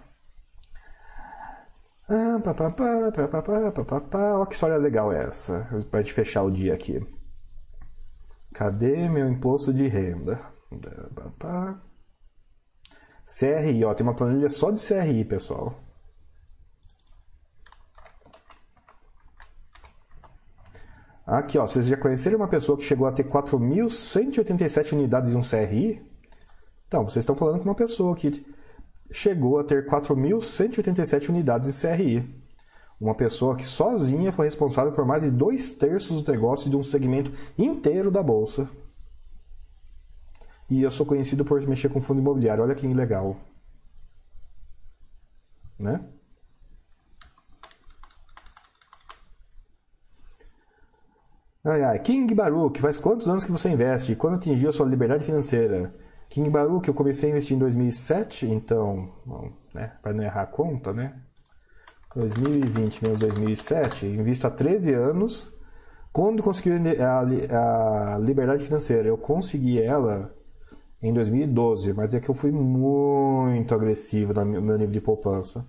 [2.11, 4.33] Ah, papapá, papapá, papapá.
[4.33, 6.99] Olha que história legal é essa, para gente fechar o dia aqui.
[8.51, 10.41] Cadê meu imposto de renda?
[13.25, 15.75] CRI, ó, tem uma planilha só de CRI, pessoal.
[21.27, 25.41] Aqui, ó, vocês já conheceram uma pessoa que chegou a ter 4.187 unidades em um
[25.41, 26.01] CRI?
[26.87, 28.43] Então, vocês estão falando com uma pessoa que
[29.11, 32.39] chegou a ter 4.187 unidades de CRI.
[32.99, 36.83] Uma pessoa que sozinha foi responsável por mais de dois terços do negócio de um
[36.83, 38.69] segmento inteiro da bolsa.
[40.69, 42.63] E eu sou conhecido por mexer com fundo imobiliário.
[42.63, 43.37] Olha que legal.
[45.79, 46.03] Né?
[51.63, 51.99] Ai, ai.
[51.99, 54.11] King Baruch, faz quantos anos que você investe?
[54.11, 55.93] E quando atingiu a sua liberdade financeira?
[56.29, 59.11] King Baruch, eu comecei a investir em 2007, então,
[59.73, 61.19] né, para não errar a conta, né?
[62.15, 65.53] 2020 menos 2007, invisto há 13 anos.
[66.11, 69.07] Quando consegui a, a liberdade financeira?
[69.07, 70.33] Eu consegui ela
[71.01, 75.65] em 2012, mas é que eu fui muito agressivo no meu nível de poupança.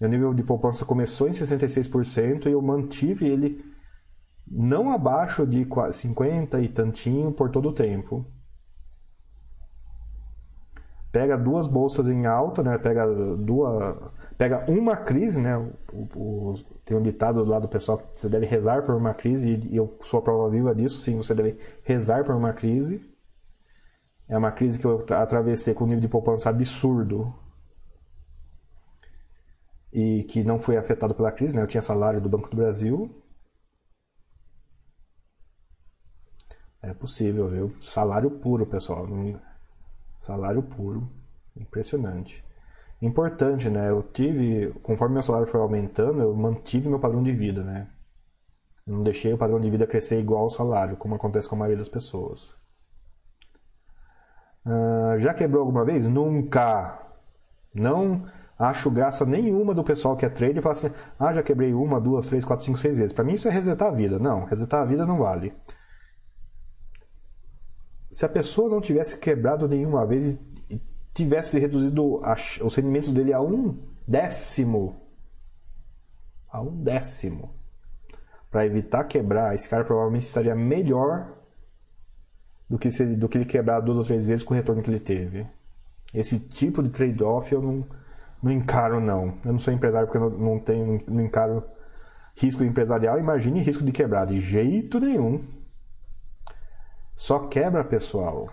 [0.00, 3.64] Meu nível de poupança começou em 66% e eu mantive ele
[4.46, 8.26] não abaixo de 50 e tantinho por todo o tempo.
[11.12, 12.78] Pega duas bolsas em alta, né?
[12.78, 13.06] Pega
[13.36, 13.96] duas,
[14.38, 15.56] pega uma crise, né?
[15.92, 19.12] O, o, tem um ditado do lado do pessoal que você deve rezar por uma
[19.12, 21.00] crise e eu sou a prova viva disso.
[21.02, 23.00] Sim, você deve rezar por uma crise.
[24.26, 27.34] É uma crise que eu atravessei com um nível de poupança absurdo
[29.92, 31.62] e que não foi afetado pela crise, né?
[31.62, 33.22] Eu tinha salário do Banco do Brasil
[36.82, 37.76] É possível, viu?
[37.80, 39.06] Salário puro, pessoal.
[40.22, 41.10] Salário puro.
[41.56, 42.44] Impressionante.
[43.02, 43.90] Importante, né?
[43.90, 47.88] Eu tive, conforme meu salário foi aumentando, eu mantive meu padrão de vida, né?
[48.86, 51.58] Eu não deixei o padrão de vida crescer igual ao salário, como acontece com a
[51.58, 52.54] maioria das pessoas.
[54.64, 56.06] Uh, já quebrou alguma vez?
[56.06, 57.00] Nunca.
[57.74, 58.24] Não
[58.56, 62.00] acho graça nenhuma do pessoal que é trader e fala assim: ah, já quebrei uma,
[62.00, 63.12] duas, três, quatro, cinco, seis vezes.
[63.12, 64.20] Para mim isso é resetar a vida.
[64.20, 65.52] Não, resetar a vida não vale
[68.12, 70.38] se a pessoa não tivesse quebrado nenhuma vez
[70.70, 70.80] e
[71.14, 72.20] tivesse reduzido
[72.62, 75.00] os rendimentos dele a um décimo,
[76.50, 77.50] a um décimo,
[78.50, 81.32] para evitar quebrar, esse cara provavelmente estaria melhor
[82.68, 84.90] do que, se, do que ele quebrar duas ou três vezes com o retorno que
[84.90, 85.46] ele teve.
[86.12, 87.86] Esse tipo de trade-off eu não,
[88.42, 89.38] não encaro, não.
[89.42, 91.64] Eu não sou empresário porque eu não, não tenho, não encaro
[92.36, 94.26] risco empresarial, imagine risco de quebrar.
[94.26, 95.42] De jeito nenhum.
[97.24, 98.50] Só quebra, pessoal,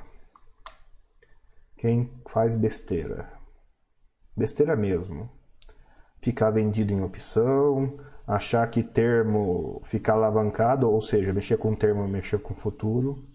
[1.75, 3.27] quem faz besteira.
[4.37, 5.27] Besteira mesmo.
[6.21, 12.37] Ficar vendido em opção, achar que termo ficar alavancado, ou seja, mexer com termo, mexer
[12.43, 13.27] com futuro.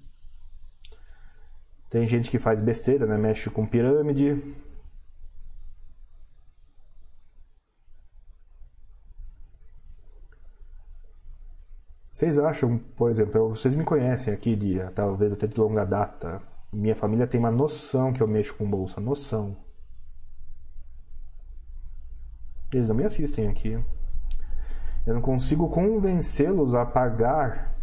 [1.91, 3.19] Tem gente que faz besteira, né?
[3.19, 4.41] Mexe com pirâmide.
[12.15, 16.41] Vocês acham, por exemplo, vocês me conhecem aqui de talvez até de longa data.
[16.73, 19.57] Minha família tem uma noção que eu mexo com bolsa, noção.
[22.73, 23.73] Eles não me assistem aqui.
[25.05, 27.77] Eu não consigo convencê-los a pagar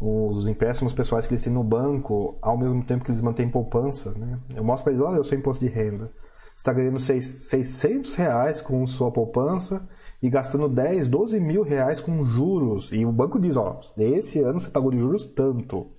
[0.00, 4.12] os empréstimos pessoais que eles têm no banco ao mesmo tempo que eles mantêm poupança.
[4.12, 4.40] Né?
[4.56, 6.10] Eu mostro para eles, olha, eu sou imposto de renda.
[6.54, 9.86] Você está ganhando 600 reais com sua poupança
[10.22, 12.90] e gastando 10, 12 mil reais com juros.
[12.92, 15.90] E o banco diz, ó, esse ano você pagou de juros tanto.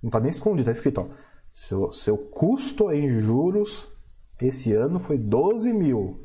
[0.00, 1.06] Não está nem escondido, está escrito, ó,
[1.50, 3.90] seu, seu custo em juros
[4.40, 6.20] esse ano foi 12 mil.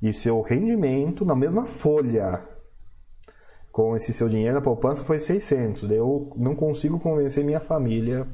[0.00, 2.46] E seu rendimento na mesma folha
[3.72, 5.90] com esse seu dinheiro na poupança foi 600.
[5.90, 8.26] Eu não consigo convencer minha família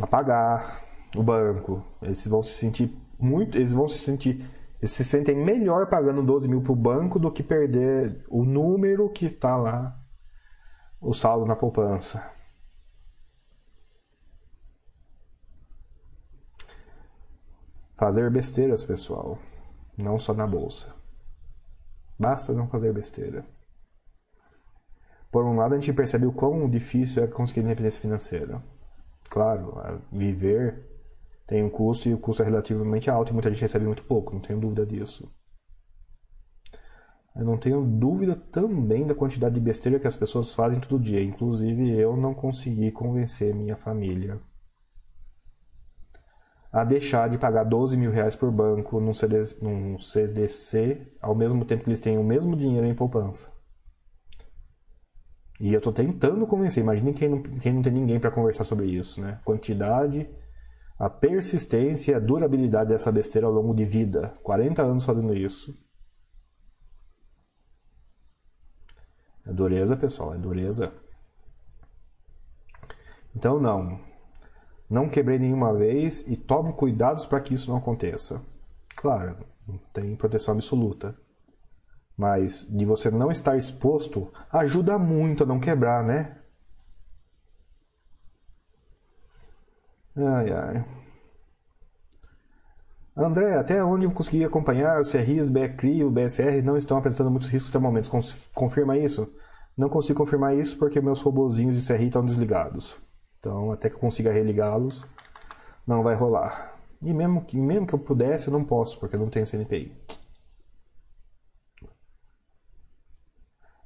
[0.00, 0.84] a pagar
[1.16, 1.82] o banco.
[2.02, 4.44] Eles vão se sentir muito, eles vão se sentir,
[4.80, 9.10] eles se sentem melhor pagando 12 mil para o banco do que perder o número
[9.10, 9.98] que está lá,
[11.00, 12.24] o saldo na poupança.
[17.96, 19.36] Fazer besteiras, pessoal,
[19.96, 20.94] não só na bolsa.
[22.16, 23.44] Basta não fazer besteira.
[25.32, 28.62] Por um lado, a gente percebe o quão difícil é conseguir independência financeira.
[29.28, 30.87] Claro, viver
[31.48, 34.34] tem um custo e o custo é relativamente alto e muita gente recebe muito pouco,
[34.34, 35.32] não tenho dúvida disso.
[37.34, 41.22] Eu não tenho dúvida também da quantidade de besteira que as pessoas fazem todo dia.
[41.22, 44.40] Inclusive, eu não consegui convencer minha família
[46.70, 51.64] a deixar de pagar 12 mil reais por banco num CDC, num CDC ao mesmo
[51.64, 53.50] tempo que eles têm o mesmo dinheiro em poupança.
[55.58, 56.82] E eu estou tentando convencer.
[56.82, 59.40] Imagine quem não, quem não tem ninguém para conversar sobre isso, né?
[59.44, 60.28] Quantidade,
[60.98, 64.34] a persistência e a durabilidade dessa besteira ao longo de vida.
[64.42, 65.76] 40 anos fazendo isso.
[69.46, 70.92] É dureza, pessoal, é dureza.
[73.34, 74.00] Então, não.
[74.90, 78.42] Não quebrei nenhuma vez e tomo cuidados para que isso não aconteça.
[78.96, 81.16] Claro, não tem proteção absoluta.
[82.16, 86.37] Mas de você não estar exposto ajuda muito a não quebrar, né?
[90.18, 90.84] Ai, ai.
[93.16, 97.30] André, até onde eu consegui acompanhar, os CRIs, BCRI e o BSR não estão apresentando
[97.30, 98.10] muitos riscos até o momento.
[98.54, 99.32] Confirma isso?
[99.76, 102.96] Não consigo confirmar isso porque meus robozinhos de CRI estão desligados.
[103.38, 105.06] Então, até que eu consiga religá-los,
[105.86, 106.76] não vai rolar.
[107.00, 109.92] E mesmo que, mesmo que eu pudesse, eu não posso, porque eu não tenho CNPI.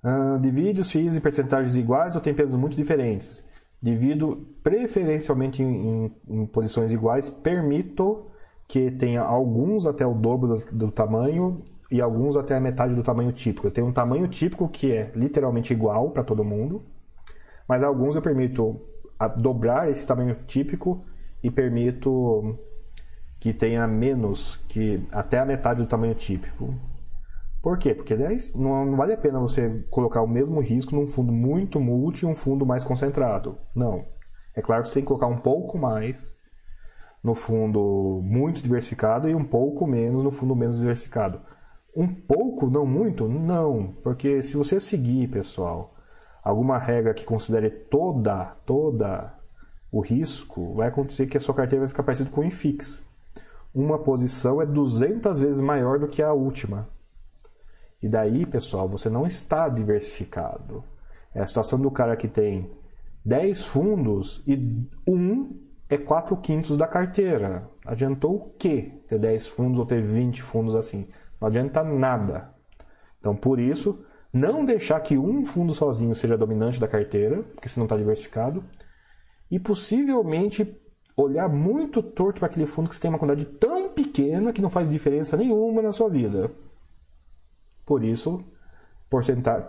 [0.03, 3.45] Uh, divide os em percentagens iguais ou tem pesos muito diferentes?
[3.83, 5.67] Divido preferencialmente em,
[6.05, 8.27] em, em posições iguais, permito
[8.69, 13.03] que tenha alguns até o dobro do, do, tamanho e alguns até a metade do
[13.03, 13.67] tamanho típico.
[13.67, 16.83] Eu tenho um tamanho típico que é literalmente igual para todo mundo,
[17.67, 18.81] mas alguns eu permito
[19.37, 21.05] dobrar esse tamanho típico
[21.43, 22.57] e permito
[23.39, 26.75] que tenha menos que até a metade do tamanho típico.
[27.63, 27.95] Por quê?
[27.95, 28.17] Porque
[28.57, 32.27] não, não vale a pena você colocar o mesmo risco num fundo muito multi e
[32.27, 33.57] um fundo mais concentrado.
[33.75, 34.05] Não.
[34.55, 36.35] É claro que você tem que colocar um pouco mais
[37.23, 41.41] no fundo muito diversificado e um pouco menos no fundo menos diversificado.
[41.95, 43.29] Um pouco, não muito?
[43.29, 45.95] Não, porque se você seguir, pessoal,
[46.43, 49.35] alguma regra que considere toda, toda
[49.91, 53.07] o risco, vai acontecer que a sua carteira vai ficar parecida com o IFIX.
[53.73, 56.89] Uma posição é 200 vezes maior do que a última.
[58.03, 60.83] E daí, pessoal, você não está diversificado.
[61.35, 62.71] É a situação do cara que tem
[63.25, 64.57] 10 fundos e
[65.07, 65.57] um
[65.89, 67.71] é 4 quintos da carteira.
[67.87, 71.07] Adiantou o quê ter 10 fundos ou ter 20 fundos assim?
[71.41, 72.53] Não adianta nada.
[73.21, 77.79] Então, por isso, não deixar que um fundo sozinho seja dominante da carteira, porque você
[77.79, 78.65] não está diversificado.
[79.51, 80.81] E possivelmente
[81.17, 84.71] olhar muito torto para aquele fundo que você tem uma quantidade tão pequena que não
[84.71, 86.51] faz diferença nenhuma na sua vida.
[87.85, 88.45] Por isso,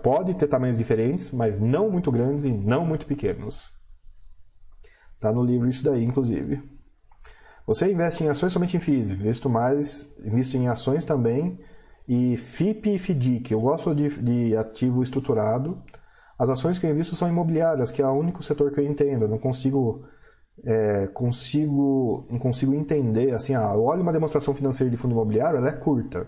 [0.01, 3.73] pode ter tamanhos diferentes, mas não muito grandes e não muito pequenos.
[5.15, 6.61] Está no livro isso daí, inclusive.
[7.65, 11.57] Você investe em ações somente em FIIs, visto mais, invisto em ações também
[12.05, 13.53] E FIP e FDIC.
[13.53, 15.81] Eu gosto de, de ativo estruturado.
[16.37, 19.23] As ações que eu invisto são imobiliárias, que é o único setor que eu entendo.
[19.23, 20.05] Eu não consigo
[20.65, 25.57] é, consigo não consigo entender assim, ah, eu olho uma demonstração financeira de fundo imobiliário,
[25.57, 26.27] ela é curta.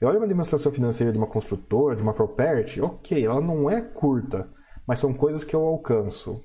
[0.00, 3.82] Eu olho uma demonstração financeira de uma construtora, de uma property, ok, ela não é
[3.82, 4.48] curta,
[4.86, 6.42] mas são coisas que eu alcanço.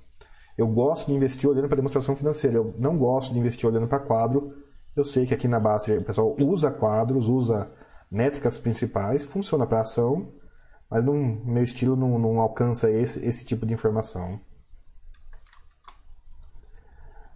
[0.57, 3.99] Eu gosto de investir olhando para demonstração financeira, eu não gosto de investir olhando para
[3.99, 4.53] quadro.
[4.93, 7.71] Eu sei que aqui na base o pessoal usa quadros, usa
[8.11, 10.33] métricas principais, funciona para ação,
[10.89, 14.39] mas no meu estilo não, não alcança esse, esse tipo de informação.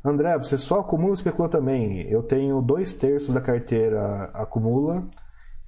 [0.03, 2.01] André, você só acumula ou especula também?
[2.09, 5.07] Eu tenho dois terços da carteira acumula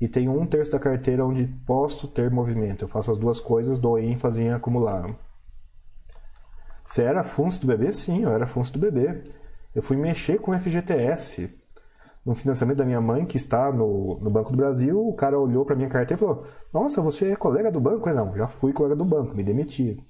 [0.02, 2.84] e tenho um terço da carteira onde posso ter movimento.
[2.84, 5.16] Eu faço as duas coisas, dou ênfase em acumular.
[6.84, 7.94] Você era funcionário do bebê?
[7.94, 9.32] Sim, eu era funcionário do bebê.
[9.76, 11.56] Eu fui mexer com o FGTS
[12.26, 15.00] no financiamento da minha mãe, que está no, no Banco do Brasil.
[15.00, 18.10] O cara olhou para minha carteira e falou: Nossa, você é colega do banco?
[18.10, 20.04] Eu, não, já fui colega do banco, me demiti.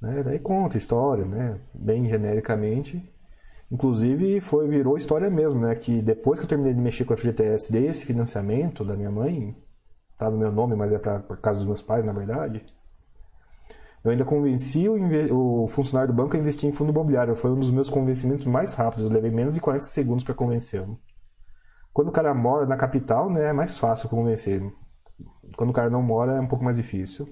[0.00, 0.22] Né?
[0.22, 1.60] Daí conta a história, né?
[1.74, 3.12] bem genericamente.
[3.70, 5.74] Inclusive foi virou história mesmo, né?
[5.76, 9.56] Que depois que eu terminei de mexer com a FGTS desse financiamento da minha mãe,
[10.18, 12.64] tá no meu nome, mas é para por causa dos meus pais, na verdade.
[14.02, 17.36] Eu ainda convenci o, o, funcionário do banco a investir em fundo imobiliário.
[17.36, 19.04] Foi um dos meus convencimentos mais rápidos.
[19.04, 20.98] Eu levei menos de 40 segundos para convencê-lo.
[21.92, 24.62] Quando o cara mora na capital, né, é mais fácil convencer.
[25.56, 27.28] Quando o cara não mora, é um pouco mais difícil.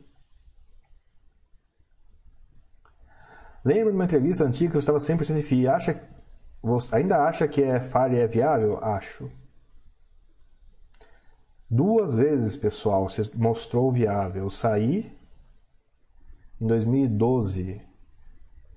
[3.65, 5.69] Lembra de uma entrevista antiga que eu estava 100% de FII?
[5.69, 6.03] Acha,
[6.63, 8.83] você ainda acha que é FAR e é viável?
[8.83, 9.31] Acho.
[11.71, 14.45] Duas vezes, pessoal, você mostrou viável.
[14.45, 15.13] Eu saí
[16.61, 17.81] em 2012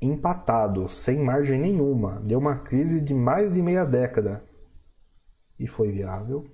[0.01, 2.19] empatado, sem margem nenhuma.
[2.21, 4.43] Deu uma crise de mais de meia década
[5.59, 6.49] e foi viável.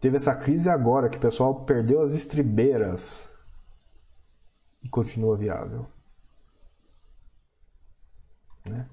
[0.00, 3.30] Teve essa crise agora que o pessoal perdeu as estribeiras
[4.82, 5.86] e continua viável.
[8.68, 8.88] Né?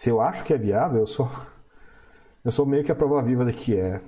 [0.00, 1.30] Se eu acho que é viável, eu sou,
[2.42, 4.00] eu sou meio que a prova viva de que é.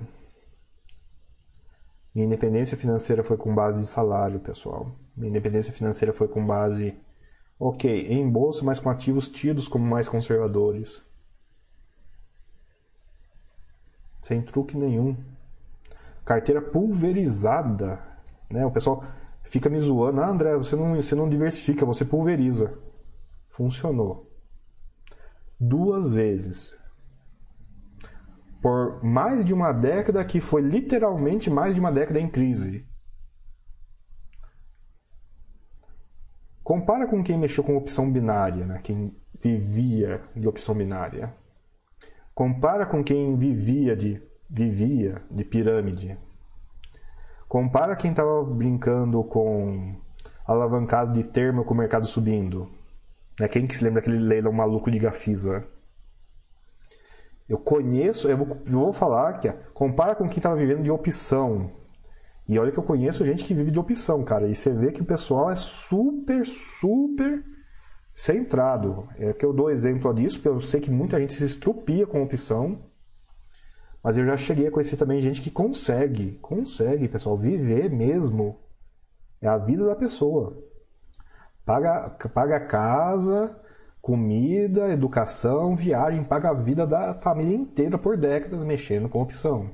[2.15, 4.91] Minha independência financeira foi com base de salário, pessoal.
[5.15, 6.99] Minha independência financeira foi com base,
[7.59, 11.05] ok, em bolsa, mas com ativos tidos como mais conservadores.
[14.23, 15.15] Sem truque nenhum.
[16.25, 18.01] Carteira pulverizada.
[18.49, 18.65] Né?
[18.65, 19.03] O pessoal
[19.43, 20.21] fica me zoando.
[20.21, 22.79] Ah, André, você não, você não diversifica, você pulveriza.
[23.47, 24.32] Funcionou
[25.67, 26.75] duas vezes.
[28.61, 32.85] Por mais de uma década, que foi literalmente mais de uma década em crise.
[36.63, 38.79] Compara com quem mexeu com opção binária, né?
[38.81, 41.33] quem vivia de opção binária.
[42.33, 46.17] Compara com quem vivia de vivia de pirâmide.
[47.47, 49.95] Compara quem estava brincando com
[50.45, 52.69] alavancado de termo com o mercado subindo.
[53.39, 53.47] Né?
[53.47, 55.65] Quem que se lembra daquele leilão maluco de Gafisa?
[57.47, 61.71] Eu conheço, eu vou, eu vou falar que compara com quem estava vivendo de opção.
[62.47, 64.47] E olha que eu conheço gente que vive de opção, cara.
[64.47, 67.43] E você vê que o pessoal é super, super
[68.15, 69.07] centrado.
[69.17, 72.23] É que eu dou exemplo disso, porque eu sei que muita gente se estrupia com
[72.23, 72.81] opção.
[74.03, 78.59] Mas eu já cheguei a conhecer também gente que consegue, consegue, pessoal, viver mesmo.
[79.41, 80.61] É a vida da pessoa.
[81.65, 83.59] Paga, paga casa,
[84.01, 89.71] comida, educação, viagem, paga a vida da família inteira por décadas mexendo com opção.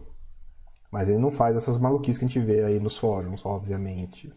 [0.92, 4.32] Mas ele não faz essas maluquices que a gente vê aí nos fóruns, obviamente.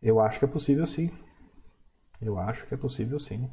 [0.00, 1.10] Eu acho que é possível sim.
[2.20, 3.50] Eu acho que é possível sim.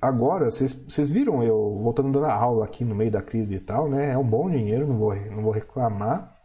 [0.00, 4.12] Agora, vocês viram eu voltando dando aula aqui no meio da crise e tal, né?
[4.12, 6.35] É um bom dinheiro, não vou, não vou reclamar.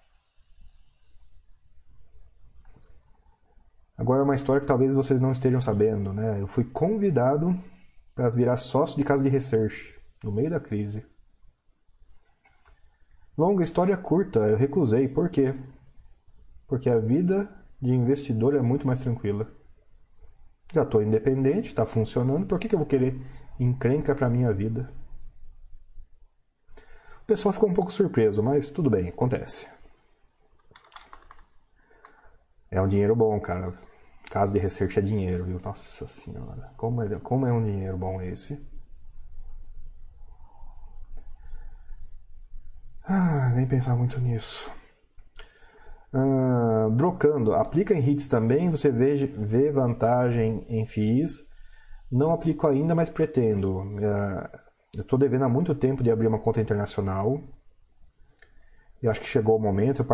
[4.02, 6.42] Agora é uma história que talvez vocês não estejam sabendo, né?
[6.42, 7.56] Eu fui convidado
[8.16, 11.06] para virar sócio de casa de research no meio da crise.
[13.38, 15.08] Longa história curta, eu recusei.
[15.08, 15.54] Por quê?
[16.68, 17.48] Porque a vida
[17.80, 19.48] de investidor é muito mais tranquila.
[20.74, 23.22] Já estou independente, está funcionando, por que, que eu vou querer
[23.60, 24.92] encrenca para minha vida?
[27.22, 29.70] O pessoal ficou um pouco surpreso, mas tudo bem, acontece.
[32.72, 33.91] É um dinheiro bom, cara.
[34.32, 35.60] Casa de research é dinheiro, viu?
[35.60, 36.72] Nossa senhora.
[36.78, 38.58] Como é, como é um dinheiro bom esse?
[43.04, 44.72] Ah, nem pensar muito nisso.
[46.14, 47.54] Ah, brocando.
[47.54, 48.70] Aplica em hits também.
[48.70, 51.46] Você vê, vê vantagem em FIIs.
[52.10, 53.82] Não aplico ainda, mas pretendo.
[54.02, 54.50] Ah,
[54.94, 57.42] Eu estou devendo há muito tempo de abrir uma conta internacional.
[59.04, 60.02] E acho que chegou o momento.
[60.02, 60.06] Eu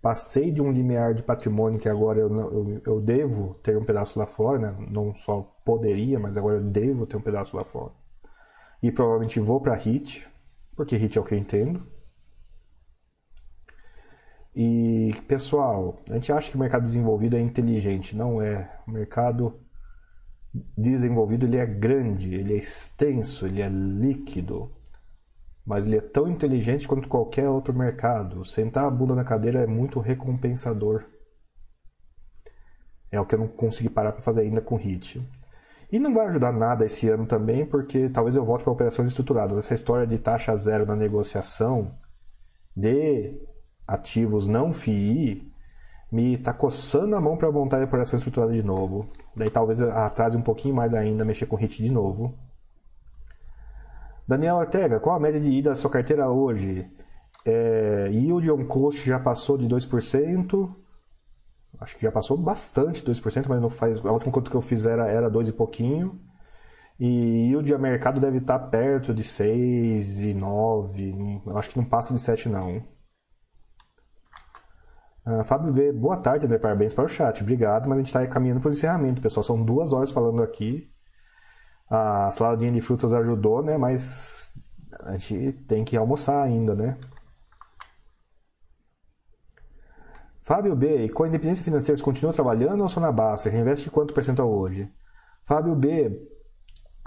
[0.00, 4.18] passei de um limiar de patrimônio que agora eu, eu, eu devo ter um pedaço
[4.18, 4.86] lá fora, né?
[4.90, 7.92] não só poderia, mas agora eu devo ter um pedaço lá fora.
[8.82, 10.26] E provavelmente vou para HIT,
[10.74, 11.86] porque HIT é o que eu entendo.
[14.54, 18.80] E pessoal, a gente acha que o mercado desenvolvido é inteligente, não é.
[18.86, 19.60] O mercado
[20.76, 24.72] desenvolvido ele é grande, ele é extenso, ele é líquido,
[25.70, 28.44] mas ele é tão inteligente quanto qualquer outro mercado.
[28.44, 31.04] Sentar a bunda na cadeira é muito recompensador.
[33.08, 35.24] É o que eu não consegui parar para fazer ainda com HIT.
[35.92, 39.56] E não vai ajudar nada esse ano também, porque talvez eu volte para operações estruturadas.
[39.58, 41.94] Essa história de taxa zero na negociação
[42.76, 43.40] de
[43.86, 45.52] ativos não FII
[46.10, 49.06] me está coçando a mão para montar a operação estruturada de novo.
[49.36, 52.36] Daí talvez atrase um pouquinho mais ainda, mexer com HIT de novo.
[54.30, 56.88] Daniel Ortega, qual a média de ida da sua carteira hoje?
[57.44, 60.72] É, yield on cost já passou de 2%.
[61.80, 63.98] Acho que já passou bastante 2%, mas não faz.
[64.06, 66.20] A última conta que eu fiz era, era 2 e pouquinho.
[66.96, 71.42] E yield a mercado deve estar perto de 6 e 9.
[71.56, 72.84] Acho que não passa de 7 não.
[75.26, 76.58] Uh, Fábio B, boa tarde, André.
[76.58, 77.42] Parabéns para o chat.
[77.42, 79.42] Obrigado, mas a gente está caminhando para o encerramento, pessoal.
[79.42, 80.88] São duas horas falando aqui.
[81.90, 83.76] A saladinha de frutas ajudou, né?
[83.76, 84.54] Mas
[85.00, 86.96] a gente tem que almoçar ainda, né?
[90.42, 93.50] Fábio B, com a independência financeira, você continua trabalhando ou só na Basta?
[93.50, 94.90] Reinveste quanto percentual hoje?
[95.44, 96.28] Fábio B,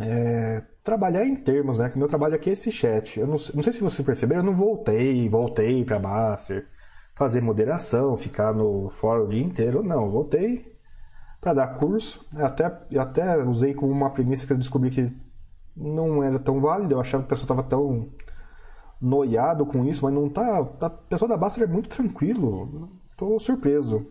[0.02, 1.90] é, trabalhar em termos, né?
[1.90, 3.20] Que meu trabalho aqui é esse chat.
[3.20, 6.68] Eu não, não sei se vocês perceberam, eu não voltei, voltei para Baster,
[7.16, 9.84] fazer moderação, ficar no fórum o dia inteiro.
[9.84, 10.73] Não, voltei
[11.44, 12.26] para dar curso.
[12.34, 15.14] Eu até, eu até usei como uma premissa que eu descobri que
[15.76, 16.94] não era tão válido.
[16.94, 18.10] Eu achava que o pessoal estava tão
[19.02, 20.60] noiado com isso, mas não tá.
[20.80, 22.90] A pessoa da Baster é muito tranquilo.
[23.11, 24.07] Estou surpreso.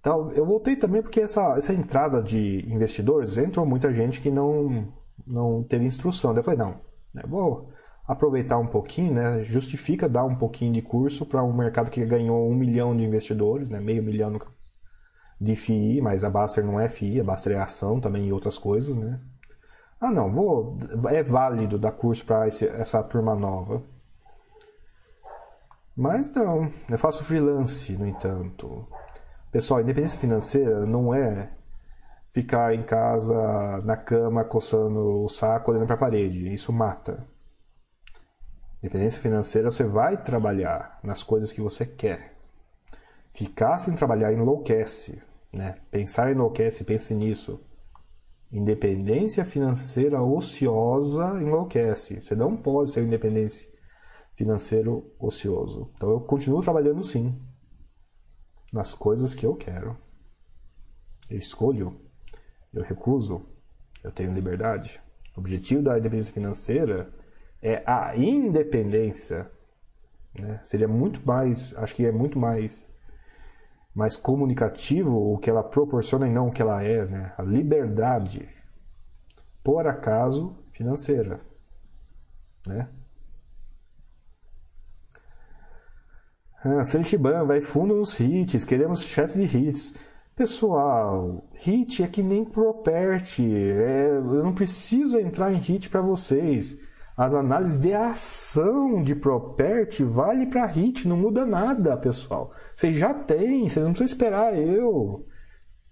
[0.00, 4.86] Então, eu voltei também porque essa, essa entrada de investidores entrou muita gente que não,
[5.26, 6.32] não teve instrução.
[6.32, 6.76] Daí eu falei, não,
[7.12, 7.70] né, vou
[8.06, 9.42] aproveitar um pouquinho, né?
[9.42, 13.68] Justifica dar um pouquinho de curso para um mercado que ganhou um milhão de investidores,
[13.68, 13.80] né?
[13.80, 14.40] Meio milhão no
[15.44, 18.58] de FII, mas a Baster não é FII, a Baster é ação também e outras
[18.58, 19.20] coisas, né?
[20.00, 20.76] Ah, não, vou,
[21.10, 23.82] é válido dar curso para essa turma nova.
[25.96, 28.86] Mas não, eu faço freelance, no entanto.
[29.52, 31.52] Pessoal, independência financeira não é
[32.32, 36.52] ficar em casa na cama coçando o saco olhando para a parede.
[36.52, 37.24] Isso mata.
[38.82, 42.34] Independência financeira você vai trabalhar nas coisas que você quer.
[43.32, 45.22] Ficar sem trabalhar enlouquece.
[45.54, 45.76] Né?
[45.90, 47.60] Pensar enlouquece, pense nisso.
[48.50, 52.20] Independência financeira ociosa enlouquece.
[52.20, 53.72] Você não pode ser independente
[54.36, 55.92] financeiro ocioso.
[55.94, 57.40] Então eu continuo trabalhando sim
[58.72, 59.96] nas coisas que eu quero.
[61.30, 62.00] Eu escolho,
[62.72, 63.46] eu recuso,
[64.02, 65.00] eu tenho liberdade.
[65.36, 67.12] O objetivo da independência financeira
[67.62, 69.48] é a independência.
[70.36, 70.60] Né?
[70.64, 72.84] Seria muito mais, acho que é muito mais
[73.94, 77.32] mais comunicativo o que ela proporciona e não o que ela é, né?
[77.38, 78.48] A liberdade,
[79.62, 81.40] por acaso, financeira,
[82.66, 82.88] né?
[86.64, 89.94] Ah, Santiban vai fundo nos hits, queremos chat de hits.
[90.34, 96.76] Pessoal, hit é que nem property, é, eu não preciso entrar em hit para vocês.
[97.16, 102.52] As análises de ação de Propert vale para HIT, não muda nada, pessoal.
[102.74, 105.24] Vocês já têm, vocês não precisam esperar eu.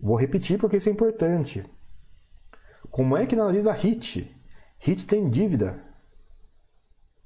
[0.01, 1.65] Vou repetir porque isso é importante.
[2.91, 4.37] Como é que analisa HIT?
[4.81, 5.81] HIT tem dívida.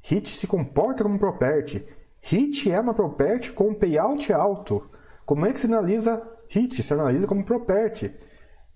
[0.02, 1.82] HIT se comporta como Propert.
[2.20, 4.90] HIT é uma Propert com payout alto.
[5.24, 6.82] Como é que se analisa HIT?
[6.82, 8.12] Se analisa como Propert.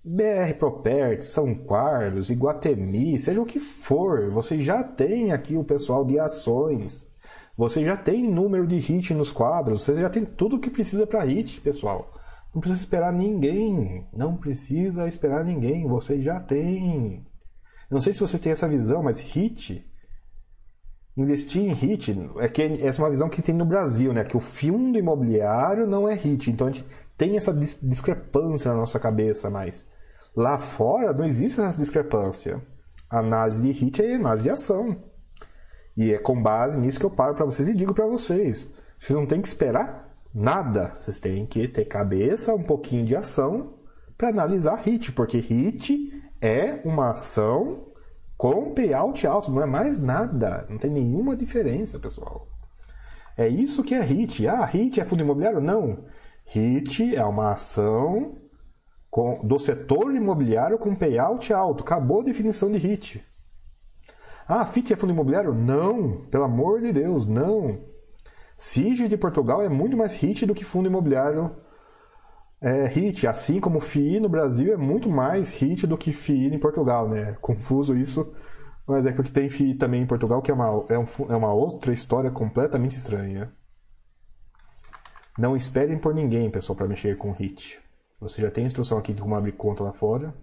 [0.03, 6.03] BR Property, São Carlos, Iguatemi, seja o que for, você já tem aqui o pessoal
[6.03, 7.07] de ações.
[7.55, 11.05] Você já tem número de hit nos quadros, você já tem tudo o que precisa
[11.05, 12.11] para hit, pessoal.
[12.53, 17.23] Não precisa esperar ninguém, não precisa esperar ninguém, você já tem.
[17.89, 19.85] Não sei se vocês têm essa visão, mas hit
[21.15, 24.23] investir em hit é que essa é uma visão que tem no Brasil, né?
[24.23, 26.85] Que o fundo imobiliário não é hit, então a gente
[27.21, 29.85] tem essa discrepância na nossa cabeça, mas
[30.35, 32.59] lá fora não existe essa discrepância.
[33.07, 34.97] A análise de HIT é análise de ação.
[35.95, 38.67] E é com base nisso que eu paro para vocês e digo para vocês.
[38.97, 40.93] Vocês não têm que esperar nada.
[40.95, 43.75] Vocês têm que ter cabeça, um pouquinho de ação
[44.17, 47.85] para analisar HIT, porque HIT é uma ação
[48.35, 50.65] Com payout alto, não é mais nada.
[50.67, 52.47] Não tem nenhuma diferença, pessoal.
[53.37, 54.47] É isso que é HIT.
[54.47, 55.61] Ah, HIT é fundo imobiliário?
[55.61, 55.99] Não.
[56.53, 58.37] HIT é uma ação
[59.09, 61.83] com, do setor imobiliário com payout alto.
[61.83, 63.23] Acabou a definição de HIT.
[64.47, 65.53] Ah, FIT é fundo imobiliário?
[65.53, 67.79] Não, pelo amor de Deus, não.
[68.57, 71.55] SIG de Portugal é muito mais HIT do que fundo imobiliário
[72.61, 76.59] é, HIT, assim como FII no Brasil é muito mais HIT do que FII em
[76.59, 77.35] Portugal, né?
[77.41, 78.31] Confuso isso,
[78.85, 81.53] mas é porque tem FII também em Portugal, que é uma, é, um, é uma
[81.53, 83.51] outra história completamente estranha.
[85.37, 87.79] Não esperem por ninguém, pessoal, para mexer com HIT.
[88.19, 90.33] Você já tem instrução aqui de como abrir conta lá fora.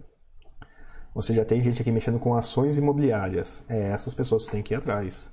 [1.13, 3.63] Você já tem gente aqui mexendo com ações imobiliárias.
[3.69, 5.29] É essas pessoas que tem que ir atrás.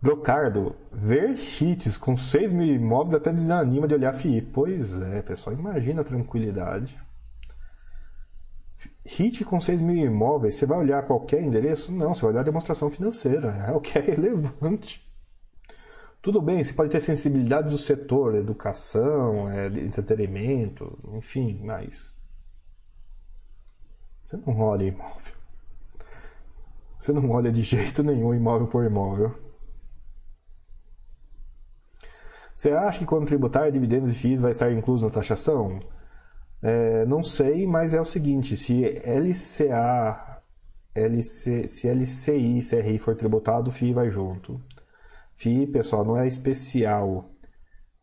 [0.00, 4.42] Brocardo, ver hits com 6 mil imóveis até desanima de olhar FII.
[4.42, 6.98] Pois é, pessoal, imagina a tranquilidade.
[9.06, 11.92] Hit com 6 mil imóveis, você vai olhar qualquer endereço?
[11.92, 15.03] Não, você vai olhar a demonstração financeira, é o que é relevante.
[16.24, 22.10] Tudo bem, você pode ter sensibilidade do setor, educação, é, entretenimento, enfim, mas.
[24.24, 25.34] Você não olha imóvel.
[26.98, 29.34] Você não olha de jeito nenhum imóvel por imóvel.
[32.54, 35.78] Você acha que quando tributar dividendos e FIIs vai estar incluso na taxação?
[36.62, 40.40] É, não sei, mas é o seguinte: se LCA,
[40.94, 44.58] LC, se LCI CRI for tributado, o FII vai junto.
[45.44, 47.30] FII, pessoal, não é especial.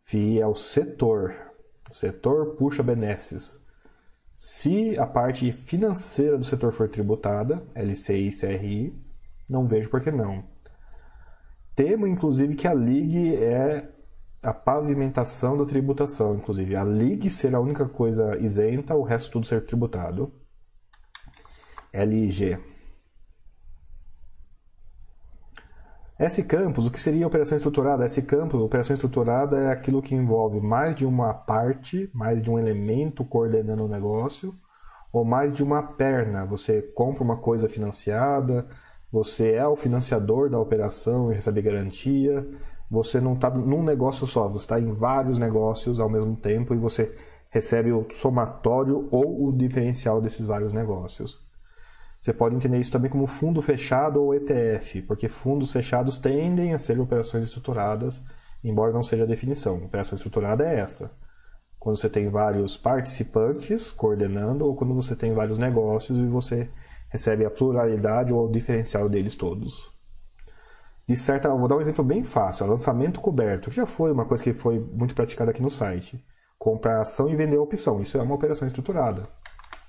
[0.05, 1.33] FII é o setor.
[1.89, 3.59] O setor puxa benesses.
[4.37, 9.03] Se a parte financeira do setor for tributada, LCI e CRI,
[9.49, 10.43] não vejo por que não.
[11.75, 13.89] Temo, inclusive, que a LIG é
[14.43, 16.75] a pavimentação da tributação, inclusive.
[16.75, 20.31] A LIG ser a única coisa isenta, o resto tudo ser tributado.
[21.91, 22.70] LIG.
[26.21, 28.05] S campus, o que seria operação estruturada?
[28.05, 32.59] S campus, operação estruturada é aquilo que envolve mais de uma parte, mais de um
[32.59, 34.53] elemento coordenando o negócio,
[35.11, 36.45] ou mais de uma perna.
[36.45, 38.67] Você compra uma coisa financiada,
[39.11, 42.47] você é o financiador da operação e recebe garantia,
[42.87, 46.77] você não está num negócio só, você está em vários negócios ao mesmo tempo e
[46.77, 47.17] você
[47.49, 51.41] recebe o somatório ou o diferencial desses vários negócios.
[52.21, 56.79] Você pode entender isso também como fundo fechado ou ETF, porque fundos fechados tendem a
[56.79, 58.21] ser operações estruturadas,
[58.63, 59.77] embora não seja a definição.
[59.83, 61.11] Operação estruturada é essa.
[61.79, 66.69] Quando você tem vários participantes coordenando ou quando você tem vários negócios e você
[67.09, 69.91] recebe a pluralidade ou o diferencial deles todos
[71.11, 71.49] de certa.
[71.49, 74.79] Vou dar um exemplo bem fácil: lançamento coberto, que já foi uma coisa que foi
[74.79, 76.23] muito praticada aqui no site.
[76.57, 78.01] Comprar ação e vender a opção.
[78.01, 79.23] Isso é uma operação estruturada.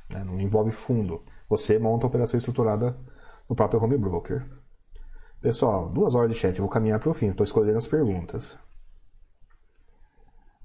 [0.08, 0.24] Né?
[0.24, 1.22] Não envolve fundo.
[1.52, 2.96] Você monta a operação estruturada
[3.46, 4.42] no próprio home broker.
[5.38, 8.58] Pessoal, duas horas de chat, eu vou caminhar para o fim, estou escolhendo as perguntas.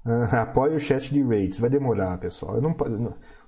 [0.06, 2.54] Uh, apoie o chat de rates, vai demorar, pessoal.
[2.54, 2.74] Eu, não,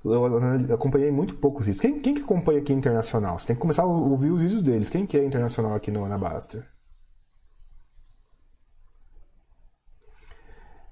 [0.04, 1.80] eu acompanhei muito poucos vídeos.
[1.80, 3.38] Quem, quem que acompanha aqui internacional?
[3.38, 4.90] Você tem que começar a ouvir os vídeos deles.
[4.90, 6.68] Quem que é internacional aqui no Anabaster?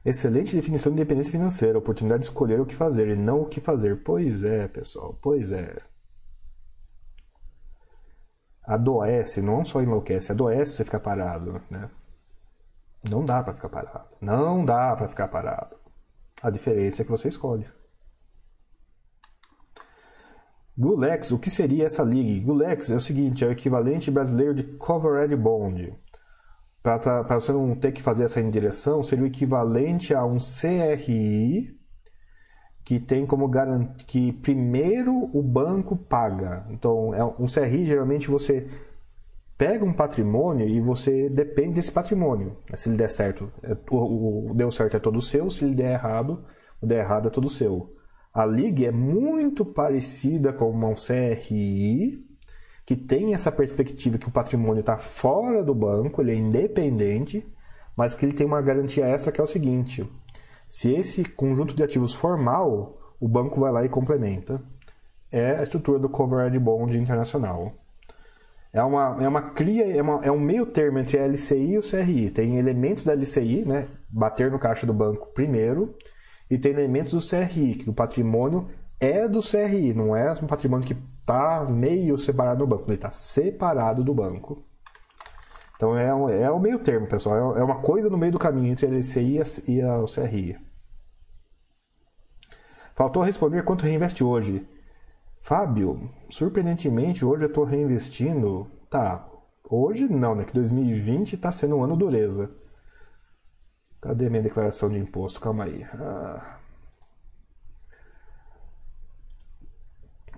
[0.03, 3.61] Excelente definição de independência financeira, oportunidade de escolher o que fazer e não o que
[3.61, 4.03] fazer.
[4.03, 5.77] Pois é, pessoal, pois é.
[8.69, 11.89] Adoece, não só enlouquece, adoece você ficar parado, né?
[13.03, 14.09] Não dá para ficar parado.
[14.21, 15.77] Não dá para ficar parado.
[16.43, 17.67] A diferença é que você escolhe.
[20.77, 22.45] Gulex, o que seria essa liga?
[22.45, 25.99] Gulex é o seguinte, é o equivalente brasileiro de Covered Bond
[26.83, 31.78] para você não ter que fazer essa indireção, seria o equivalente a um CRI
[32.89, 36.65] que tem como garantia que primeiro o banco paga.
[36.71, 38.67] Então, é um CRI geralmente você
[39.59, 42.57] pega um patrimônio e você depende desse patrimônio.
[42.75, 46.43] Se ele der certo, é, o, deu certo é todo seu, se ele der errado,
[46.81, 47.95] o der errado é todo seu.
[48.33, 52.25] A LIG é muito parecida com um CRI,
[52.87, 57.47] que tem essa perspectiva que o patrimônio está fora do banco, ele é independente,
[57.95, 60.11] mas que ele tem uma garantia extra que é o seguinte:
[60.69, 64.61] se esse conjunto de ativos formal, o banco vai lá e complementa.
[65.33, 67.73] É a estrutura do Covered Bond internacional.
[68.73, 71.79] É uma, é uma cria, é, uma, é um meio termo entre a LCI e
[71.79, 72.31] o CRI.
[72.31, 75.95] Tem elementos da LCI, né, bater no caixa do banco primeiro,
[76.51, 78.69] e tem elementos do CRI, que o patrimônio
[79.01, 83.11] é do CRI, não é um patrimônio que está meio separado do banco, ele está
[83.11, 84.65] separado do banco.
[85.79, 87.57] Então é, um, é o meio termo, pessoal.
[87.57, 90.59] É, é uma coisa no meio do caminho entre a LCI e a, CRI.
[92.97, 94.69] Faltou responder quanto reinveste hoje.
[95.41, 98.69] Fábio, surpreendentemente, hoje eu estou reinvestindo.
[98.91, 99.25] Tá,
[99.63, 100.45] hoje não, né?
[100.45, 102.51] Que 2020 está sendo um ano dureza.
[104.01, 105.41] Cadê minha declaração de imposto?
[105.41, 105.85] Calma aí.
[105.95, 106.59] Ah.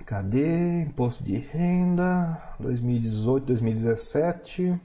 [0.05, 0.83] Cadê?
[0.83, 4.79] Imposto de renda 2018, 2017.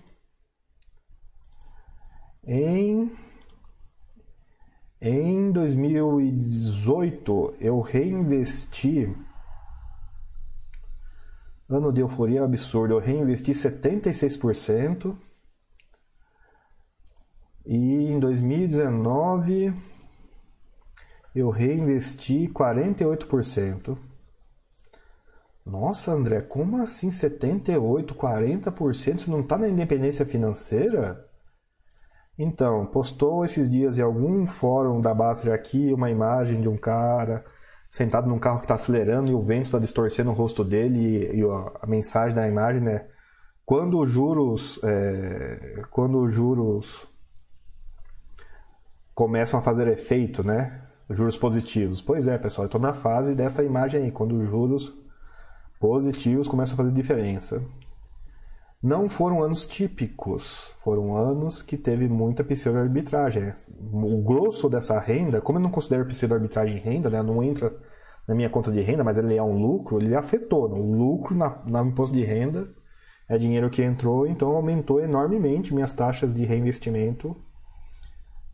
[2.47, 3.11] Em
[5.01, 9.13] em 2018 eu reinvesti
[11.67, 15.17] ano de euforia absurdo, eu reinvesti 76%.
[17.65, 19.73] E em 2019
[21.33, 23.97] eu reinvesti 48%.
[25.65, 29.19] Nossa, André, como assim 78, 40%?
[29.19, 31.27] Você não está na independência financeira?
[32.37, 37.45] Então, postou esses dias em algum fórum da Baster aqui uma imagem de um cara
[37.89, 41.39] sentado num carro que está acelerando e o vento está distorcendo o rosto dele e,
[41.39, 41.43] e,
[41.81, 43.07] a mensagem da imagem é
[43.65, 47.07] quando os juros é, quando os juros
[49.13, 50.81] começam a fazer efeito, né?
[51.09, 52.01] Juros positivos.
[52.01, 54.93] Pois é, pessoal, eu estou na fase dessa imagem aí, quando os juros
[55.79, 57.63] positivos começam a fazer diferença.
[58.85, 63.51] Não foram anos típicos, foram anos que teve muita pseudo-arbitragem.
[63.91, 67.75] O grosso dessa renda, como eu não considero pseudo-arbitragem renda, né, não entra
[68.27, 70.69] na minha conta de renda, mas ele é um lucro, ele afetou.
[70.69, 70.75] Né?
[70.79, 72.69] O lucro na, no imposto de renda
[73.27, 77.35] é dinheiro que entrou, então aumentou enormemente minhas taxas de reinvestimento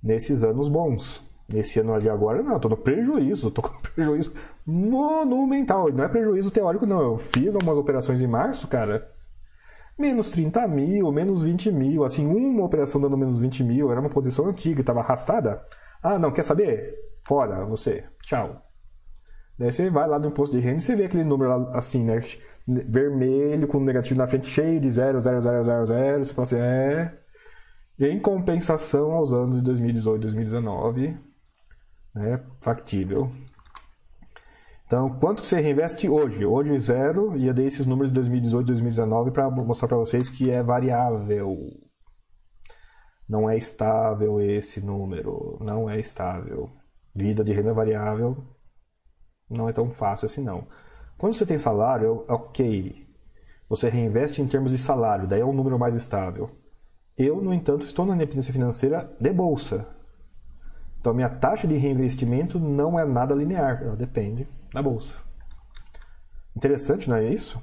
[0.02, 1.30] nesses anos bons.
[1.45, 4.34] Nesse ano de agora, não, eu tô no prejuízo, tô com prejuízo
[4.66, 5.91] monumental.
[5.91, 7.02] Não é prejuízo teórico, não.
[7.02, 9.11] Eu fiz algumas operações em março, cara.
[9.98, 14.10] Menos 30 mil, menos 20 mil, assim, uma operação dando menos 20 mil, era uma
[14.10, 15.64] posição antiga, estava arrastada.
[16.02, 16.96] Ah, não, quer saber?
[17.26, 18.04] Fora, você.
[18.24, 18.66] Tchau.
[19.58, 22.04] Daí você vai lá no imposto de renda e você vê aquele número lá, assim,
[22.04, 22.20] né?
[22.68, 26.26] Vermelho, com negativo na frente, cheio de 0, 0, 0, 0, 0.
[26.26, 27.22] Você fala assim, é
[28.00, 31.18] em compensação aos anos de 2018 e 2019,
[32.16, 33.32] né, factível.
[34.92, 36.46] Então, quanto você reinveste hoje?
[36.46, 40.28] Hoje zero, e eu dei esses números de 2018 e 2019 para mostrar para vocês
[40.28, 41.58] que é variável.
[43.26, 46.70] Não é estável esse número, não é estável.
[47.16, 48.36] Vida de renda variável
[49.50, 50.68] não é tão fácil assim não.
[51.18, 53.08] Quando você tem salário, ok,
[53.70, 56.50] você reinveste em termos de salário, daí é um número mais estável.
[57.18, 59.88] Eu, no entanto, estou na independência financeira de bolsa.
[61.00, 65.18] Então, minha taxa de reinvestimento não é nada linear, ela depende da bolsa.
[66.56, 67.61] Interessante, não é isso?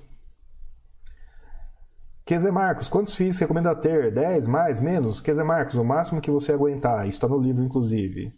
[2.24, 4.12] QZ Marcos, quantos FIIs recomenda ter?
[4.12, 5.20] 10, mais, menos?
[5.20, 7.06] QZ Marcos, o máximo que você aguentar.
[7.08, 8.34] Isso está no livro, inclusive.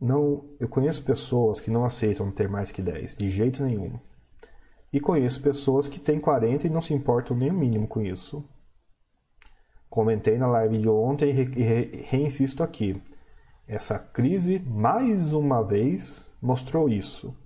[0.00, 3.98] Não, eu conheço pessoas que não aceitam ter mais que 10, de jeito nenhum.
[4.92, 8.48] E conheço pessoas que têm 40 e não se importam nem o mínimo com isso.
[9.90, 13.02] Comentei na live de ontem e reinsisto aqui.
[13.66, 17.36] Essa crise, mais uma vez, mostrou isso.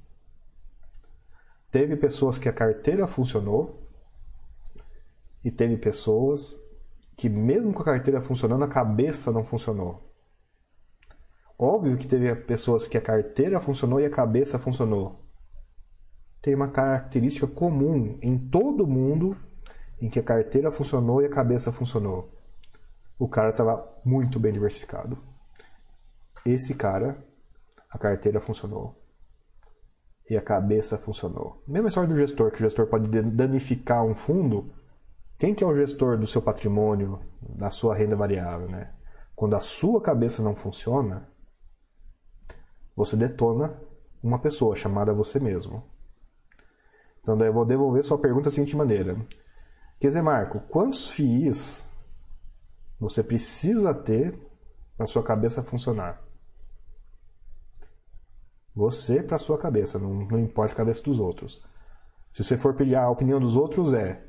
[1.71, 3.89] Teve pessoas que a carteira funcionou
[5.45, 6.57] e teve pessoas
[7.17, 10.13] que, mesmo com a carteira funcionando, a cabeça não funcionou.
[11.59, 15.25] Óbvio que teve pessoas que a carteira funcionou e a cabeça funcionou.
[16.41, 19.37] Tem uma característica comum em todo mundo
[20.01, 22.39] em que a carteira funcionou e a cabeça funcionou
[23.19, 25.19] o cara estava muito bem diversificado.
[26.47, 27.27] Esse cara,
[27.89, 29.03] a carteira funcionou.
[30.29, 31.63] E a cabeça funcionou.
[31.67, 34.73] Mesma história do gestor, que o gestor pode danificar um fundo.
[35.39, 38.93] Quem que é o gestor do seu patrimônio, da sua renda variável, né?
[39.35, 41.29] Quando a sua cabeça não funciona,
[42.95, 43.81] você detona
[44.23, 45.83] uma pessoa chamada você mesmo.
[47.23, 49.17] Então, eu vou devolver sua pergunta da seguinte maneira.
[50.01, 51.89] Quer dizer, Marco, quantos FIIs
[52.99, 54.39] você precisa ter
[54.97, 56.28] para sua cabeça funcionar.
[58.79, 61.61] Você para sua cabeça, não, não importa a cabeça dos outros.
[62.31, 64.23] Se você for pedir a opinião dos outros, é.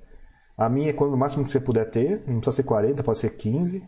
[0.58, 3.20] A minha é quando o máximo que você puder ter, não precisa ser 40, pode
[3.20, 3.88] ser 15.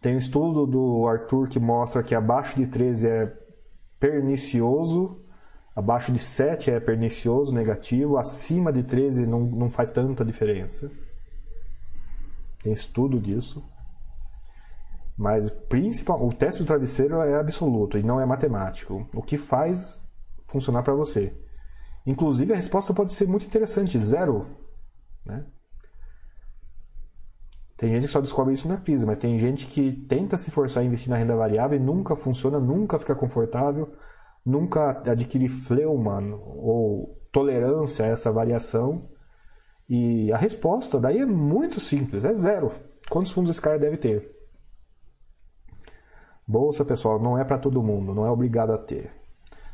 [0.00, 3.38] Tem um estudo do Arthur que mostra que abaixo de 13 é
[4.00, 5.20] pernicioso,
[5.76, 10.90] abaixo de 7 é pernicioso, negativo, acima de 13 não, não faz tanta diferença.
[12.62, 13.62] Tem estudo disso.
[15.16, 19.06] Mas principal, o teste do travesseiro é absoluto e não é matemático.
[19.14, 20.02] O que faz
[20.46, 21.36] funcionar para você.
[22.06, 24.46] Inclusive a resposta pode ser muito interessante, zero.
[25.24, 25.44] Né?
[27.76, 30.82] Tem gente que só descobre isso na crise, mas tem gente que tenta se forçar
[30.82, 33.92] a investir na renda variável e nunca funciona, nunca fica confortável.
[34.44, 36.20] nunca adquiri fleuma
[36.56, 39.08] ou tolerância a essa variação.
[39.88, 42.72] E a resposta daí é muito simples, é zero.
[43.10, 44.31] Quantos fundos esse cara deve ter?
[46.52, 49.10] Bolsa, pessoal, não é para todo mundo, não é obrigado a ter.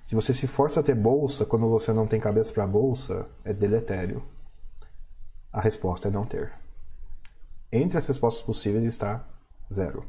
[0.04, 3.52] Se você se força a ter bolsa quando você não tem cabeça para bolsa, é
[3.52, 4.22] deletério.
[5.52, 6.52] A resposta é não ter.
[7.72, 9.26] Entre as respostas possíveis está
[9.72, 10.04] zero.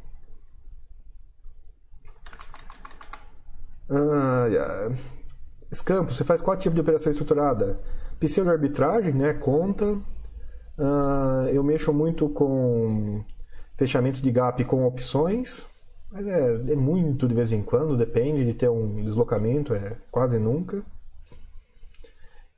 [3.90, 4.96] Ah, yeah.
[5.72, 7.80] Escampo, você faz qual tipo de operação estruturada?
[8.20, 9.34] Pseudo-arbitragem, né?
[9.34, 9.86] Conta.
[10.78, 13.26] Uh, eu mexo muito com
[13.76, 15.68] fechamento de gap com opções.
[16.11, 20.40] Mas é, é muito de vez em quando, depende de ter um deslocamento, é quase
[20.40, 20.84] nunca.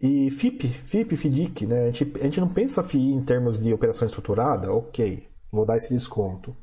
[0.01, 1.83] E FIP, FIP, FDIC, né?
[1.83, 5.77] A gente, a gente não pensa FII em termos de operação estruturada, ok, vou dar
[5.77, 6.55] esse desconto.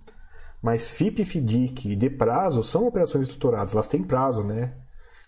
[0.61, 4.75] Mas FIP e FDIC de prazo são operações estruturadas, elas têm prazo, né?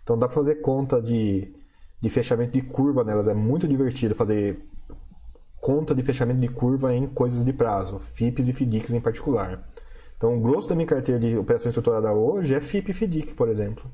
[0.03, 1.55] Então dá para fazer conta de,
[2.01, 4.59] de fechamento de curva nelas, é muito divertido fazer
[5.61, 9.69] conta de fechamento de curva em coisas de prazo, FIPs e FDICs em particular.
[10.21, 13.91] Então, o grosso da minha carteira de operação estruturada hoje é FIP e por exemplo.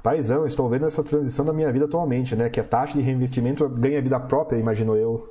[0.00, 2.48] Paizão, estou vendo essa transição da minha vida atualmente, né?
[2.48, 5.28] Que a taxa de reinvestimento ganha vida própria, imagino eu.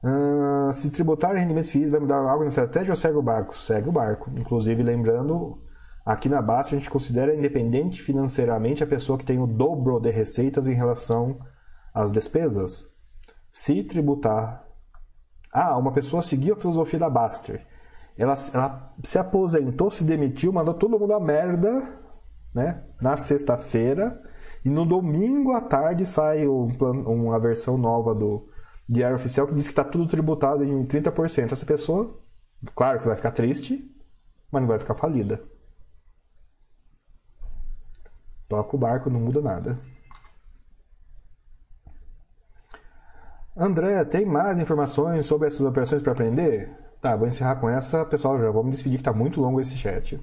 [0.00, 3.56] Uh, se tributar rendimentos FIIs vai mudar algo na estratégia ou segue o barco?
[3.56, 4.30] Segue o barco.
[4.36, 5.60] Inclusive, lembrando,
[6.04, 10.10] aqui na Basta a gente considera independente financeiramente a pessoa que tem o dobro de
[10.12, 11.40] receitas em relação
[11.92, 12.88] às despesas.
[13.50, 14.65] Se tributar
[15.52, 17.66] ah, uma pessoa seguiu a filosofia da Baster.
[18.16, 22.00] Ela, ela se aposentou, se demitiu, mandou todo mundo a merda
[22.54, 24.22] né, na sexta-feira.
[24.64, 26.68] E no domingo à tarde sai um,
[27.06, 28.48] uma versão nova do
[28.88, 31.52] Diário Oficial que diz que está tudo tributado em 30%.
[31.52, 32.18] Essa pessoa,
[32.74, 33.88] claro que vai ficar triste,
[34.50, 35.42] mas não vai ficar falida.
[38.48, 39.78] Toca o barco, não muda nada.
[43.58, 46.70] André, tem mais informações sobre essas operações para aprender?
[47.00, 48.04] Tá, vou encerrar com essa.
[48.04, 50.20] Pessoal, já vou me despedir que está muito longo esse chat.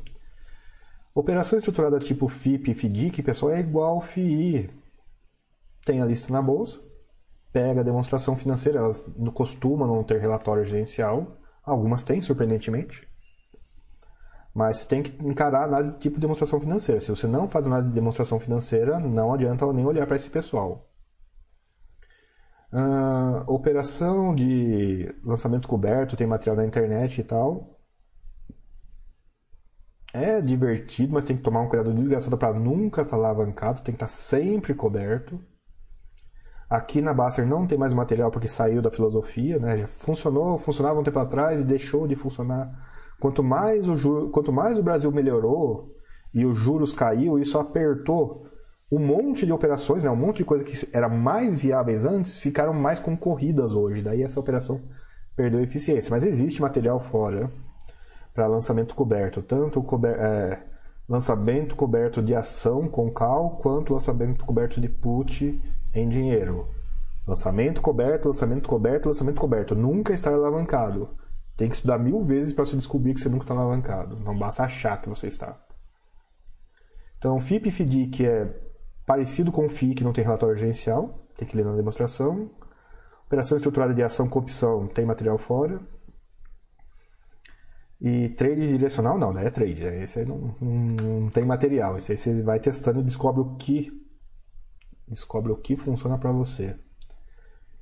[1.15, 4.69] Operação estruturada tipo FIP e FDIC, pessoal, é igual FII.
[5.84, 6.80] Tem a lista na bolsa,
[7.51, 13.07] pega a demonstração financeira, elas não costumam não ter relatório gerencial, algumas têm, surpreendentemente.
[14.53, 17.01] Mas você tem que encarar análise de tipo de demonstração financeira.
[17.01, 20.93] Se você não faz análise de demonstração financeira, não adianta nem olhar para esse pessoal.
[22.74, 27.80] Uh, operação de lançamento coberto, tem material na internet e tal.
[30.12, 33.94] É divertido, mas tem que tomar um cuidado desgraçado para nunca estar tá alavancado, tem
[33.94, 35.40] que estar tá sempre coberto.
[36.68, 39.78] Aqui na Baster não tem mais material porque saiu da filosofia, né?
[39.78, 42.72] Já funcionou, funcionava um tempo atrás e deixou de funcionar.
[43.20, 45.95] Quanto mais o, juro, quanto mais o Brasil melhorou
[46.34, 48.48] e os juros caiu, isso apertou
[48.94, 52.74] um monte de operações, né, um monte de coisa que era mais viáveis antes, ficaram
[52.74, 54.03] mais concorridas hoje.
[54.03, 54.80] Daí essa operação
[55.36, 56.11] perdeu eficiência.
[56.11, 57.52] Mas existe material fora
[58.36, 60.61] para lançamento coberto, tanto cober é,
[61.10, 65.60] lançamento coberto de ação com cal, quanto lançamento coberto de put
[65.91, 66.68] em dinheiro.
[67.28, 69.74] Lançamento coberto, lançamento coberto, lançamento coberto.
[69.74, 71.10] Nunca está alavancado.
[71.57, 74.20] Tem que estudar mil vezes para você descobrir que você nunca está alavancado.
[74.20, 75.57] Não basta achar que você está.
[77.18, 78.73] Então, FIP e FDIC é
[79.06, 82.50] parecido com o FII, que não tem relatório gerencial, tem que ler na demonstração.
[83.26, 85.80] Operação estruturada de ação com opção, tem material fora.
[88.00, 89.82] E trade direcional, não, não é trade.
[89.84, 90.04] Né?
[90.04, 91.98] Esse aí não, não, não, tem material.
[91.98, 94.04] Esse aí você vai testando e descobre o que
[95.08, 96.76] descobre o que funciona para você.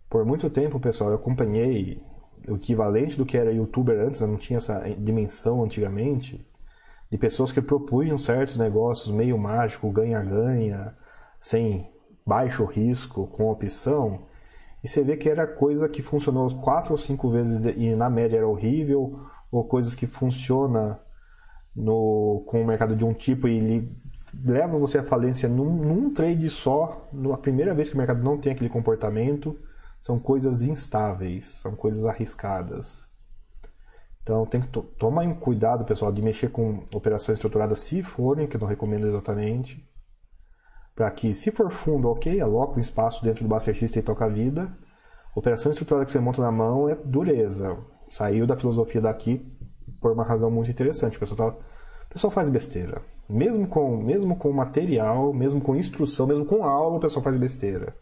[0.10, 2.04] Por muito tempo, pessoal, eu acompanhei
[2.48, 6.46] o equivalente do que era youtuber antes, não tinha essa dimensão antigamente,
[7.10, 10.96] de pessoas que propunham certos negócios meio mágico, ganha-ganha,
[11.42, 11.90] sem
[12.26, 14.22] baixo risco, com opção,
[14.84, 18.38] e você vê que era coisa que funcionou quatro ou cinco vezes e na média
[18.38, 19.20] era horrível,
[19.52, 20.98] ou coisas que funcionam
[21.76, 23.98] no, com o mercado de um tipo e ele
[24.44, 28.38] leva você à falência num, num trade só, na primeira vez que o mercado não
[28.38, 29.58] tem aquele comportamento,
[30.00, 33.06] são coisas instáveis, são coisas arriscadas.
[34.24, 38.56] Então tem que to tomar cuidado, pessoal, de mexer com operações estruturadas se forem, que
[38.56, 39.84] eu não recomendo exatamente
[41.02, 44.28] para que, se for fundo, ok, aloca um espaço dentro do System e toca a
[44.28, 44.72] vida.
[45.36, 47.76] Operação estruturada que você monta na mão é dureza.
[48.08, 49.44] Saiu da filosofia daqui
[50.00, 51.18] por uma razão muito interessante.
[51.18, 51.58] O pessoal, tá,
[52.06, 53.02] o pessoal faz besteira.
[53.28, 57.96] Mesmo com, mesmo com material, mesmo com instrução, mesmo com aula, o pessoal faz besteira.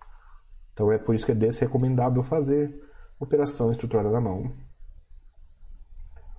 [0.73, 2.83] Então é por isso que é desrecomendável fazer
[3.17, 4.51] operação estruturada na mão.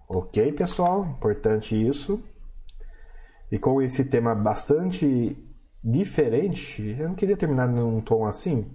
[0.07, 1.07] Ok, pessoal?
[1.07, 2.23] Importante isso.
[3.51, 5.50] E com esse tema bastante
[5.83, 8.71] diferente, eu não queria terminar num tom assim.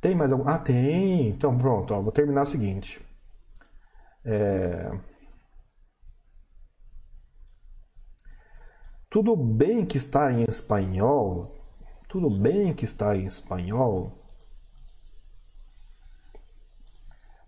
[0.00, 0.48] Tem mais algum?
[0.48, 1.28] Ah, tem!
[1.28, 3.00] Então pronto, ó, vou terminar o seguinte.
[4.24, 4.90] É...
[9.08, 11.54] Tudo bem que está em espanhol,
[12.08, 14.12] tudo bem que está em espanhol,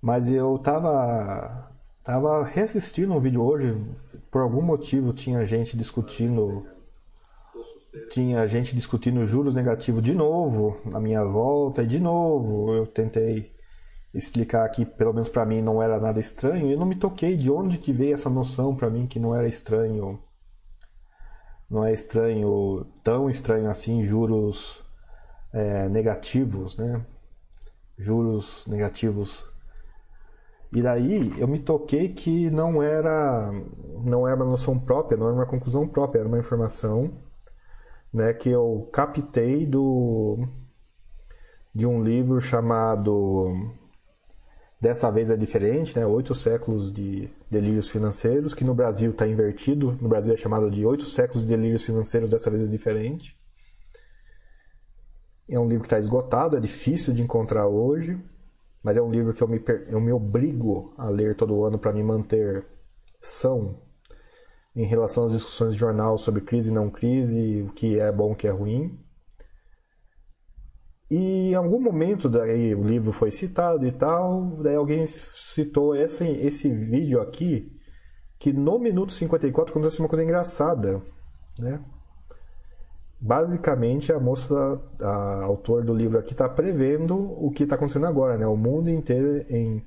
[0.00, 1.70] mas eu tava
[2.02, 3.74] tava reassistindo um vídeo hoje,
[4.30, 6.66] por algum motivo tinha gente discutindo
[8.10, 13.52] tinha gente discutindo juros negativos de novo na minha volta e de novo eu tentei
[14.14, 17.36] explicar que pelo menos para mim não era nada estranho e eu não me toquei
[17.36, 20.18] de onde que veio essa noção para mim que não era estranho
[21.70, 24.82] não é estranho, tão estranho assim, juros
[25.52, 27.04] é, negativos, né?
[27.98, 29.46] Juros negativos.
[30.72, 33.50] E daí eu me toquei que não era,
[34.04, 37.10] não era uma noção própria, não era uma conclusão própria, era uma informação
[38.12, 40.48] né, que eu captei do,
[41.74, 43.74] de um livro chamado
[44.80, 46.06] Dessa vez é diferente, né?
[46.06, 49.98] Oito séculos de delírios financeiros, que no Brasil está invertido.
[50.00, 53.36] No Brasil é chamado de Oito séculos de delírios financeiros, dessa vez é diferente.
[55.50, 58.22] É um livro que está esgotado, é difícil de encontrar hoje,
[58.80, 61.92] mas é um livro que eu me, eu me obrigo a ler todo ano para
[61.92, 62.64] me manter
[63.20, 63.80] são
[64.78, 68.30] em relação às discussões de jornal sobre crise e não crise, o que é bom,
[68.30, 68.96] o que é ruim.
[71.10, 76.24] E em algum momento daí o livro foi citado e tal, daí alguém citou esse,
[76.24, 77.76] esse vídeo aqui,
[78.38, 81.02] que no minuto 54 acontece uma coisa engraçada,
[81.58, 81.80] né?
[83.20, 88.38] Basicamente a moça, a autor do livro aqui está prevendo o que está acontecendo agora,
[88.38, 88.46] né?
[88.46, 89.84] O mundo inteiro em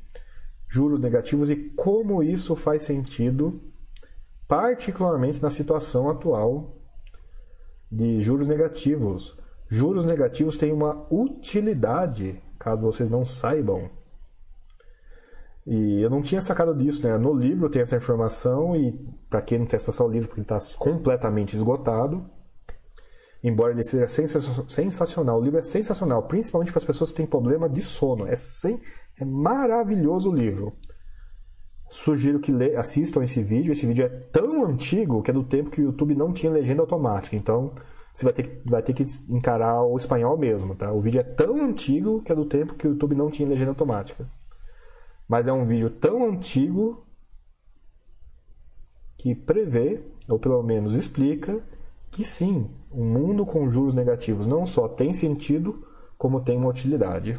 [0.67, 3.70] juros negativos e como isso faz sentido,
[4.51, 6.75] particularmente na situação atual
[7.89, 9.39] de juros negativos
[9.71, 13.89] Juros negativos têm uma utilidade, caso vocês não saibam.
[15.65, 17.17] E eu não tinha sacado disso, né?
[17.17, 18.91] No livro tem essa informação e
[19.29, 22.29] para quem não tem acesso ao livro, porque está completamente esgotado.
[23.41, 24.09] Embora ele seja
[24.67, 28.27] sensacional, o livro é sensacional, principalmente para as pessoas que têm problema de sono.
[28.27, 28.77] É, sem...
[29.17, 30.73] é maravilhoso o livro.
[31.91, 32.73] Sugiro que le...
[32.77, 33.73] assistam esse vídeo.
[33.73, 36.81] Esse vídeo é tão antigo que é do tempo que o YouTube não tinha legenda
[36.81, 37.35] automática.
[37.35, 37.73] Então,
[38.13, 40.89] você vai ter, que, vai ter que encarar o espanhol mesmo, tá?
[40.93, 43.71] O vídeo é tão antigo que é do tempo que o YouTube não tinha legenda
[43.71, 44.25] automática.
[45.27, 47.05] Mas é um vídeo tão antigo
[49.17, 51.61] que prevê, ou pelo menos explica,
[52.09, 55.85] que sim, o um mundo com juros negativos não só tem sentido,
[56.17, 57.37] como tem uma utilidade.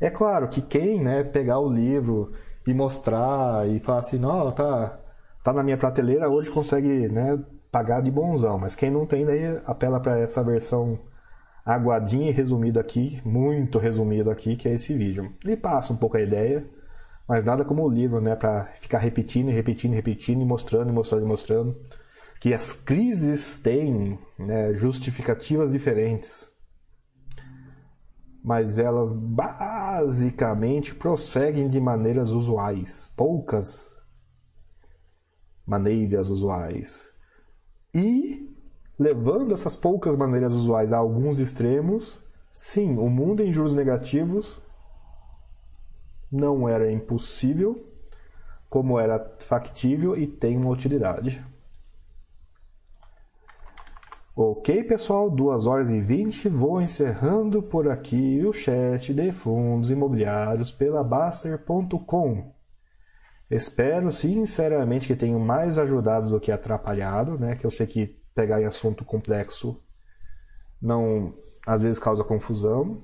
[0.00, 2.32] É claro que quem né, pegar o livro
[2.70, 4.98] e mostrar e falar assim, não, tá,
[5.42, 7.38] tá na minha prateleira, hoje consegue né,
[7.70, 10.98] pagar de bonzão, mas quem não tem daí apela para essa versão
[11.64, 15.32] aguadinha e resumida aqui, muito resumida aqui, que é esse vídeo.
[15.44, 16.64] Ele passa um pouco a ideia,
[17.28, 20.90] mas nada como o livro, né, para ficar repetindo e repetindo e repetindo e mostrando
[20.90, 21.76] e mostrando e mostrando
[22.40, 26.50] que as crises têm né, justificativas diferentes,
[28.42, 33.94] mas elas basicamente prosseguem de maneiras usuais, poucas
[35.66, 37.10] maneiras usuais.
[37.94, 38.48] E,
[38.98, 42.18] levando essas poucas maneiras usuais a alguns extremos,
[42.52, 44.60] sim, o mundo em juros negativos
[46.30, 47.84] não era impossível,
[48.68, 51.44] como era factível e tem uma utilidade.
[54.40, 56.48] Ok, pessoal, 2 horas e 20.
[56.48, 62.52] Vou encerrando por aqui o chat de fundos imobiliários pela Baster.com.
[63.50, 67.56] Espero sinceramente que tenha mais ajudado do que atrapalhado, né?
[67.56, 69.82] Que eu sei que pegar em assunto complexo
[70.80, 71.34] não
[71.66, 73.02] às vezes causa confusão.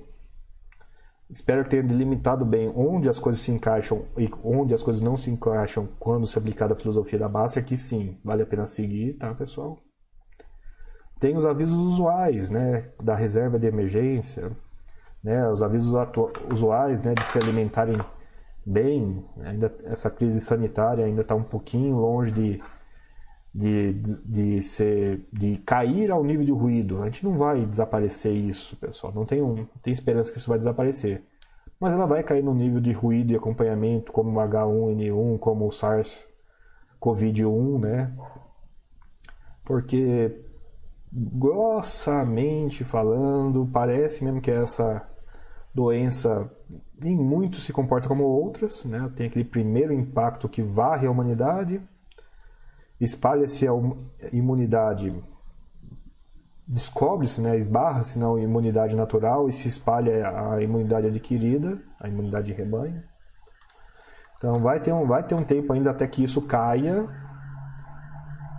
[1.29, 5.17] Espero que tenha delimitado bem onde as coisas se encaixam e onde as coisas não
[5.17, 9.17] se encaixam quando se aplicar a filosofia da Baster, que sim, vale a pena seguir,
[9.17, 9.84] tá, pessoal?
[11.19, 14.51] Tem os avisos usuais, né, da reserva de emergência,
[15.23, 15.93] né, os avisos
[16.51, 17.97] usuais, né, de se alimentarem
[18.65, 22.61] bem, ainda essa crise sanitária ainda está um pouquinho longe de,
[23.53, 23.93] de,
[24.25, 27.01] de, ser, de cair ao nível de ruído.
[27.01, 29.13] A gente não vai desaparecer isso, pessoal.
[29.13, 31.23] Não tem, um, tem esperança que isso vai desaparecer.
[31.79, 35.69] Mas ela vai cair no nível de ruído e acompanhamento, como o H1N1, como o
[35.69, 38.13] SARS-CoV-1, né?
[39.63, 40.44] Porque,
[41.17, 45.07] grossamente falando, parece mesmo que essa
[45.73, 46.51] doença
[47.01, 49.09] em muito se comporta como outras, né?
[49.15, 51.81] tem aquele primeiro impacto que varre a humanidade
[52.99, 53.71] espalha-se a
[54.31, 55.13] imunidade,
[56.67, 62.53] descobre-se, né, esbarra-se na imunidade natural e se espalha a imunidade adquirida, a imunidade de
[62.53, 63.03] rebanho.
[64.37, 67.07] Então vai ter um, vai ter um tempo ainda até que isso caia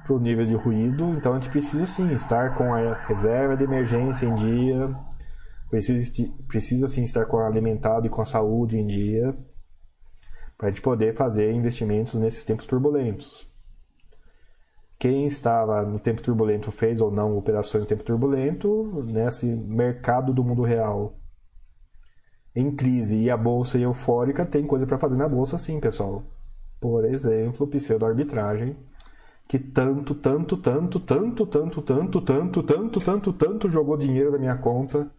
[0.07, 1.11] para o nível de ruído.
[1.11, 4.97] Então a gente precisa sim estar com a reserva de emergência em dia,
[5.69, 6.13] precisa,
[6.47, 9.37] precisa sim estar com alimentado e com a saúde em dia
[10.57, 13.47] para a gente poder fazer investimentos nesses tempos turbulentos.
[14.99, 20.43] Quem estava no tempo turbulento fez ou não operações no tempo turbulento, nesse mercado do
[20.43, 21.19] mundo real
[22.55, 26.25] em crise e a bolsa eufórica, tem coisa para fazer na bolsa sim, pessoal.
[26.81, 28.75] Por exemplo, pseudo-arbitragem,
[29.49, 34.57] que tanto, tanto, tanto, tanto, tanto, tanto, tanto, tanto, tanto, tanto jogou dinheiro da minha
[34.57, 35.11] conta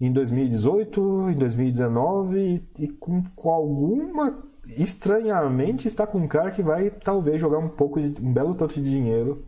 [0.00, 6.90] em 2018, em 2019 e, com, com alguma estranhamente está com um cara que vai
[6.90, 9.46] talvez jogar um pouco de, um belo tanto de dinheiro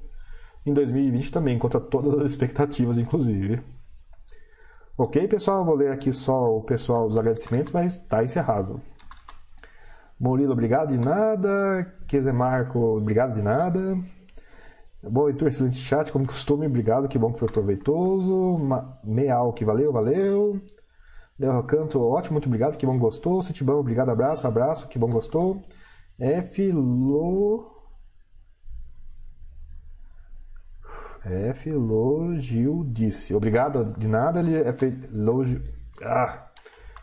[0.67, 3.63] em 2020 também, contra todas as expectativas, inclusive.
[4.97, 8.81] Ok, pessoal, vou ler aqui só o pessoal dos agradecimentos, mas está encerrado.
[10.19, 11.93] Murilo, obrigado de nada.
[12.33, 13.99] Marco, obrigado de nada.
[15.03, 18.59] Bom, Heitor, excelente chat, como costume, obrigado, que bom que foi proveitoso.
[19.05, 20.61] Meal, que valeu, valeu.
[21.39, 23.43] Del Canto, ótimo, muito obrigado, que bom gostou.
[23.43, 25.63] Citibão, obrigado, abraço, abraço, que bom gostou.
[26.19, 26.71] F.
[26.73, 27.71] Lo...
[31.25, 31.73] F.
[31.73, 33.35] Logil disse.
[33.35, 34.87] Obrigado, de nada, ele F.
[35.13, 35.61] Logil...
[36.03, 36.51] Ah,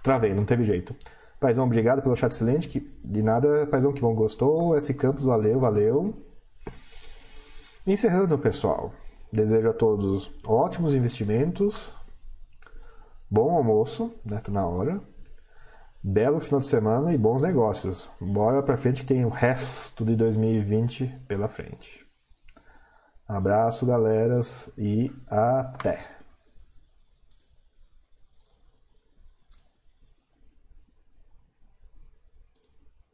[0.01, 0.95] travei, não teve jeito.
[1.41, 4.77] Paizão, obrigado pelo chat excelente, que de nada, Paizão, que bom gostou.
[4.77, 4.93] S.
[4.93, 6.13] Campos, valeu, valeu.
[7.85, 8.93] Encerrando, pessoal.
[9.33, 11.93] Desejo a todos ótimos investimentos,
[13.33, 14.41] Bom almoço, né?
[14.41, 15.01] Tá na hora.
[16.03, 18.11] Belo final de semana e bons negócios.
[18.19, 22.05] Bora pra frente que tem o resto de 2020 pela frente.
[23.25, 26.20] Abraço, galeras, e até!